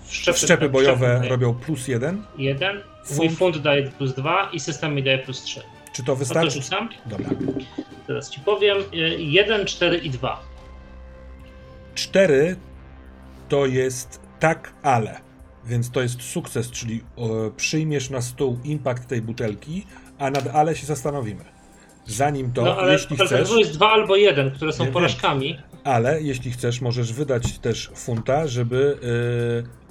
[0.06, 2.22] Wszczepy, szczepy bojowe robią plus jeden.
[2.38, 2.80] Jeden,
[3.16, 3.38] mój Fund.
[3.38, 5.62] fund daje plus dwa i system mi daje plus trzy.
[5.92, 6.50] Czy to No to wystarczy?
[6.62, 6.88] rzucam.
[7.06, 7.30] Dobra.
[8.06, 8.78] Teraz ci powiem.
[8.94, 10.42] y, Jeden, cztery i dwa.
[11.94, 12.56] 4
[13.48, 15.20] to jest tak, ale.
[15.64, 19.86] Więc to jest sukces, czyli e, przyjmiesz na stół impact tej butelki,
[20.18, 21.44] a nad ale się zastanowimy.
[22.06, 25.58] Zanim to, No ale jeśli chcesz, to jest dwa albo jeden, które są Nie porażkami.
[25.84, 28.98] ale jeśli chcesz, możesz wydać też funta, żeby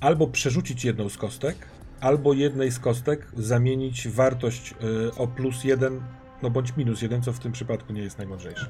[0.01, 1.55] e, albo przerzucić jedną z kostek,
[2.01, 6.01] albo jednej z kostek zamienić wartość e, o plus jeden,
[6.41, 8.65] no bądź minus jeden, co w tym przypadku nie jest najmądrzejsze.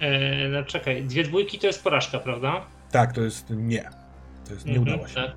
[0.00, 2.66] E, no czekaj, dwie dwójki to jest porażka, prawda?
[2.90, 3.90] Tak, to jest nie.
[4.46, 5.14] To jest nie Mhm, udało się.
[5.14, 5.30] tak.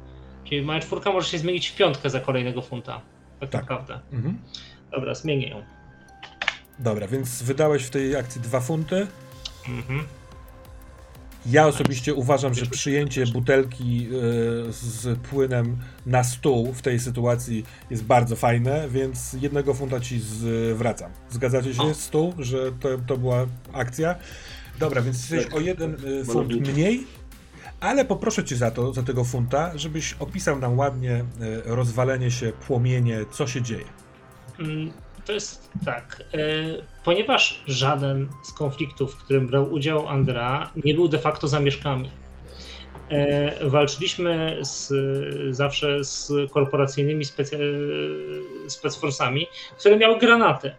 [0.44, 3.02] Czyli moja czwórka może się zmienić w piątkę za kolejnego funta.
[3.40, 3.62] Tak, Tak.
[3.62, 4.00] naprawdę.
[4.14, 4.38] Mhm.
[4.92, 5.64] Dobra, zmienię ją.
[6.80, 9.08] Dobra, więc wydałeś w tej akcji dwa funty.
[9.70, 10.04] Mhm.
[11.46, 14.10] Ja osobiście uważam, że przyjęcie butelki e,
[14.72, 21.12] z płynem na stół w tej sytuacji jest bardzo fajne, więc jednego funta ci zwracam.
[21.30, 21.94] Zgadzacie się O.
[21.94, 24.16] stół, że to, to była akcja?
[24.80, 25.56] Dobra, więc jesteś Tak.
[25.56, 26.72] o jeden e, funt Malowniczo.
[26.72, 27.08] mniej,
[27.80, 31.24] ale poproszę cię za to, za tego funta, żebyś opisał nam ładnie e,
[31.66, 33.86] rozwalenie się, płomienie, co się dzieje.
[35.26, 36.24] To jest tak.
[36.34, 36.38] e,
[37.04, 42.10] Ponieważ żaden z konfliktów, w którym brał udział Andra, nie był de facto zamieszkami.
[43.10, 44.94] E, Walczyliśmy z,
[45.56, 47.60] zawsze z korporacyjnymi specy,
[48.68, 49.48] specforsami,
[49.80, 50.72] które miały granaty.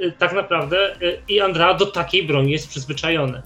[0.00, 0.96] E, Tak naprawdę
[1.28, 3.42] i Andra do takiej broni jest przyzwyczajony.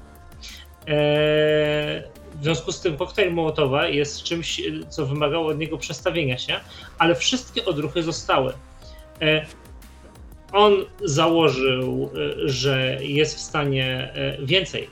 [2.35, 6.61] W związku z tym koktajl Mołotowa jest czymś, co wymagało od niego przestawienia się,
[6.99, 8.53] ale wszystkie odruchy zostały.
[10.53, 14.89] On założył, e, że jest w stanie e, więcej.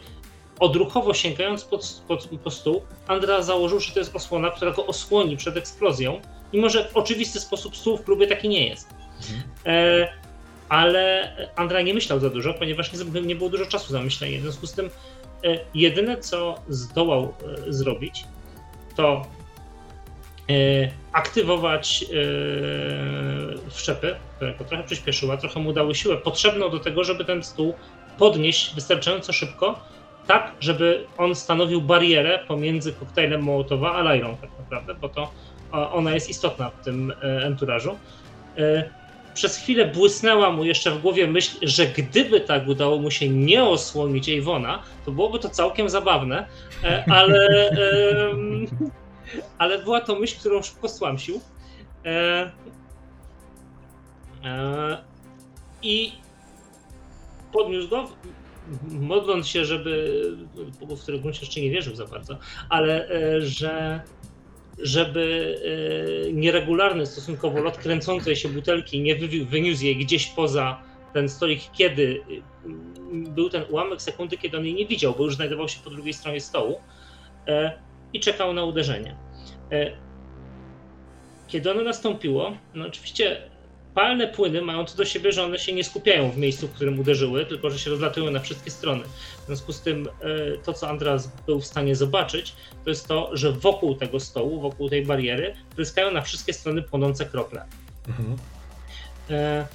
[0.60, 5.36] Odruchowo sięgając pod, pod, pod stół, Andra założył, że to jest osłona, która go osłoni
[5.36, 6.20] przed eksplozją,
[6.52, 8.88] mimo że w oczywisty sposób stół w klubie taki nie jest.
[9.66, 10.08] E,
[10.68, 14.38] ale Andra nie myślał za dużo, ponieważ nie, nie było dużo czasu na myślenie.
[14.38, 14.90] W związku z tym
[15.44, 17.34] e, jedyne, co zdołał
[17.68, 18.24] e, zrobić,
[18.96, 19.26] to
[21.12, 27.24] aktywować e, wszczepy, które go trochę przyspieszyła, trochę mu dały siłę potrzebną do tego, żeby
[27.24, 27.74] ten stół
[28.18, 29.80] podnieść wystarczająco szybko,
[30.26, 35.30] tak, żeby on stanowił barierę pomiędzy koktajlem Mołotowa a Lajrą tak naprawdę, bo to
[35.72, 37.98] o, ona jest istotna w tym e, enturażu.
[38.58, 38.84] E,
[39.34, 43.64] Przez chwilę błysnęła mu jeszcze w głowie myśl, że gdyby tak udało mu się nie
[43.64, 46.46] osłonić Ejwona, to byłoby to całkiem zabawne,
[46.84, 47.70] e, ale,
[49.58, 51.40] ale była to myśl, którą szybko stłamsił.
[52.04, 52.52] E,
[54.44, 54.98] e,
[55.82, 56.12] I
[57.52, 58.08] podniósł go,
[58.90, 60.22] modląc się, żeby,
[60.80, 62.38] w którego gruncie jeszcze nie wierzył za bardzo,
[62.68, 64.00] ale e, że
[64.78, 65.56] żeby
[66.28, 70.82] e, nieregularny stosunkowo lot kręcącej się butelki nie wyniósł jej gdzieś poza
[71.12, 72.70] ten stolik, kiedy e,
[73.12, 76.12] był ten ułamek sekundy, kiedy on jej nie widział, bo już znajdował się po drugiej
[76.12, 76.80] stronie stołu
[78.12, 79.16] i czekał na uderzenie.
[79.72, 79.90] E,
[81.48, 83.42] Kiedy ono nastąpiło, no oczywiście
[83.94, 87.00] palne płyny mają to do siebie, że one się nie skupiają w miejscu, w którym
[87.00, 89.04] uderzyły, tylko że się rozlatują na wszystkie strony.
[89.42, 92.54] W związku z tym e, to, co Andras był w stanie zobaczyć,
[92.84, 97.26] to jest to, że wokół tego stołu, wokół tej bariery, pryskają na wszystkie strony płonące
[97.26, 97.64] krople,
[98.08, 98.36] Mhm.
[99.30, 99.66] e,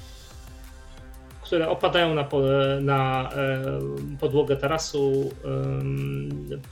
[1.44, 2.28] które opadają na,
[2.80, 3.30] na
[4.20, 5.30] podłogę tarasu,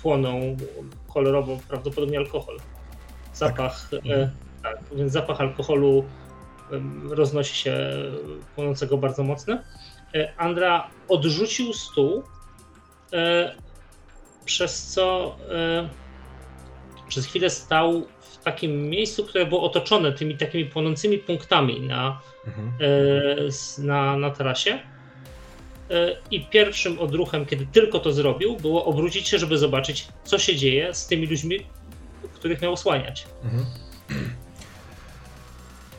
[0.02, 0.56] płoną
[1.14, 2.56] kolorowo, prawdopodobnie alkohol.
[3.34, 4.30] Zapach, e,
[4.62, 6.04] tak, więc zapach alkoholu
[7.10, 7.76] roznosi się
[8.54, 9.58] płonącego bardzo mocno.
[10.14, 12.22] E, Andra odrzucił stół,
[13.12, 13.54] e,
[14.44, 15.36] przez co
[17.08, 18.06] przez chwilę stał
[18.42, 22.72] w takim miejscu, które było otoczone tymi takimi płonącymi punktami na, Mhm.
[22.80, 24.70] e, na, na tarasie.
[25.90, 30.56] E, I pierwszym odruchem, kiedy tylko to zrobił, było obrócić się, żeby zobaczyć, co się
[30.56, 31.66] dzieje z tymi ludźmi,
[32.34, 33.26] których miał osłaniać.
[33.44, 33.64] Mhm.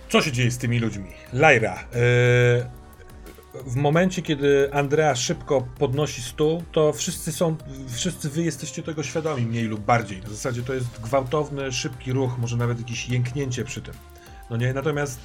[0.10, 1.10] Co się dzieje z tymi ludźmi?
[1.34, 2.70] Lajra, e,
[3.53, 7.55] w momencie, kiedy Andrea szybko podnosi stół, to wszyscy są,
[7.88, 10.21] wszyscy wy jesteście tego świadomi, mniej lub bardziej.
[10.21, 13.93] W zasadzie to jest gwałtowny, szybki ruch, może nawet jakieś jęknięcie przy tym.
[14.49, 15.19] No nie, natomiast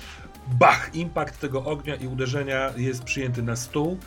[0.47, 3.99] bach, impact tego ognia i uderzenia jest przyjęty na stół.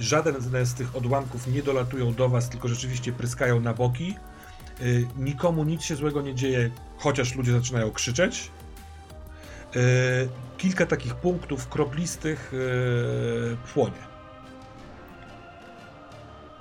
[0.00, 0.34] Żaden
[0.66, 4.14] z tych odłamków nie dolatują do was, tylko rzeczywiście pryskają na boki.
[4.80, 8.50] Y, Nikomu nic się złego nie dzieje, chociaż ludzie zaczynają krzyczeć.
[9.76, 10.28] Y,
[10.58, 14.10] Kilka takich punktów kroplistych y, płonie.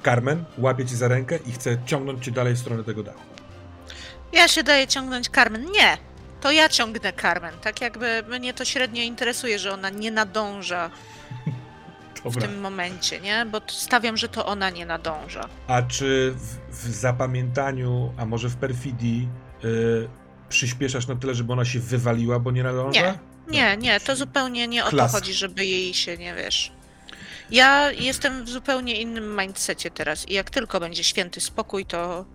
[0.04, 3.20] Carmen łapie cię za rękę i chce ciągnąć cię dalej w stronę tego dachu.
[4.34, 5.66] Ja się daję ciągnąć Carmen.
[5.66, 5.98] Nie!
[6.42, 7.54] To ja ciągnę Carmen.
[7.62, 10.90] Tak jakby mnie to średnio interesuje, że ona nie nadąża
[12.26, 13.46] w tym momencie, nie?
[13.46, 15.50] Bo stawiam, że to ona nie nadąża.
[15.68, 19.30] A czy w, w zapamiętaniu, a może w perfidii
[19.64, 20.10] y,
[20.50, 23.02] przyspieszasz na tyle, żeby ona się wywaliła, bo nie nadąża?
[23.02, 23.20] Nie.
[23.48, 25.14] Nie, nie, to zupełnie nie o Klask.
[25.14, 26.72] to chodzi, żeby jej się, nie wiesz.
[27.52, 32.26] Ja jestem w zupełnie innym mindsetie teraz i jak tylko będzie święty spokój, to, to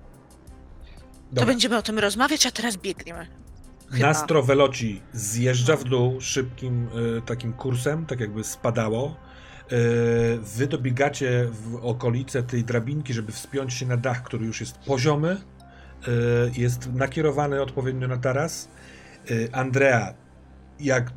[1.33, 1.47] Dobra.
[1.47, 3.27] będziemy o tym rozmawiać, a teraz biegniemy.
[3.91, 4.07] Chyba.
[4.07, 6.89] Nastro Veloci zjeżdża w dół szybkim
[7.19, 9.17] y, takim kursem, tak jakby spadało.
[9.73, 14.79] Y, wy dobiegacie w okolice tej drabinki, żeby wspiąć się na dach, który już jest
[14.79, 15.41] poziomy.
[16.09, 18.69] Y, jest nakierowany odpowiednio na taras.
[19.31, 20.15] Y, Andrea,
[20.81, 21.13] jak y,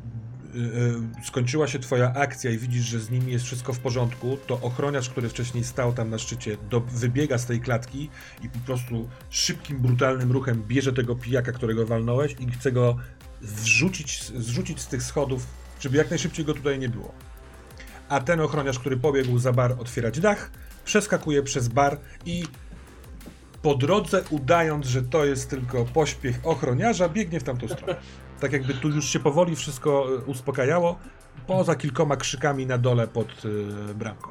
[1.24, 5.08] skończyła się twoja akcja i widzisz, że z nimi jest wszystko w porządku, to ochroniarz,
[5.10, 8.10] który wcześniej stał tam na szczycie, do, wybiega z tej klatki
[8.42, 12.96] i po prostu szybkim, brutalnym ruchem bierze tego pijaka, którego walnąłeś i chce go
[13.40, 15.46] wrzucić, zrzucić z tych schodów,
[15.80, 17.12] żeby jak najszybciej go tutaj nie było.
[18.08, 20.50] A ten ochroniarz, który pobiegł za bar otwierać dach,
[20.84, 22.44] przeskakuje przez bar i
[23.62, 27.96] po drodze, udając, że to jest tylko pośpiech ochroniarza, biegnie w tamtą stronę.
[28.40, 30.98] Tak jakby tu już się powoli wszystko e, uspokajało,
[31.46, 33.28] poza kilkoma krzykami na dole pod
[33.90, 34.30] e, bramką.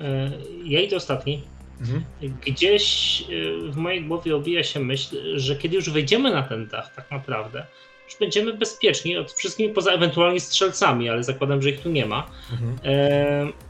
[0.00, 0.30] E,
[0.64, 1.42] Ja idę ostatni.
[1.80, 2.04] Mhm.
[2.46, 3.24] Gdzieś
[3.70, 7.66] w mojej głowie obija się myśl, że kiedy już wejdziemy na ten dach, tak naprawdę,
[8.04, 12.30] już będziemy bezpieczni od wszystkimi poza ewentualnie strzelcami, ale zakładam, że ich tu nie ma.
[12.52, 12.76] Mhm.
[12.84, 13.67] E,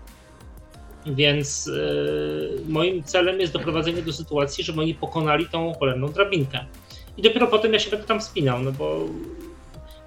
[1.15, 6.65] Więc yy, moim celem jest doprowadzenie do sytuacji, żeby oni pokonali tą cholerną drabinkę.
[7.17, 9.01] I dopiero potem ja się będę tam spinał, no bo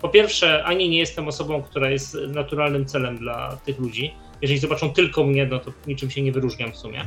[0.02, 4.14] po pierwsze, ani nie jestem osobą, która jest naturalnym celem dla tych ludzi.
[4.41, 7.06] Jeżeli zobaczą tylko mnie, no to niczym się nie wyróżniam w sumie.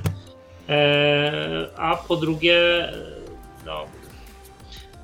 [0.68, 2.58] Eee, a po drugie,
[3.66, 3.84] no,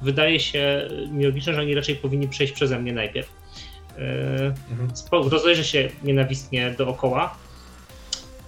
[0.03, 3.29] wydaje się mi logiczne, że oni raczej powinni przejść przeze mnie najpierw.
[3.99, 4.91] Eee, Mhm.
[5.31, 7.37] rozejrzę się nienawistnie dookoła.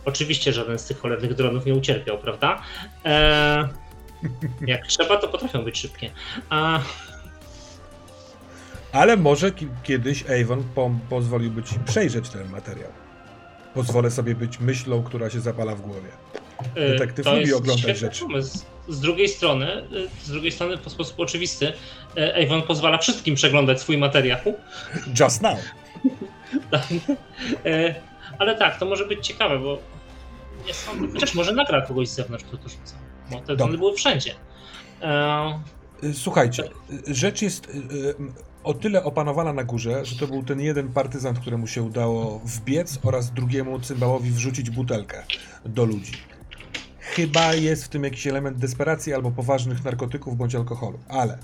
[0.05, 2.63] Oczywiście żaden z tych cholernych dronów nie ucierpiał, prawda?
[3.05, 3.65] Eee,
[4.67, 6.11] jak trzeba, to potrafią być szybkie.
[6.51, 6.81] A,
[8.93, 10.65] Ale może ki- kiedyś Avon
[11.11, 12.91] pozwoliłby ci przejrzeć ten materiał.
[13.75, 16.09] Pozwolę sobie być myślą, która się zapala w głowie.
[16.75, 18.21] e, Detektyw to lubi jest oglądać rzeczy.
[18.23, 18.59] Pomysł.
[18.89, 19.85] Z drugiej strony, e,
[20.25, 21.73] z drugiej strony, w sposób oczywisty,
[22.17, 24.39] e, Avon pozwala wszystkim przeglądać swój materiał.
[25.21, 25.59] Just now.
[28.39, 29.79] Ale tak, to może być ciekawe, bo
[30.67, 32.95] nie sądzę, chociaż może nagra kogoś z zewnątrz, kto to rzuca.
[33.31, 34.35] Bo te drony były wszędzie.
[35.03, 35.61] E,
[36.05, 36.65] Y, Słuchajcie,
[37.09, 38.15] y, rzecz jest y,
[38.65, 42.99] o tyle opanowana na górze, że to był ten jeden partyzant, któremu się udało wbiec
[43.03, 45.23] oraz drugiemu cymbałowi wrzucić butelkę
[45.65, 46.13] do ludzi.
[46.99, 51.39] Chyba jest w tym jakiś element desperacji albo poważnych narkotyków bądź alkoholu, ale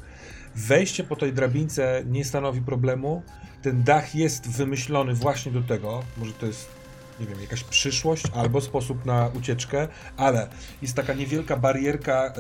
[0.55, 3.23] wejście po tej drabince nie stanowi problemu.
[3.62, 6.77] Ten dach jest wymyślony właśnie do tego, może to jest
[7.20, 10.48] nie wiem, jakaś przyszłość albo sposób na ucieczkę, ale
[10.82, 12.32] jest taka niewielka barierka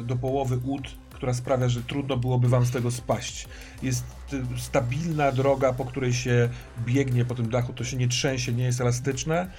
[0.00, 3.48] y, do połowy ud, która sprawia, że trudno byłoby wam z tego spaść.
[3.82, 6.48] Jest y, stabilna droga, po której się
[6.78, 9.50] biegnie po tym dachu, to się nie trzęsie, nie jest elastyczne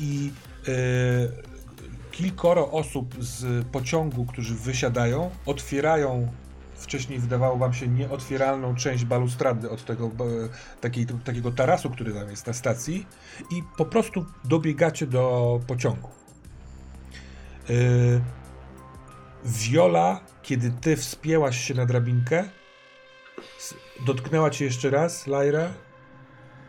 [0.00, 0.30] i
[0.68, 0.72] y,
[2.12, 6.32] kilkoro osób z pociągu, którzy wysiadają, otwierają
[6.78, 10.10] wcześniej wydawało wam się nieotwieralną część balustrady od tego
[10.80, 13.06] takiej, takiego tarasu, który tam jest na stacji
[13.50, 16.08] i po prostu dobiegacie do pociągu.
[17.68, 18.20] Yy,
[19.44, 22.44] Viola, kiedy ty wspięłaś się na drabinkę,
[24.06, 25.70] dotknęła cię jeszcze raz, Lyra,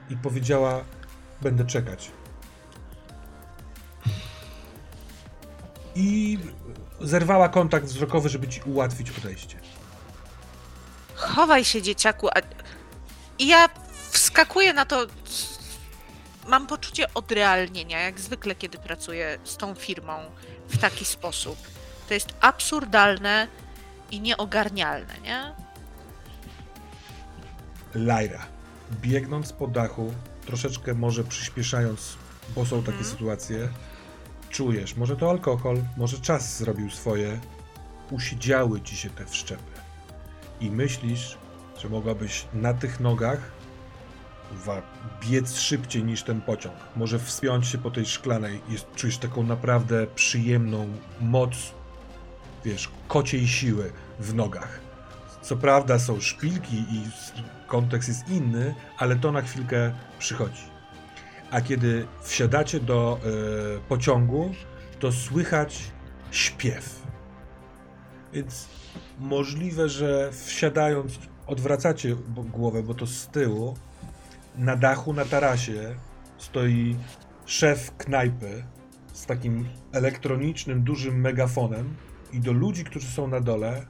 [0.09, 0.83] i powiedziała:
[1.41, 2.11] Będę czekać.
[5.95, 6.39] I
[7.01, 9.58] zerwała kontakt wzrokowy, żeby ci ułatwić podejście.
[11.19, 12.27] Chowaj się, dzieciaku.
[12.27, 12.33] A...
[13.39, 13.69] I ja
[14.11, 15.05] wskakuję na to.
[16.47, 20.13] Mam poczucie odrealnienia, jak zwykle, kiedy pracuję z tą firmą
[20.69, 21.57] w taki sposób.
[22.07, 23.47] To jest absurdalne
[24.11, 25.55] i nieogarnialne, nie?
[27.93, 28.45] Lyra,
[29.01, 30.13] biegnąc po dachu,
[30.45, 32.17] troszeczkę może przyspieszając,
[32.55, 33.11] bo są takie Mhm.
[33.11, 33.69] sytuacje,
[34.49, 37.39] czujesz, może to alkohol, może czas zrobił swoje,
[38.11, 39.68] usiedziały ci się te wszczepy.
[40.61, 41.37] I myślisz,
[41.81, 43.51] że mogłabyś na tych nogach
[45.21, 46.75] biec szybciej niż ten pociąg.
[46.95, 50.87] Może wspiąć się po tej szklanej i czujesz taką naprawdę przyjemną
[51.21, 51.51] moc,
[52.65, 54.79] wiesz, kociej siły w nogach.
[55.41, 57.03] Co prawda są szpilki i
[57.67, 60.63] kontekst jest inny, ale to na chwilkę przychodzi.
[61.51, 64.53] A kiedy wsiadacie do e, pociągu,
[64.99, 65.91] to słychać
[66.31, 67.01] śpiew.
[68.33, 68.67] Więc
[69.19, 72.15] możliwe, że wsiadając odwracacie
[72.51, 73.73] głowę, bo to z tyłu,
[74.57, 75.95] na dachu na tarasie
[76.37, 76.95] stoi
[77.45, 78.63] szef knajpy
[79.13, 81.95] z takim elektronicznym, dużym megafonem
[82.33, 83.85] i do ludzi, którzy są na dole,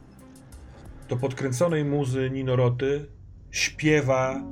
[1.10, 3.06] do podkręconej muzy Ninoroty
[3.52, 4.44] śpiewa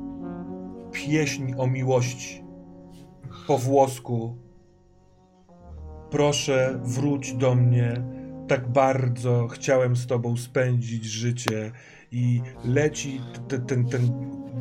[0.91, 2.43] pieśń o miłości
[3.47, 4.37] po włosku.
[6.11, 8.16] Proszę, wróć do mnie.
[8.47, 11.71] Tak bardzo chciałem z tobą spędzić życie.
[12.11, 14.09] I leci t- ten, ten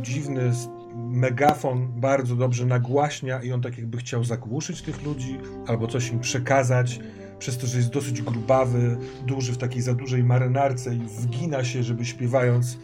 [0.02, 0.52] dziwny
[0.96, 6.20] megafon, bardzo dobrze nagłaśnia, i on tak jakby chciał zagłuszyć tych ludzi albo coś im
[6.20, 7.00] przekazać.
[7.38, 11.82] Przez to, że jest dosyć grubawy, duży w takiej za dużej marynarce i wgina się,
[11.82, 12.78] żeby śpiewając,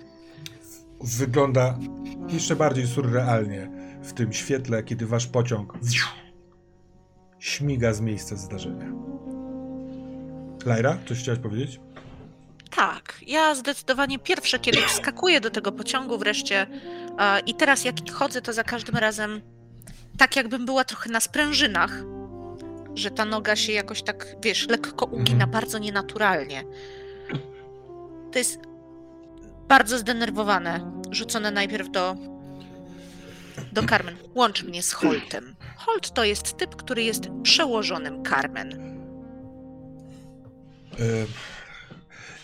[1.00, 1.78] wygląda
[2.28, 3.70] jeszcze bardziej surrealnie
[4.02, 5.78] w tym świetle, kiedy wasz pociąg
[7.38, 8.92] śmiga z miejsca zdarzenia.
[10.66, 11.80] Lajra, coś chciałaś powiedzieć?
[12.76, 16.66] Tak, ja zdecydowanie pierwsze, kiedy wskakuję do tego pociągu wreszcie
[17.18, 19.40] e, i teraz jak chodzę, to za każdym razem
[20.18, 21.92] tak jakbym była trochę na sprężynach,
[22.94, 25.50] że ta noga się jakoś tak, wiesz, lekko ugina, Mhm.
[25.50, 26.64] bardzo nienaturalnie.
[28.32, 28.58] To jest
[29.68, 32.16] bardzo zdenerwowane, rzucone najpierw do
[33.72, 34.16] do Carmen.
[34.34, 35.54] Łącz mnie z Holtem.
[35.76, 38.91] Holt to jest typ, który jest przełożonym Carmen.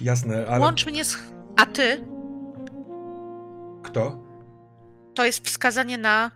[0.01, 1.17] Jasne, ale Łącz mnie z...
[1.57, 2.05] A ty
[3.83, 4.29] kto?
[5.15, 6.31] to jest wskazanie na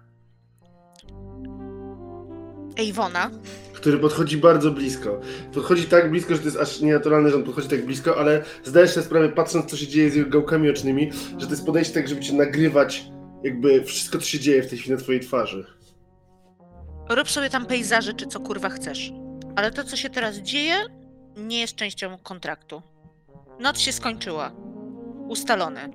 [2.91, 3.31] Avona.
[3.73, 5.21] który podchodzi bardzo blisko.
[5.55, 8.91] Podchodzi tak blisko, że to jest aż nienaturalne, że on podchodzi tak blisko, ale zdajesz
[8.91, 12.09] sobie sprawę, patrząc co się dzieje z jego gałkami ocznymi, że to jest podejście tak,
[12.09, 13.05] żeby cię nagrywać
[13.43, 15.67] jakby wszystko, co się dzieje w tej chwili na twojej twarzy.
[17.11, 19.13] Rób sobie tam pejzaże, czy co kurwa chcesz.
[19.57, 20.75] Ale to, co się teraz dzieje,
[21.37, 22.83] nie jest częścią kontraktu.
[23.61, 24.53] Noc się skończyła.
[25.29, 25.89] Ustalone.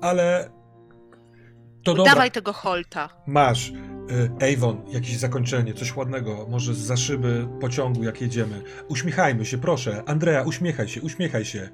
[0.00, 0.50] Ale...
[1.84, 2.12] To dobra.
[2.12, 3.08] Dawaj tego Holta.
[3.26, 3.70] Masz.
[3.70, 8.62] Y, Avon, jakieś zakończenie, coś ładnego, może za szyby pociągu, jak jedziemy.
[8.88, 10.02] Uśmiechajmy się, proszę.
[10.06, 11.68] Andrea, uśmiechaj się, uśmiechaj się.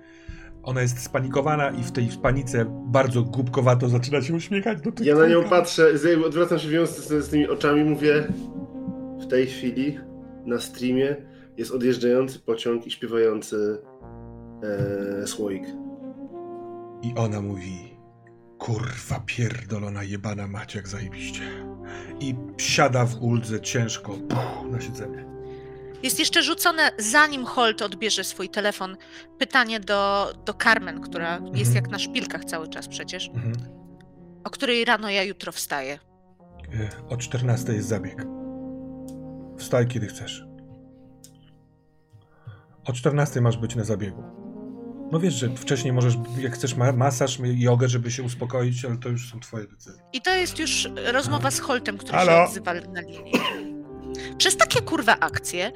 [0.62, 5.15] Ona jest spanikowana i w tej panice bardzo głupkowato zaczyna się uśmiechać do tych Ja
[5.16, 8.27] na nią patrzę, z- odwracam się wiąz z, z tymi oczami, mówię
[9.21, 9.99] w tej chwili
[10.47, 11.16] na streamie
[11.56, 13.82] jest odjeżdżający pociąg i śpiewający
[15.22, 15.64] e, słoik.
[17.02, 17.97] I ona mówi,
[18.59, 21.40] kurwa pierdolona jebana macie jak zajebiście.
[22.20, 25.24] I siada w uldze ciężko puch, na siedzenie.
[26.02, 28.97] Jest jeszcze rzucone, zanim Holt odbierze swój telefon,
[29.39, 33.28] pytanie do, do Carmen, która jest jak na szpilkach cały czas przecież.
[33.28, 33.55] Mhm.
[34.44, 35.98] O której rano ja jutro wstaję.
[36.74, 38.26] Y, O 14 jest zabieg.
[39.59, 40.44] Wstaj kiedy chcesz.
[42.85, 44.23] O 14 masz być na zabiegu.
[45.12, 49.09] No wiesz, że wcześniej możesz, jak chcesz ma masaż, jogę, żeby się uspokoić, ale to
[49.09, 50.02] już są twoje decyzje.
[50.12, 52.44] I to jest już rozmowa z Holtem, który się Halo?
[52.44, 53.32] odzywa na linii.
[54.39, 55.73] Przez takie kurwa akcje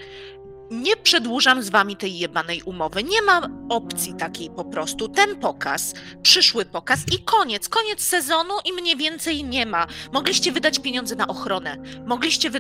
[0.71, 3.05] nie przedłużam z wami tej jebanej umowy.
[3.05, 5.09] Nie ma opcji takiej po prostu.
[5.09, 7.69] Ten pokaz, przyszły pokaz i koniec.
[7.69, 9.87] Koniec sezonu i mnie więcej nie ma.
[10.13, 11.77] Mogliście wydać pieniądze na ochronę.
[12.07, 12.51] Mogliście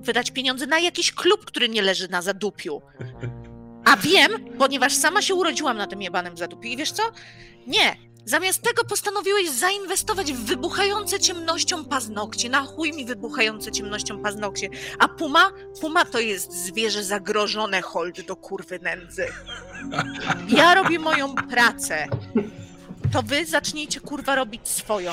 [0.00, 2.82] wydać pieniądze na jakiś klub, który nie leży na zadupiu.
[3.84, 6.68] A wiem, ponieważ sama się urodziłam na tym jebanym zadupiu.
[6.68, 7.02] I wiesz co?
[7.66, 7.96] Nie.
[8.26, 12.48] Zamiast tego postanowiłeś zainwestować w wybuchające ciemnością paznokcie.
[12.48, 14.68] Na chuj mi wybuchające ciemnością paznokcie.
[14.98, 15.50] A puma?
[15.80, 19.26] Puma to jest zwierzę zagrożone, hold do kurwy nędzy.
[20.48, 22.06] Ja robię moją pracę.
[23.12, 25.12] To wy zacznijcie kurwa robić swoją.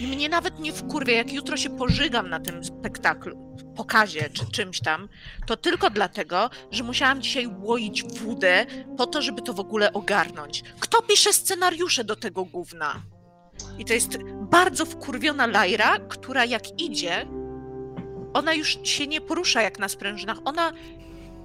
[0.00, 4.80] I mnie nawet nie wkurwia, jak jutro się pożygam na tym spektaklu, pokazie czy czymś
[4.80, 5.08] tam,
[5.46, 8.66] to tylko dlatego, że musiałam dzisiaj łoić wódę
[8.96, 10.62] po to, żeby to w ogóle ogarnąć.
[10.80, 13.02] Kto pisze scenariusze do tego gówna?
[13.78, 14.18] I to jest
[14.50, 17.26] bardzo wkurwiona Lajra, która jak idzie,
[18.34, 20.72] ona już się nie porusza jak na sprężynach, ona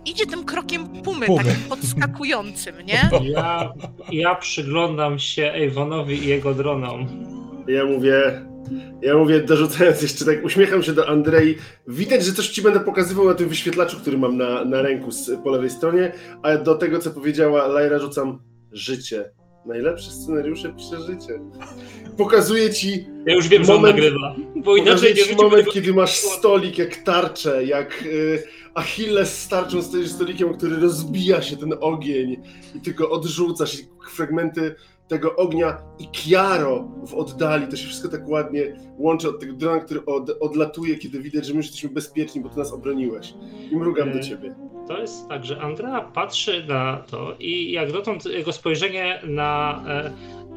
[0.06, 1.44] idzie tym krokiem pumy, Pumy.
[1.44, 3.10] takim podskakującym, nie?
[3.22, 3.74] Ja,
[4.12, 7.08] ja przyglądam się Avonowi i jego dronom.
[7.68, 8.42] Ja mówię,
[9.02, 11.56] ja mówię, dorzucając jeszcze tak, uśmiecham się do Andrei.
[11.88, 15.32] Widać, że coś ci będę pokazywał na tym wyświetlaczu, który mam na, na ręku z,
[15.44, 16.12] po lewej stronie,
[16.44, 18.40] a do tego, co powiedziała Lajra, rzucam
[18.72, 19.32] życie.
[19.66, 21.40] Najlepsze scenariusze pisze życie.
[22.18, 24.36] Pokazuję ci, Ja już wiem, że on Moment- nagrywa.
[24.56, 30.10] Bo inaczej nie moment, kiedy masz stolik jak tarczę, jak y, Achilles z tarczą stoisz
[30.12, 32.44] stolikiem, który rozbija się ten ogień
[32.76, 33.78] i tylko odrzucasz
[34.12, 34.76] fragmenty
[35.08, 39.80] tego ognia i Kiaro w oddali, to się wszystko tak ładnie łączy od tego drona,
[39.80, 43.34] który od, odlatuje, kiedy widać, że my jesteśmy bezpieczni, bo ty nas obroniłeś.
[43.72, 44.56] I mrugam do E, ciebie.
[44.88, 50.12] To jest tak, że Andrea patrzy na to i jak dotąd jego spojrzenie na e,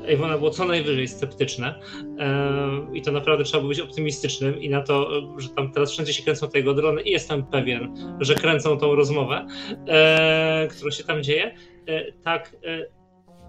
[0.06, 1.80] Ewona było co najwyżej sceptyczne
[2.18, 6.12] e, i to naprawdę trzeba było być optymistycznym i na to, że tam teraz wszędzie
[6.12, 9.46] się kręcą te jego drony i jestem pewien, że kręcą tą rozmowę,
[10.70, 11.54] która się tam dzieje,
[12.22, 12.56] tak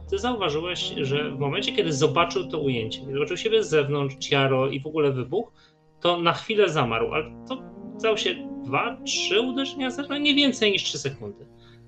[0.09, 4.69] ty zauważyłeś, że w momencie, kiedy zobaczył to ujęcie, kiedy zobaczył siebie z zewnątrz, Ciaro
[4.69, 5.51] i w ogóle wybuch,
[5.99, 7.63] to na chwilę zamarł, ale to
[7.99, 8.35] stało się
[8.65, 11.45] dwa, trzy uderzenia serca, nie więcej niż trzy sekundy.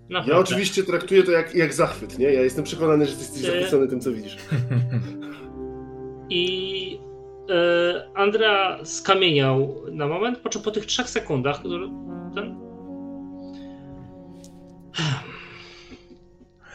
[0.09, 0.33] Naprawdę.
[0.33, 2.25] Ja oczywiście traktuję to jak, jak zachwyt, nie?
[2.25, 4.37] Ja jestem przekonany, że ty jesteś E, zachwycony tym, co widzisz.
[6.29, 6.99] I
[7.49, 11.89] e, Andrea skamieniał na moment, po czym po tych trzech sekundach, który
[12.35, 12.59] ten.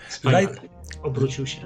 [0.09, 0.74] Wspaniale.
[1.05, 1.61] Obrócił się.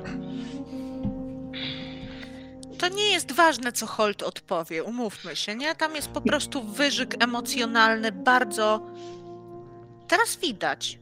[2.78, 5.74] To nie jest ważne, co Holt odpowie, umówmy się, nie?
[5.74, 8.86] Tam jest po prostu wyżyk emocjonalny, bardzo.
[10.08, 10.98] Teraz widać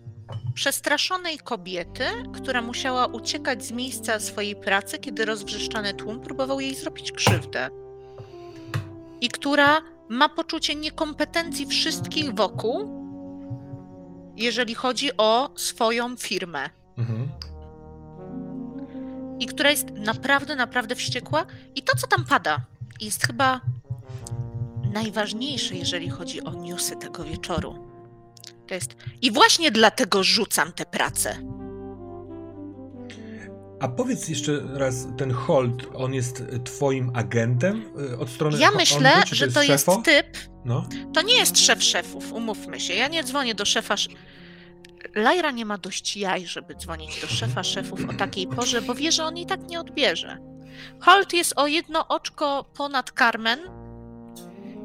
[0.55, 2.05] przestraszonej kobiety,
[2.35, 7.69] która musiała uciekać z miejsca swojej pracy, kiedy rozwrzeszczany tłum próbował jej zrobić krzywdę.
[9.21, 13.07] I która ma poczucie niekompetencji wszystkich wokół,
[14.37, 17.29] jeżeli chodzi o swoją firmę Mhm.
[19.41, 21.47] I która jest naprawdę, naprawdę wściekła.
[21.75, 22.61] I to, co tam pada,
[23.01, 23.61] jest chyba
[24.93, 27.87] najważniejsze, jeżeli chodzi o newsy tego wieczoru.
[28.67, 28.97] To jest.
[29.23, 31.37] I właśnie dlatego rzucam tę pracę.
[33.81, 37.85] A powiedz jeszcze raz, ten Holt, on jest twoim agentem
[38.15, 40.03] y, od strony Ja myślę, czy że to jest szefo?
[40.05, 40.27] typ.
[40.65, 40.89] No.
[41.15, 42.95] To nie jest szef szefów, umówmy się.
[42.95, 43.95] Ja nie dzwonię do szefa.
[45.17, 49.13] Lajra nie ma dość jaj, żeby dzwonić do szefa szefów o takiej porze, bo wie,
[49.13, 50.39] że on i tak nie odbierze.
[51.01, 53.59] Holt jest o jedno oczko ponad Carmen.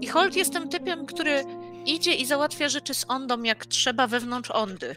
[0.02, 1.46] I Holt jest tym typem, który
[1.86, 4.96] idzie i załatwia rzeczy z Ondą, jak trzeba wewnątrz Ondy.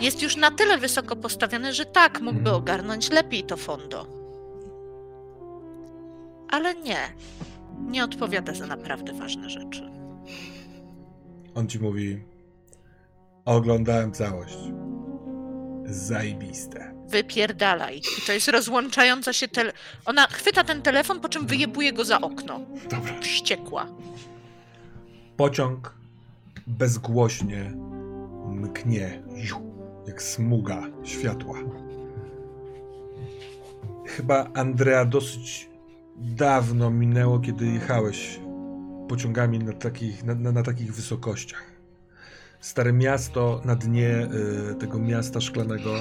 [0.00, 4.06] Jest już na tyle wysoko postawiony, że tak, mógłby ogarnąć lepiej to fondo.
[6.50, 6.98] Ale nie.
[7.80, 9.90] Nie odpowiada za naprawdę ważne rzeczy.
[11.54, 12.24] On ci mówi,
[13.46, 14.58] oglądałem całość.
[15.84, 16.94] Zajebiste.
[17.08, 17.98] Wypierdalaj.
[17.98, 19.72] I to jest rozłączająca się tele...
[20.04, 22.60] Ona chwyta ten telefon, po czym wyjebuje go za okno.
[22.90, 23.20] Dobra.
[23.20, 23.86] Wściekła.
[25.36, 25.94] Pociąg
[26.66, 27.72] bezgłośnie
[28.46, 29.22] mknie,
[30.06, 31.58] jak smuga światła.
[34.06, 35.68] Chyba Andrea dosyć
[36.16, 38.40] dawno minęło, kiedy jechałeś
[39.08, 41.75] pociągami na takich, na, na, na takich wysokościach.
[42.60, 44.28] Stare miasto na dnie
[44.70, 45.94] y, tego miasta szklanego,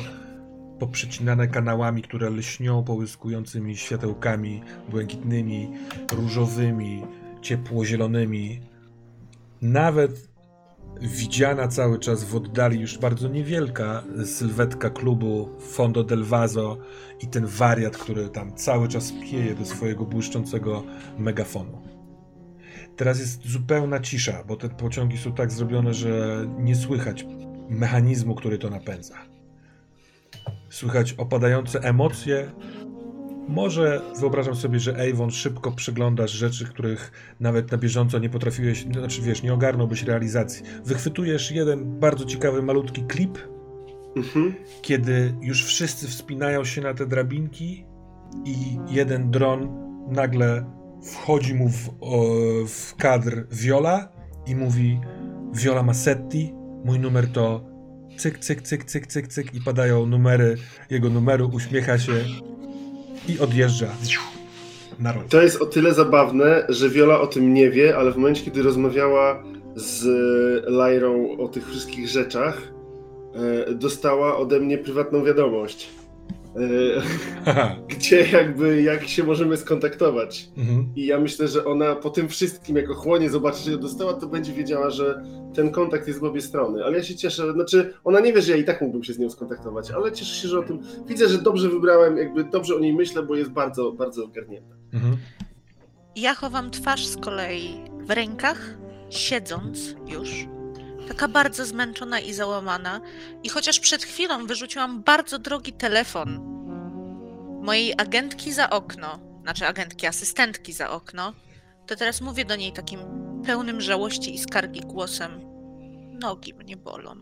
[0.80, 5.72] poprzecinane kanałami, które lśnią połyskującymi światełkami błękitnymi,
[6.12, 7.04] różowymi,
[7.42, 8.62] ciepłozielonymi,
[9.62, 10.30] nawet
[11.02, 16.78] widziana cały czas w oddali już bardzo niewielka sylwetka klubu Fondo del Vaso
[17.22, 20.84] i ten wariat, który tam cały czas pieje do swojego błyszczącego
[21.18, 21.85] megafonu.
[22.96, 27.26] Teraz jest zupełna cisza, bo te pociągi są tak zrobione, że nie słychać
[27.70, 29.16] mechanizmu, który to napędza.
[30.70, 32.52] Słychać opadające emocje.
[33.48, 39.00] Może wyobrażam sobie, że Avon szybko przeglądasz rzeczy, których nawet na bieżąco nie potrafiłeś, no,
[39.00, 40.64] znaczy wiesz, nie ogarnąłbyś realizacji.
[40.86, 43.38] Wychwytujesz jeden bardzo ciekawy, malutki klip,
[44.16, 44.54] Mhm.
[44.82, 47.86] kiedy już wszyscy wspinają się na te drabinki
[48.46, 48.56] i
[48.90, 49.70] jeden dron
[50.08, 50.66] nagle
[51.06, 51.90] wchodzi mu w,
[52.68, 54.10] w kadr Viola
[54.48, 55.00] i mówi
[55.54, 56.54] Viola Massetti,
[56.86, 57.76] mój numer to
[58.18, 60.56] cyk, cyk, cyk, cyk, cyk, cyk i padają numery
[60.90, 62.14] jego numeru, uśmiecha się
[63.28, 63.88] i odjeżdża
[65.00, 65.24] na rok.
[65.30, 68.64] To jest o tyle zabawne, że Viola o tym nie wie, ale w momencie, kiedy
[68.64, 69.44] rozmawiała
[69.76, 70.04] z
[70.68, 72.62] Lyrą o tych wszystkich rzeczach,
[73.68, 75.90] e, dostała ode mnie prywatną wiadomość.
[76.56, 80.50] E, gdzie jakby, jak się możemy skontaktować.
[80.58, 80.90] mhm.
[80.96, 84.28] I ja myślę, że ona po tym wszystkim, jako chłonie zobaczy, że ją dostała, to
[84.28, 85.24] będzie wiedziała, że
[85.56, 86.84] ten kontakt jest w obie strony.
[86.84, 89.20] Ale ja się cieszę, znaczy ona nie wie, że ja i tak mógłbym się z
[89.20, 92.80] nią skontaktować, ale cieszę się, że o tym widzę, że dobrze wybrałem, jakby dobrze o
[92.80, 94.76] niej myślę, bo jest bardzo, bardzo ogarnięta.
[94.94, 95.18] Mhm.
[96.16, 97.70] Ja chowam twarz z kolei
[98.02, 98.78] w rękach,
[99.10, 100.55] siedząc już.
[101.08, 103.02] Taka bardzo zmęczona i załamana.
[103.44, 106.56] I chociaż przed chwilą wyrzuciłam bardzo drogi telefon
[107.66, 111.34] mojej agentki za okno, znaczy agentki, asystentki za okno,
[111.88, 113.00] to teraz mówię do niej takim
[113.46, 115.32] pełnym żałości i skargi głosem.
[116.20, 117.16] Nogi mnie bolą.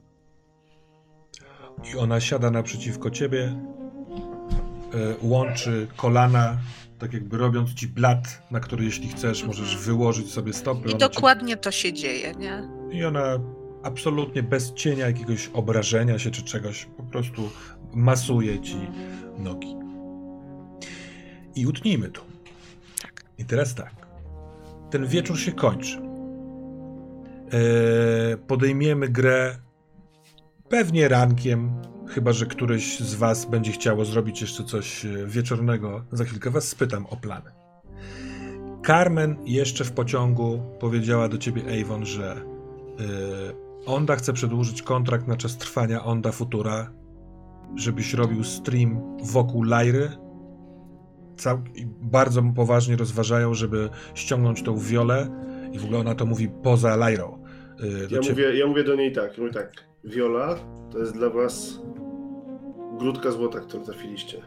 [1.93, 6.57] I ona siada naprzeciwko ciebie, e, łączy kolana,
[6.99, 10.89] tak jakby robiąc ci blat, na który jeśli chcesz, możesz wyłożyć sobie stopy.
[10.89, 12.69] I dokładnie to się dzieje, nie?
[12.91, 13.39] Ci, I ona
[13.84, 17.49] absolutnie bez cienia jakiegoś obrażenia się czy czegoś, po prostu
[17.93, 18.77] masuje ci
[19.38, 19.76] nogi.
[21.55, 22.22] I utnijmy tu.
[23.01, 23.23] Tak.
[23.38, 24.07] I teraz tak.
[24.89, 25.97] Ten wieczór się kończy.
[27.51, 29.55] Eee, podejmiemy grę
[30.69, 36.05] pewnie rankiem, chyba że któryś z was będzie chciało zrobić jeszcze coś e, wieczornego.
[36.11, 37.51] Za chwilkę was spytam o plany.
[38.85, 42.41] Carmen jeszcze w pociągu powiedziała do ciebie, Avon, że
[42.99, 43.05] yy,
[43.85, 46.91] Onda chce przedłużyć kontrakt na czas trwania Onda Futura,
[47.76, 50.10] żebyś robił stream wokół Lajry.
[51.38, 51.61] Cał-
[52.01, 55.27] bardzo poważnie rozważają, żeby ściągnąć tą wiolę
[55.72, 57.43] i w ogóle ona to mówi poza Lajrą.
[57.80, 59.72] Yy, Ja ciebie- mówię, ja mówię do niej tak, mówię tak,
[60.03, 60.55] Viola,
[60.91, 61.80] to jest dla was
[62.99, 64.41] grudka złota, którą trafiliście.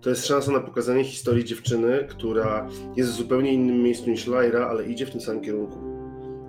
[0.00, 4.66] To jest szansa na pokazanie historii dziewczyny, która jest w zupełnie innym miejscu niż Lyra,
[4.68, 5.78] ale idzie w tym samym kierunku.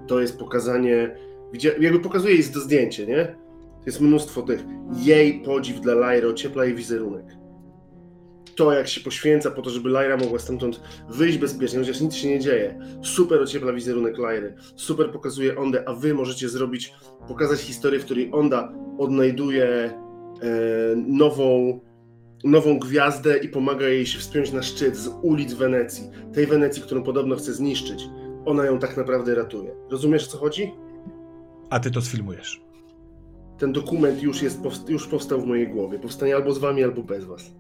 [0.07, 1.15] To jest pokazanie,
[1.79, 3.35] jakby pokazuje jej to zdjęcie, nie?
[3.85, 4.63] Jest mnóstwo tych.
[4.93, 7.25] Jej podziw dla Lyry ociepla jej wizerunek.
[8.55, 12.29] To, jak się poświęca po to, żeby Lyra mogła stamtąd wyjść bezpiecznie, chociaż nic się
[12.29, 12.79] nie dzieje.
[13.03, 14.55] Super ociepla wizerunek Lyry.
[14.75, 16.93] Super pokazuje Ondę, a wy możecie zrobić,
[17.27, 19.93] pokazać historię, w której Onda odnajduje e,
[20.95, 21.79] nową,
[22.43, 26.09] nową gwiazdę i pomaga jej się wspiąć na szczyt z ulic Wenecji.
[26.33, 28.09] Tej Wenecji, którą podobno chce zniszczyć.
[28.45, 29.75] Ona ją tak naprawdę ratuje.
[29.91, 30.71] Rozumiesz, o co chodzi?
[31.69, 32.61] A ty to sfilmujesz.
[33.57, 35.99] ten dokument już, jest, już powstał w mojej głowie.
[35.99, 37.51] Powstanie albo z wami, albo bez was.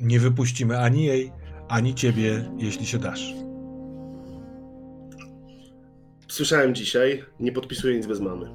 [0.00, 1.32] Nie wypuścimy ani jej,
[1.68, 3.34] ani ciebie, jeśli się dasz.
[6.28, 8.50] Słyszałem dzisiaj, nie podpisuję nic bez mamy.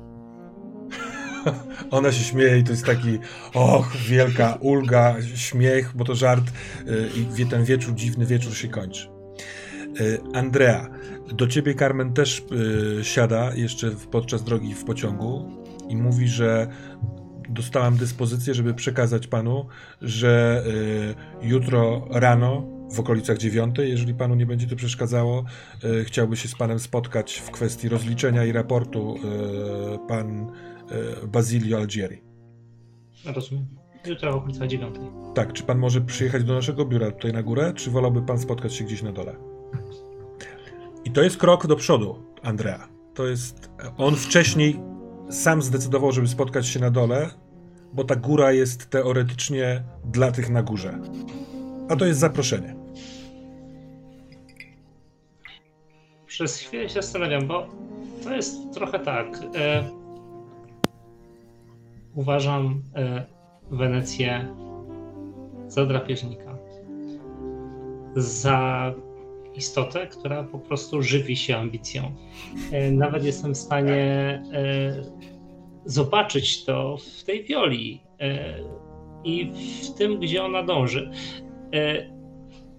[1.91, 3.19] Ona się śmieje i to jest taki,
[3.53, 6.43] och, wielka ulga, śmiech, bo to żart
[6.87, 7.09] y,
[7.41, 9.18] i ten wieczór, dziwny wieczór się kończy.
[9.99, 10.89] Y, Andrea,
[11.33, 12.43] do ciebie Carmen też
[12.99, 15.51] y, siada jeszcze podczas drogi w pociągu
[15.89, 16.67] i mówi, że
[17.49, 19.65] dostałam dyspozycję, żeby przekazać panu,
[20.01, 20.63] że
[21.41, 25.45] y, jutro rano w okolicach dziewiątej, jeżeli panu nie będzie to przeszkadzało,
[25.83, 29.19] y, chciałby się z panem spotkać w kwestii rozliczenia i raportu y,
[30.07, 30.51] pan
[31.27, 32.21] Basilio Algieri.
[33.25, 33.65] Rozumiem.
[34.05, 35.03] Jutro w okolicach dziewiątej.
[35.35, 38.73] Tak, czy pan może przyjechać do naszego biura tutaj na górę, czy wolałby pan spotkać
[38.73, 39.48] się gdzieś na dole?
[41.09, 42.87] I to jest krok do przodu, Andrea.
[43.13, 43.69] To jest.
[43.97, 44.79] On wcześniej
[45.29, 47.29] sam zdecydował, żeby spotkać się na dole,
[47.93, 50.99] bo ta góra jest teoretycznie dla tych na górze.
[51.89, 52.75] A to jest zaproszenie.
[56.27, 57.67] Przez chwilę się zastanawiam, bo
[58.23, 59.27] to jest trochę tak.
[59.55, 59.89] E,
[62.15, 63.25] uważam e,
[63.71, 64.55] Wenecję
[65.67, 66.57] za drapieżnika.
[68.15, 68.93] Za
[69.59, 72.15] istotę, która po prostu żywi się ambicją.
[72.71, 73.95] E, nawet jestem w stanie
[74.53, 74.93] e,
[75.85, 78.55] zobaczyć to w tej wioli e,
[79.23, 79.51] i
[79.83, 81.11] w tym, gdzie ona dąży.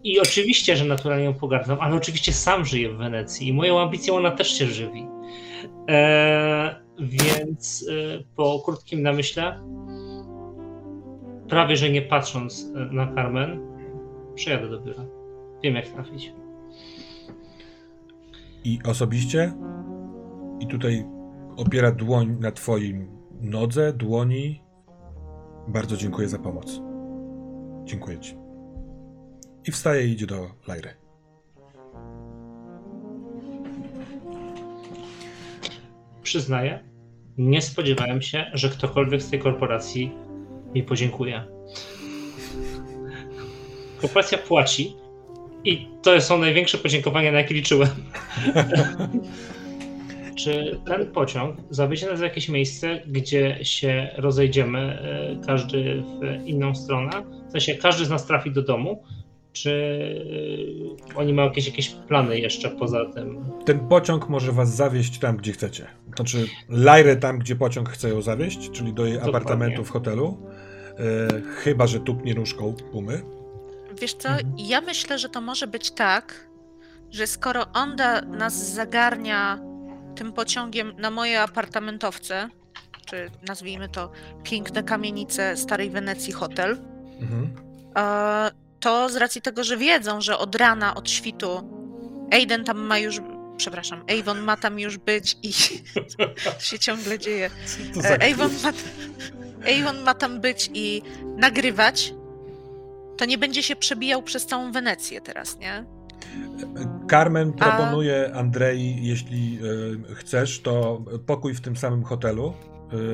[0.02, 4.14] I oczywiście, że naturalnie ją pogardzam, ale oczywiście sam żyję w Wenecji i moją ambicją
[4.16, 5.06] ona też się żywi.
[6.98, 7.90] Więc
[8.36, 9.60] po krótkim namyśle,
[11.48, 13.60] prawie że nie patrząc na Carmen,
[14.34, 15.04] przyjadę do biura.
[15.62, 16.32] Wiem jak trafić.
[18.64, 19.52] I osobiście,
[20.60, 21.06] i tutaj
[21.56, 23.08] opiera dłoń na twoim
[23.40, 24.62] nodze, dłoni.
[25.68, 26.80] Bardzo dziękuję za pomoc.
[27.84, 28.36] Dziękuję ci.
[29.68, 30.90] I wstaje i idzie do Lajry.
[36.22, 36.84] Przyznaję,
[37.38, 40.12] nie spodziewałem się, że ktokolwiek z tej korporacji
[40.74, 41.44] mi podziękuje.
[44.00, 44.96] Korporacja płaci
[45.64, 47.88] i to są największe podziękowania, na jakie liczyłem.
[50.34, 56.74] Czy ten pociąg zawiezie nas w jakieś miejsce, gdzie się rozejdziemy, e, każdy w inną
[56.74, 57.10] stronę?
[57.48, 59.02] W sensie każdy z nas trafi do domu?
[59.52, 59.72] Czy
[61.12, 63.44] e, oni mają jakieś, jakieś plany jeszcze poza tym?
[63.66, 65.86] Ten pociąg może was zawieźć tam, gdzie chcecie.
[66.16, 69.38] Znaczy, Lajrę tam, gdzie pociąg chce ją zawieźć, czyli do jej Dokładnie.
[69.38, 70.38] apartamentu w hotelu.
[70.98, 73.22] E, chyba, że tupnie nóżką pumy.
[74.00, 74.54] Wiesz co, Mhm.
[74.58, 76.46] ja myślę, że to może być tak,
[77.10, 79.58] że skoro on da, nas zagarnia
[80.16, 82.48] tym pociągiem na moje apartamentowce,
[83.06, 84.10] czy nazwijmy to
[84.42, 86.78] piękne kamienice starej Wenecji hotel,
[87.20, 87.56] Mhm.
[87.96, 88.50] e,
[88.80, 91.70] to z racji tego, że wiedzą, że od rana, od świtu
[92.32, 93.20] Aiden tam ma już,
[93.56, 95.52] przepraszam, Avon ma tam już być i
[96.18, 97.50] to się ciągle dzieje.
[98.04, 98.72] E, Avon ma,
[99.80, 101.02] Avon ma tam być i
[101.36, 102.14] nagrywać,
[103.20, 105.84] to nie będzie się przebijał przez całą Wenecję teraz, nie?
[107.10, 109.58] Carmen A- proponuje Andrei, jeśli
[110.10, 112.52] e, chcesz, to pokój w tym samym hotelu,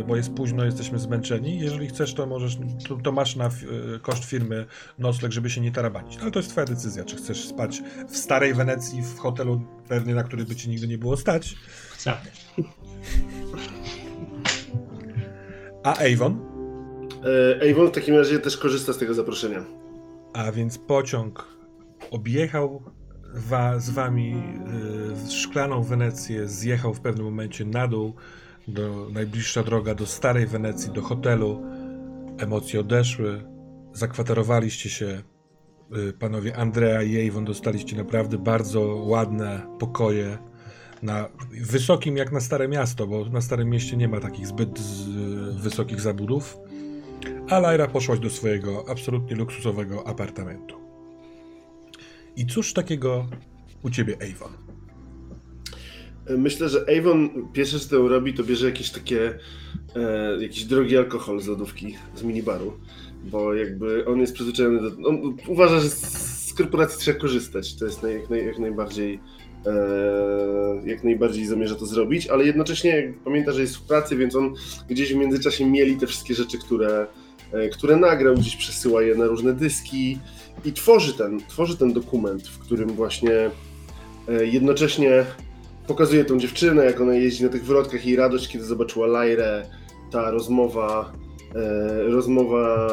[0.01, 1.61] e, bo jest późno, jesteśmy zmęczeni.
[1.61, 2.59] Jeżeli chcesz, to możesz,
[2.89, 3.51] to, to masz na e,
[4.03, 4.67] koszt firmy
[4.99, 6.19] nocleg, żeby się nie tarabanić.
[6.23, 10.23] Ale to jest twoja decyzja, czy chcesz spać w starej Wenecji, w hotelu pewnie, na
[10.23, 11.55] który by ci nigdy nie było stać.
[11.93, 12.13] Chcę.
[15.83, 16.41] A Avon?
[17.71, 19.86] Avon w takim razie też korzysta z tego zaproszenia.
[20.37, 21.57] A więc pociąg
[22.11, 22.83] objechał
[23.35, 24.43] wa, z wami
[25.29, 28.15] y, szklaną Wenecję, zjechał w pewnym momencie na dół,
[28.69, 31.63] do najbliższa droga do starej Wenecji, do hotelu.
[32.39, 33.45] Emocje odeszły,
[33.93, 35.23] zakwaterowaliście się.
[35.97, 40.39] Y, panowie Andrea i Avon dostaliście naprawdę bardzo ładne pokoje
[41.03, 41.29] na
[41.61, 45.09] wysokim jak na Stare Miasto, bo na Starym Mieście nie ma takich zbyt z,
[45.57, 46.59] wysokich zabudów.
[47.51, 50.77] A Lyra poszłaś do swojego absolutnie luksusowego apartamentu.
[52.37, 53.27] I cóż takiego
[53.83, 54.53] u ciebie, Avon?
[56.39, 59.39] Myślę, że Avon pierwsze co robi, to bierze jakieś takie
[59.97, 62.73] e, jakiś drogi alkohol z lodówki, z minibaru,
[63.25, 65.09] bo jakby on jest przyzwyczajony do...
[65.09, 69.21] On uważa, że z, korporacji trzeba korzystać, to jest naj, jak, naj, jak najbardziej
[69.67, 74.55] e, jak najbardziej zamierza to zrobić, ale jednocześnie pamięta, że jest w pracy, więc on
[74.89, 77.07] gdzieś w międzyczasie mieli te wszystkie rzeczy, które,
[77.73, 80.19] które nagrał, gdzieś przesyła je na różne dyski
[80.65, 83.51] i tworzy ten, tworzy ten dokument, w którym właśnie
[84.29, 85.25] e, jednocześnie
[85.87, 89.67] pokazuje tą dziewczynę, jak ona jeździ na tych wrotkach, jej radość, kiedy zobaczyła Lajrę,
[90.11, 91.13] ta rozmowa,
[91.55, 92.89] e, rozmowa,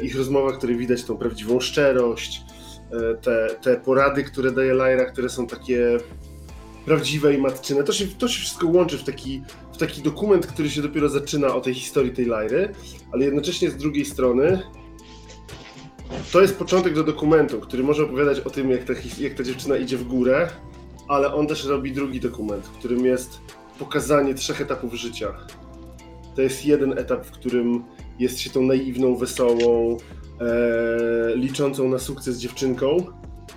[0.00, 2.42] e, ich rozmowa, w której widać tą prawdziwą szczerość,
[2.92, 5.98] e, te, te porady, które daje Lyra, które są takie
[6.84, 7.84] prawdziwe i matczyne.
[7.84, 9.42] To się, to się wszystko łączy w taki,
[9.76, 12.74] w taki dokument, który się dopiero zaczyna o tej historii tej Lyry,
[13.12, 14.62] ale jednocześnie z drugiej strony
[16.32, 19.76] to jest początek do dokumentu, który może opowiadać o tym, jak ta, jak ta dziewczyna
[19.76, 20.48] idzie w górę,
[21.08, 23.40] ale on też robi drugi dokument, którym jest
[23.78, 25.34] pokazanie trzech etapów życia.
[26.36, 27.84] To jest jeden etap, w którym
[28.18, 29.96] jest się tą naiwną, wesołą,
[30.40, 33.06] e, liczącą na sukces dziewczynką,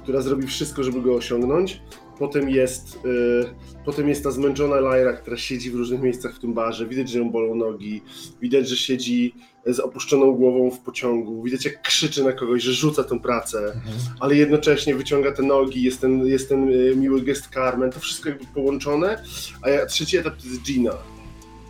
[0.04, 1.82] która zrobi wszystko, żeby go osiągnąć.
[2.20, 6.54] Potem jest, e, potem jest ta zmęczona Lyra, która siedzi w różnych miejscach w tym
[6.54, 6.88] barze.
[6.88, 8.02] Widać, że ją bolą nogi.
[8.42, 9.36] Widać, że siedzi
[9.66, 11.44] z opuszczoną głową w pociągu.
[11.44, 13.82] Widać, jak krzyczy na kogoś, że rzuca tę pracę,
[14.20, 15.84] ale jednocześnie wyciąga te nogi.
[15.84, 17.92] Jest ten, jest ten e, miły gest Carmen.
[17.92, 19.24] To wszystko jakby połączone.
[19.62, 20.94] A ja, trzeci etap to jest Gina.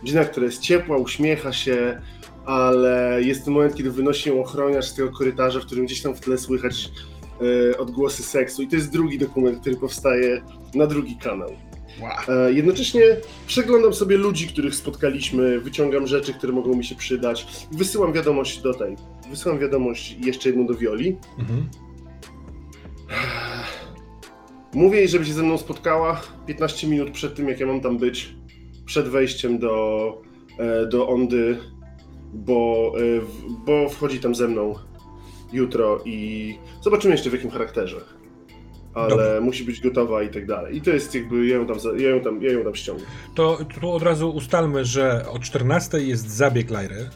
[0.04, 2.00] Gina, która jest ciepła, uśmiecha się,
[2.44, 6.14] ale jest ten moment, kiedy wynosi ją ochroniarz z tego korytarza, w którym gdzieś tam
[6.14, 6.90] w tle słychać
[7.78, 8.62] odgłosy seksu.
[8.62, 10.42] I to jest drugi dokument, który powstaje
[10.74, 11.50] na drugi kanał.
[12.00, 12.36] Wow.
[12.46, 13.02] E, Jednocześnie
[13.46, 17.66] przeglądam sobie ludzi, których spotkaliśmy, wyciągam rzeczy, które mogą mi się przydać.
[17.72, 18.96] Wysyłam wiadomość do tej.
[19.30, 21.16] Wysyłam wiadomość jeszcze jedną do Wioli.
[21.38, 21.68] Mhm.
[24.74, 27.98] Mówię jej, żeby się ze mną spotkała 15 minut przed tym, jak ja mam tam
[27.98, 28.34] być,
[28.86, 30.22] przed wejściem do,
[30.58, 31.58] e, do Ondy,
[32.34, 33.00] bo, e,
[33.66, 34.74] bo wchodzi tam ze mną
[35.52, 38.00] jutro i zobaczymy jeszcze w jakim charakterze.
[38.94, 39.40] Ale Dobra.
[39.40, 40.76] musi być gotowa i tak dalej.
[40.76, 43.06] I to jest jakby, ja ją tam, ja ją tam, ja ją tam ściągnę.
[43.34, 47.10] To tu od razu ustalmy, że o 14 jest zabieg Lajry.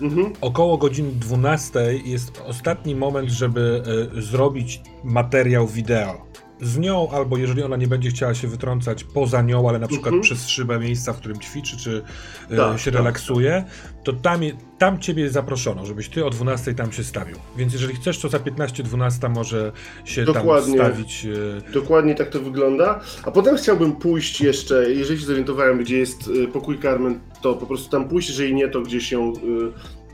[0.00, 0.32] Mhm.
[0.40, 3.82] Około godziny 12 jest ostatni moment, żeby
[4.16, 6.26] e, zrobić materiał wideo.
[6.60, 10.06] Z nią, albo jeżeli ona nie będzie chciała się wytrącać poza nią, ale na przykład
[10.06, 10.22] Mhm.
[10.22, 12.02] przez szybę miejsca, w którym ćwiczy, czy
[12.50, 13.64] e, Tak, się tak, relaksuje,
[14.04, 14.40] to tam,
[14.78, 17.36] tam ciebie zaproszono, żebyś ty o 12 tam się stawił.
[17.56, 19.72] Więc jeżeli chcesz, to za 15-12 może
[20.04, 20.76] się Dokładnie.
[20.78, 21.26] tam stawić.
[21.68, 23.00] e, Dokładnie tak to wygląda.
[23.24, 27.66] A potem chciałbym pójść jeszcze, jeżeli się zorientowałem, gdzie jest y, pokój Carmen, to po
[27.66, 29.32] prostu tam pójść, jeżeli nie, to gdzieś ją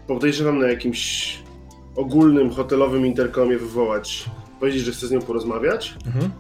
[0.07, 1.39] podejrzewam na jakimś
[1.97, 4.25] ogólnym hotelowym interkomie wywołać,
[4.63, 5.95] powiedzieć, że chcę z nią porozmawiać.
[6.07, 6.31] Mhm.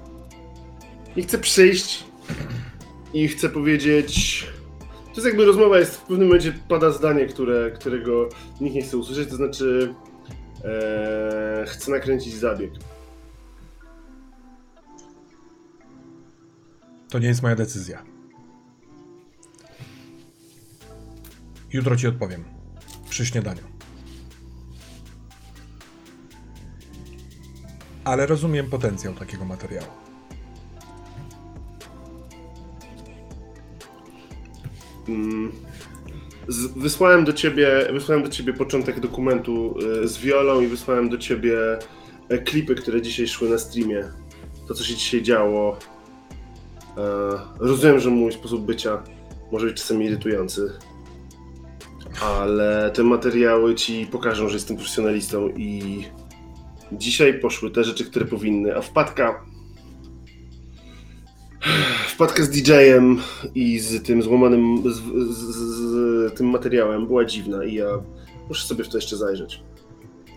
[1.17, 2.05] I chcę przyjść
[3.15, 4.47] i chcę powiedzieć.
[5.05, 8.29] To jest jakby rozmowa jest, w pewnym momencie pada zdanie, które, którego
[8.61, 9.95] nikt nie chce usłyszeć, to znaczy
[10.65, 12.71] e, chcę nakręcić zabieg.
[17.09, 18.03] To nie jest moja decyzja.
[21.73, 22.45] Jutro ci odpowiem.
[23.11, 23.72] Przy śniadaniu.
[28.05, 29.87] Ale rozumiem potencjał takiego materiału.
[35.09, 35.53] Mm.
[36.49, 39.75] Z, wysłałem do ciebie, wysłałem do ciebie początek dokumentu
[40.05, 41.79] y, z wiolą i wysłałem do ciebie
[42.29, 44.05] e, klipy, które dzisiaj szły na streamie.
[44.69, 45.79] To, co się dzisiaj działo.
[46.97, 47.03] E,
[47.59, 49.03] rozumiem, że mój sposób bycia
[49.53, 50.73] może być czasami irytujący,
[52.23, 56.05] ale te materiały ci pokażą, że jestem profesjonalistą i
[56.99, 59.45] dzisiaj poszły te rzeczy, które powinny, a wpadka
[62.09, 63.19] wpadka z DJ-em
[63.55, 64.97] i z tym złamanym, z,
[65.37, 67.87] z, z, tym materiałem była dziwna i ja
[68.49, 69.63] muszę sobie w to jeszcze zajrzeć.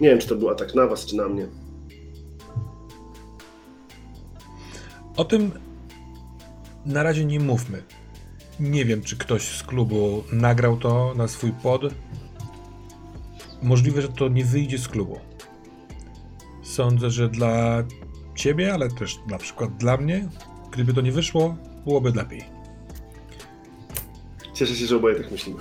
[0.02, 1.48] Nie wiem, czy to był atak na was, czy na mnie.
[5.18, 5.52] O tym
[6.86, 7.84] na razie nie mówmy.
[8.60, 11.82] Nie wiem, czy ktoś z klubu nagrał to na swój pod.
[13.64, 15.19] Możliwe, że to nie wyjdzie z klubu.
[16.76, 17.84] Sądzę, że dla
[18.35, 20.30] ciebie, ale też na przykład dla mnie,
[20.72, 22.43] gdyby to nie wyszło, byłoby lepiej.
[24.53, 25.60] Cieszę się, że oboje tak myślimy.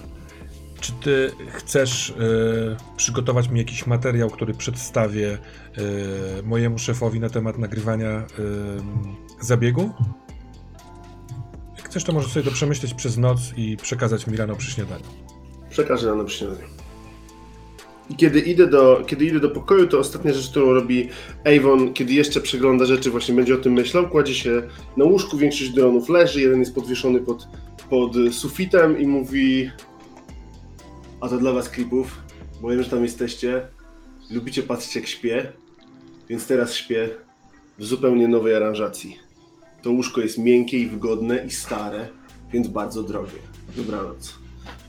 [0.80, 2.14] Czy ty chcesz e,
[2.96, 8.26] przygotować mi jakiś materiał, który przedstawię e, mojemu szefowi na temat nagrywania e,
[9.40, 9.90] zabiegu?
[11.76, 15.04] Jak chcesz, to możesz sobie to przemyśleć przez noc i przekazać mi rano przy śniadaniu.
[15.70, 16.83] Przekażę rano przy śniadaniu.
[18.10, 21.08] I kiedy idę, do, kiedy idę do pokoju, to ostatnia rzecz, którą robi
[21.56, 24.62] Avon, kiedy jeszcze przegląda rzeczy, właśnie będzie o tym myślał, kładzie się
[24.96, 27.48] na łóżku, większość dronów leży, jeden jest podwieszony pod,
[27.90, 29.70] pod sufitem i mówi
[31.24, 32.20] a to dla was klipów,
[32.60, 33.66] bo wiem, że tam jesteście,
[34.30, 35.52] lubicie patrzeć jak śpię,
[36.28, 37.08] więc teraz śpię
[37.78, 39.18] w zupełnie nowej aranżacji.
[39.82, 42.08] To łóżko jest miękkie i wygodne i stare,
[42.52, 43.38] więc bardzo drogie.
[43.76, 44.34] Dobranoc.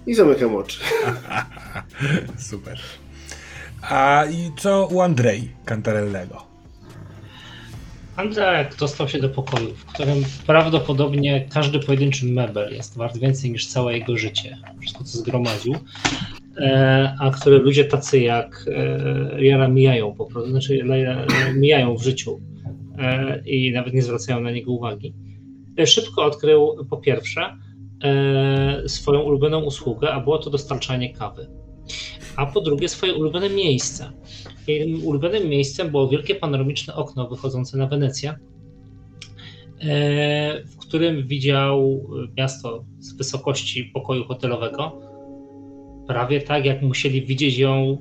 [0.07, 0.79] I zamykam oczy.
[2.49, 2.79] Super.
[3.89, 6.43] A i co u Andrei Cantarellego?
[8.15, 13.67] Andrzej dostał się do pokoju, w którym prawdopodobnie każdy pojedynczy mebel jest wart więcej niż
[13.67, 14.57] całe jego życie.
[14.81, 15.75] Wszystko, co zgromadził.
[16.57, 20.83] E, a które ludzie tacy jak e, Jara mijają po prostu, znaczy
[21.55, 22.41] mijają w życiu
[22.97, 25.13] e, i nawet nie zwracają na niego uwagi.
[25.85, 27.57] Szybko odkrył po pierwsze
[28.87, 31.47] swoją ulubioną usługę, a było to dostarczanie kawy.
[32.35, 34.11] A po drugie swoje ulubione miejsce.
[34.67, 38.35] Jej ulubionym miejscem było wielkie panoramiczne okno wychodzące na Wenecję,
[40.65, 42.07] w którym widział
[42.37, 45.01] miasto z wysokości pokoju hotelowego
[46.07, 47.97] prawie tak, jak musieli widzieć ją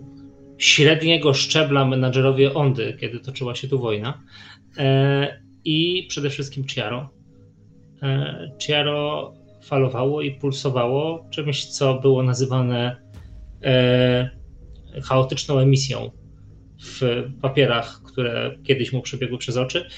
[0.59, 4.23] średniego szczebla menadżerowie Ondy, kiedy toczyła się tu wojna.
[4.79, 7.09] E, I przede wszystkim Ciaro.
[8.03, 9.33] E, Ciaro
[9.63, 13.04] falowało i pulsowało czymś, co było nazywane e,
[15.03, 16.11] chaotyczną emisją
[16.85, 17.01] w
[17.43, 19.89] papierach, które kiedyś mu przebiegły przez oczy,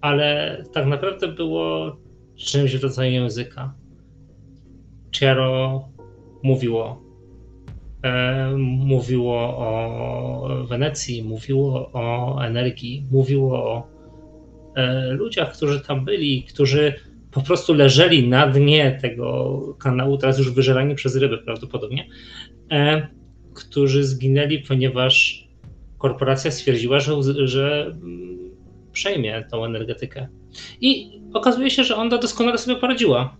[0.00, 1.96] ale tak naprawdę było
[2.36, 3.74] czymś w rodzaju języka.
[5.10, 5.88] Ciaro
[6.42, 7.08] mówiło
[8.02, 13.88] E, mówiło o Wenecji, mówiło o energii, mówiło o
[14.76, 16.94] e, ludziach, którzy tam byli, którzy
[17.30, 22.06] po prostu leżeli na dnie tego kanału, teraz już wyżerani przez ryby prawdopodobnie,
[22.70, 23.08] e,
[23.54, 25.44] którzy zginęli, ponieważ
[25.98, 27.12] korporacja stwierdziła, że,
[27.48, 28.38] że mm,
[28.92, 30.28] przejmie tą energetykę.
[30.80, 33.36] I okazuje się, że ona doskonale sobie poradziła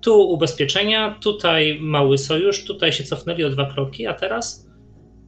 [0.00, 4.68] tu ubezpieczenia, tutaj mały sojusz, tutaj się cofnęli o dwa kroki, a teraz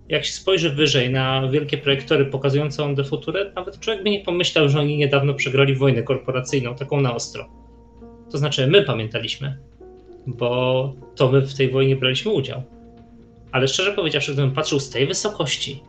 [0.08, 4.20] jak się spojrzy wyżej na wielkie projektory pokazujące on de future, nawet człowiek by nie
[4.20, 7.48] pomyślał, że oni niedawno przegrali wojnę korporacyjną, taką na ostro.
[8.32, 9.58] To znaczy, my pamiętaliśmy,
[10.26, 12.62] bo to my w tej wojnie braliśmy udział.
[13.52, 15.82] Ale szczerze powiedziawszy, gdybym patrzył z tej wysokości,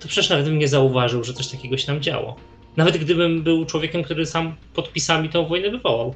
[0.00, 2.36] to przecież nawet bym nie zauważył, że coś takiego się nam działo.
[2.76, 6.14] Nawet gdybym był człowiekiem, który sam podpisami tą wojnę wywołał.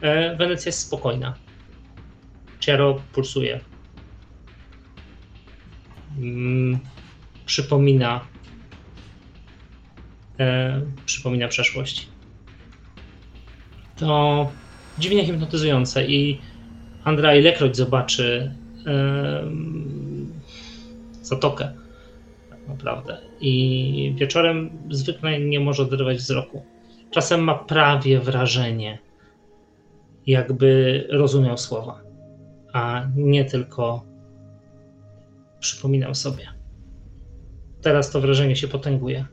[0.00, 1.34] E, Wenecja jest spokojna.
[2.60, 3.60] Ciaro pulsuje.
[6.18, 6.78] Mm,
[7.46, 8.20] przypomina
[10.40, 12.08] e, przypomina przeszłość.
[13.96, 14.50] To
[14.98, 16.40] dziwnie hipnotyzujące i
[17.04, 18.54] Andra ilekroć zobaczy
[18.86, 19.44] e,
[21.22, 21.72] zatokę
[22.50, 26.62] tak naprawdę i wieczorem zwykle nie może oderwać wzroku.
[27.10, 28.98] Czasem ma prawie wrażenie,
[30.26, 32.00] jakby rozumiał słowa,
[32.72, 34.04] a nie tylko
[35.60, 36.46] przypominał sobie.
[37.82, 39.26] Teraz to wrażenie się potęguje.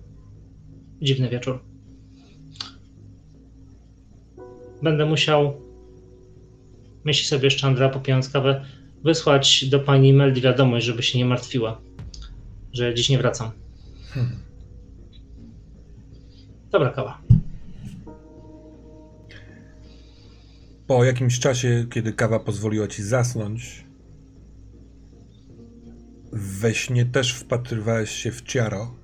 [1.01, 1.59] Dziwny wieczór.
[4.81, 5.53] Będę musiał,
[7.07, 8.65] myśli sobie jeszcze Andra popijając kawę,
[9.03, 11.81] wysłać do pani Meldi wiadomość, żeby się nie martwiła,
[12.73, 13.51] że dziś nie wracam.
[14.09, 14.35] Hmm.
[16.71, 17.21] Dobra kawa.
[20.87, 23.85] Po jakimś czasie, kiedy kawa pozwoliła ci zasnąć,
[26.31, 28.95] we śnie też wpatrywałeś się w ciaro.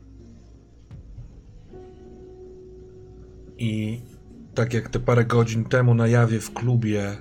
[3.57, 4.01] I
[4.55, 7.17] tak jak te parę godzin temu na jawie w klubie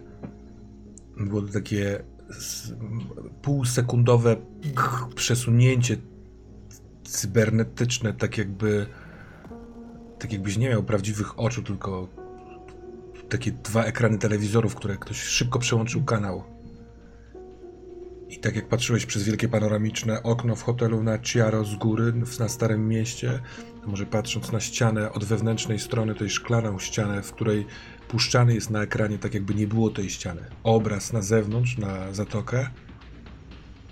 [1.29, 2.05] było takie
[3.43, 4.37] półsekundowe
[5.15, 5.97] przesunięcie
[7.05, 8.87] cybernetyczne, tak jakby
[10.19, 12.09] tak jakbyś nie miał prawdziwych oczu, tylko
[13.29, 16.45] takie dwa ekrany telewizorów, które ktoś szybko przełączył kanał.
[18.29, 22.49] I tak jak patrzyłeś przez wielkie panoramiczne okno w hotelu na Ciaro z góry, na
[22.49, 23.41] Starym Mieście,
[23.87, 27.67] może patrząc na ścianę od wewnętrznej strony, tej szklaną ścianę, w której
[28.13, 30.43] puszczany jest na ekranie tak jakby nie było tej ściany.
[30.63, 32.71] Obraz na zewnątrz, na zatokę.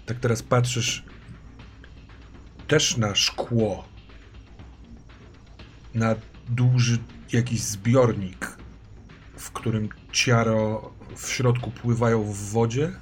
[0.06, 1.04] Tak teraz patrzysz
[2.68, 3.84] też na szkło.
[5.94, 6.14] Na
[6.48, 6.98] duży
[7.32, 8.56] jakiś zbiornik,
[9.36, 12.92] w którym ciaro w środku pływają w wodzie,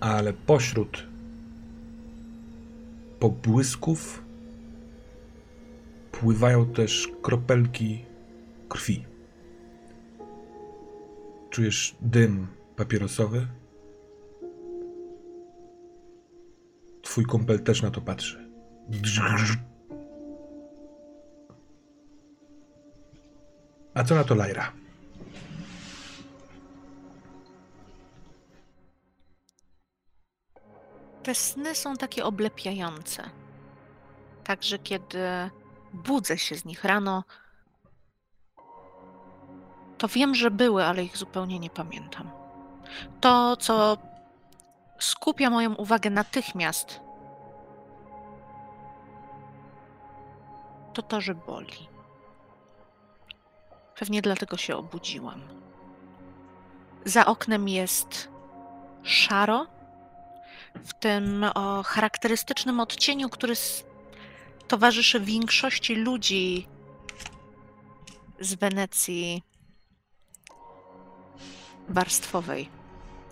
[0.00, 1.06] ale pośród
[3.20, 4.22] pobłysków
[6.12, 8.05] pływają też kropelki
[8.68, 9.04] krwi.
[11.50, 13.46] Czujesz dym papierosowy?
[17.02, 18.50] Twój kąpel też na to patrzy.
[23.94, 24.72] A co na to Lajra?
[31.22, 33.30] Te sny są takie oblepiające.
[34.44, 35.18] Także kiedy
[35.92, 37.24] budzę się z nich rano,
[39.98, 42.30] to wiem, że były, ale ich zupełnie nie pamiętam.
[43.20, 43.98] To, co
[44.98, 47.00] skupia moją uwagę natychmiast,
[50.92, 51.88] to to, że boli.
[53.98, 55.40] Pewnie dlatego się obudziłam.
[57.04, 58.28] Za oknem jest
[59.02, 59.66] szaro,
[60.84, 63.54] w tym o charakterystycznym odcieniu, który
[64.68, 66.68] towarzyszy większości ludzi
[68.40, 69.42] z Wenecji
[71.88, 72.68] warstwowej.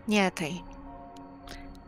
[0.09, 0.65] Nie tej.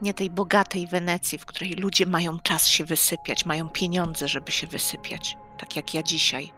[0.02, 4.66] Nie tej bogatej Wenecji, w której ludzie mają czas się wysypiać, mają pieniądze, żeby się
[4.66, 6.52] wysypiać, tak jak ja dzisiaj.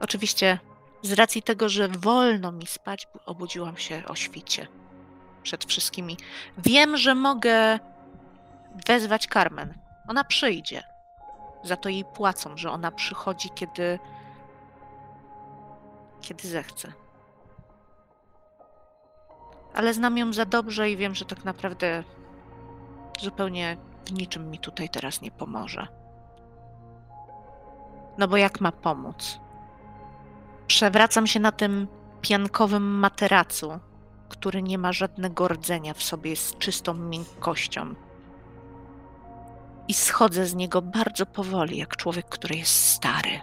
[0.00, 0.58] Oczywiście
[1.02, 4.66] z racji tego, że wolno mi spać, obudziłam się o świcie.
[5.42, 6.16] Przed wszystkimi.
[6.58, 7.78] Wiem, że mogę
[8.86, 9.74] wezwać Carmen.
[10.08, 10.82] Ona przyjdzie.
[11.64, 13.98] Za to jej płacą, że ona przychodzi, kiedy.
[16.20, 16.92] kiedy zechce.
[19.76, 22.04] Ale znam ją za dobrze i wiem, że tak naprawdę
[23.20, 23.76] zupełnie
[24.06, 25.86] w niczym mi tutaj teraz nie pomoże.
[28.18, 29.40] No bo jak ma pomóc?
[30.66, 31.88] Przewracam się na tym
[32.20, 33.78] piankowym materacu,
[34.28, 37.94] który nie ma żadnego rdzenia w sobie, jest czystą miękkością.
[39.88, 43.40] I schodzę z niego bardzo powoli, jak człowiek, który jest stary.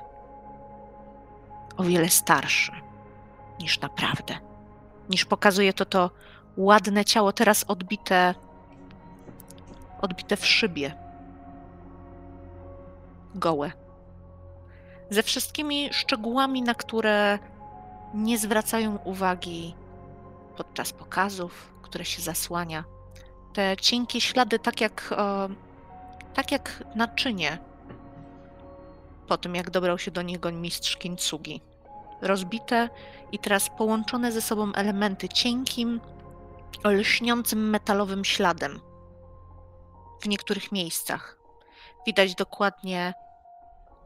[1.77, 2.71] O wiele starszy
[3.59, 4.52] niż naprawdę.
[5.09, 6.11] Niż pokazuje to to
[6.57, 8.35] ładne ciało, teraz odbite,
[10.01, 10.95] odbite w szybie.
[13.35, 13.71] Gołe.
[15.09, 17.39] Ze wszystkimi szczegółami, na które
[18.13, 19.75] nie zwracają uwagi
[20.57, 22.83] podczas pokazów, które się zasłania.
[23.53, 25.49] Te cienkie ślady, tak jak, e,
[26.33, 27.57] tak jak naczynie
[29.27, 31.61] po tym, jak dobrał się do niego mistrz Kintsugi.
[32.23, 32.89] Rozbite
[33.31, 36.01] i teraz połączone ze sobą elementy cienkim,
[36.83, 38.79] lśniącym metalowym śladem.
[40.21, 41.37] W niektórych miejscach
[42.05, 43.13] widać dokładnie,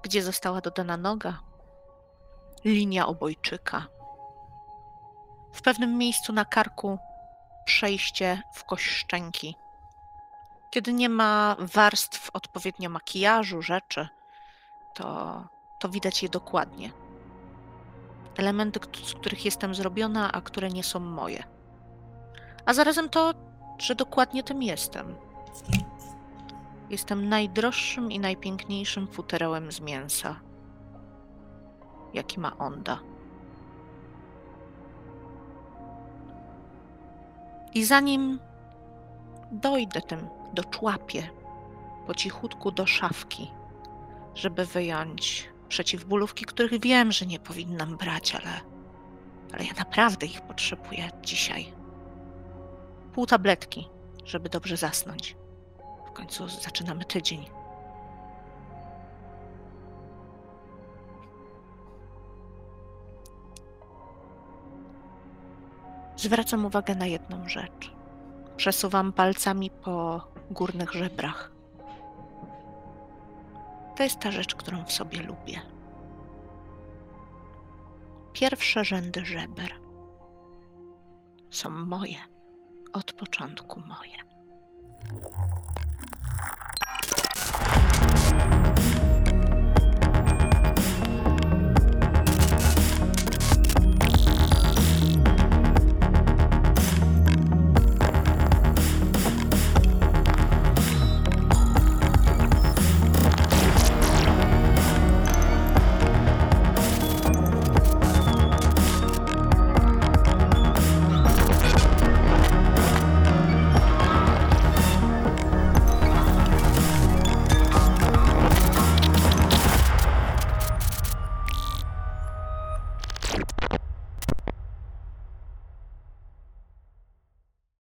[0.02, 1.40] gdzie została dodana noga,
[2.66, 3.88] linia obojczyka.
[5.54, 6.98] W pewnym miejscu na karku
[7.66, 9.56] przejście w kość szczęki.
[10.70, 14.08] Kiedy nie ma warstw odpowiednio makijażu, rzeczy,
[14.94, 15.44] to,
[15.80, 16.92] to widać je dokładnie.
[18.38, 21.44] Elementy, z których jestem zrobiona, a które nie są moje.
[22.66, 23.34] A zarazem to,
[23.78, 25.16] że dokładnie tym jestem.
[26.90, 30.40] Jestem najdroższym i najpiękniejszym futerałem z mięsa,
[32.14, 33.00] jaki ma Onda.
[37.74, 38.40] I zanim
[39.52, 41.30] dojdę tym, doczłapię
[42.08, 43.52] po cichutku do szafki,
[44.36, 48.62] żeby wyjąć przeciwbólówki, których wiem, że nie powinnam brać, ale,
[49.54, 51.74] ale ja naprawdę ich potrzebuję dzisiaj.
[53.14, 53.90] Pół tabletki,
[54.26, 55.36] żeby dobrze zasnąć.
[56.08, 57.46] W końcu zaczynamy tydzień.
[66.18, 67.92] Zwracam uwagę na jedną rzecz.
[68.58, 71.57] Przesuwam palcami po górnych żebrach.
[73.98, 75.62] To jest ta rzecz, którą w sobie lubię.
[78.34, 79.72] Pierwsze rzędy żeber
[81.52, 82.18] są moje,
[82.94, 84.18] od początku moje.